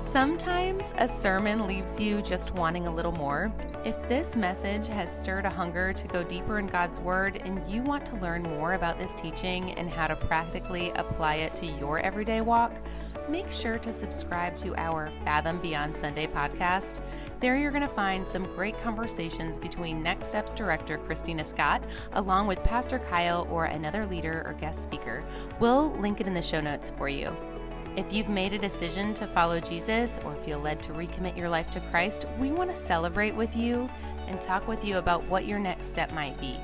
Sometimes 0.01 0.95
a 0.99 1.07
sermon 1.07 1.67
leaves 1.67 2.01
you 2.01 2.23
just 2.23 2.55
wanting 2.55 2.87
a 2.87 2.95
little 2.95 3.13
more. 3.13 3.53
If 3.85 4.09
this 4.09 4.35
message 4.35 4.89
has 4.89 5.15
stirred 5.15 5.45
a 5.45 5.51
hunger 5.51 5.93
to 5.93 6.09
go 6.09 6.23
deeper 6.23 6.59
in 6.59 6.69
God's 6.69 7.01
Word 7.01 7.43
and 7.45 7.67
you 7.69 7.83
want 7.83 8.07
to 8.07 8.17
learn 8.17 8.43
more 8.43 8.75
about 8.75 8.99
this 8.99 9.15
teaching 9.15 9.73
and 9.73 9.91
how 9.91 10.07
to 10.07 10.17
practically 10.17 10.91
apply 10.97 11.37
it 11.37 11.55
to 11.57 11.67
your 11.67 11.99
everyday 11.99 12.41
walk, 12.41 12.73
make 13.29 13.51
sure 13.51 13.79
to 13.79 13.93
subscribe 13.93 14.57
to 14.57 14.75
our 14.77 15.11
Fathom 15.25 15.59
Beyond 15.61 15.97
Sunday 15.97 16.27
podcast. 16.27 17.01
There, 17.41 17.57
you're 17.57 17.71
going 17.71 17.87
to 17.87 17.95
find 17.95 18.27
some 18.27 18.45
great 18.55 18.81
conversations 18.83 19.59
between 19.59 20.03
Next 20.03 20.29
Steps 20.29 20.55
director 20.55 20.99
Christina 20.99 21.45
Scott, 21.45 21.83
along 22.13 22.47
with 22.47 22.63
Pastor 22.63 22.99
Kyle 22.99 23.47
or 23.51 23.67
another 23.67 24.07
leader 24.07 24.43
or 24.47 24.53
guest 24.55 24.83
speaker. 24.83 25.25
We'll 25.61 25.91
link 25.97 26.21
it 26.21 26.27
in 26.27 26.35
the 26.35 26.43
show 26.43 26.61
notes 26.61 26.93
for 26.97 27.09
you. 27.09 27.37
If 27.97 28.13
you've 28.13 28.29
made 28.29 28.53
a 28.53 28.59
decision 28.59 29.15
to 29.15 29.27
follow 29.27 29.59
Jesus 29.59 30.21
or 30.25 30.35
feel 30.37 30.59
led 30.59 30.83
to 30.83 30.93
recommit 30.93 31.37
your 31.37 31.49
life 31.49 31.71
to 31.71 31.81
Christ, 31.81 32.27
we 32.39 32.51
want 32.51 32.69
to 32.69 32.77
celebrate 32.77 33.35
with 33.35 33.57
you 33.57 33.89
and 34.27 34.41
talk 34.41 34.69
with 34.69 34.85
you 34.85 34.99
about 34.99 35.25
what 35.25 35.47
your 35.47 35.59
next 35.59 35.87
step 35.87 36.13
might 36.13 36.39
be. 36.39 36.61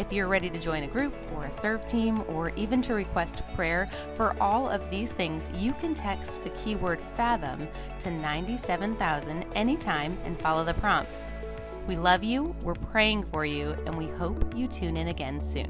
If 0.00 0.14
you're 0.14 0.28
ready 0.28 0.48
to 0.48 0.58
join 0.58 0.84
a 0.84 0.86
group 0.86 1.14
or 1.36 1.44
a 1.44 1.52
serve 1.52 1.86
team 1.86 2.24
or 2.26 2.54
even 2.56 2.80
to 2.82 2.94
request 2.94 3.42
prayer 3.54 3.86
for 4.16 4.34
all 4.40 4.66
of 4.66 4.90
these 4.90 5.12
things, 5.12 5.52
you 5.54 5.74
can 5.74 5.92
text 5.92 6.42
the 6.42 6.48
keyword 6.48 7.02
Fathom 7.16 7.68
to 7.98 8.10
97000 8.10 9.44
anytime 9.54 10.16
and 10.24 10.40
follow 10.40 10.64
the 10.64 10.72
prompts. 10.72 11.28
We 11.86 11.96
love 11.96 12.24
you, 12.24 12.56
we're 12.62 12.76
praying 12.76 13.24
for 13.24 13.44
you, 13.44 13.76
and 13.84 13.94
we 13.94 14.06
hope 14.06 14.56
you 14.56 14.68
tune 14.68 14.96
in 14.96 15.08
again 15.08 15.38
soon. 15.38 15.68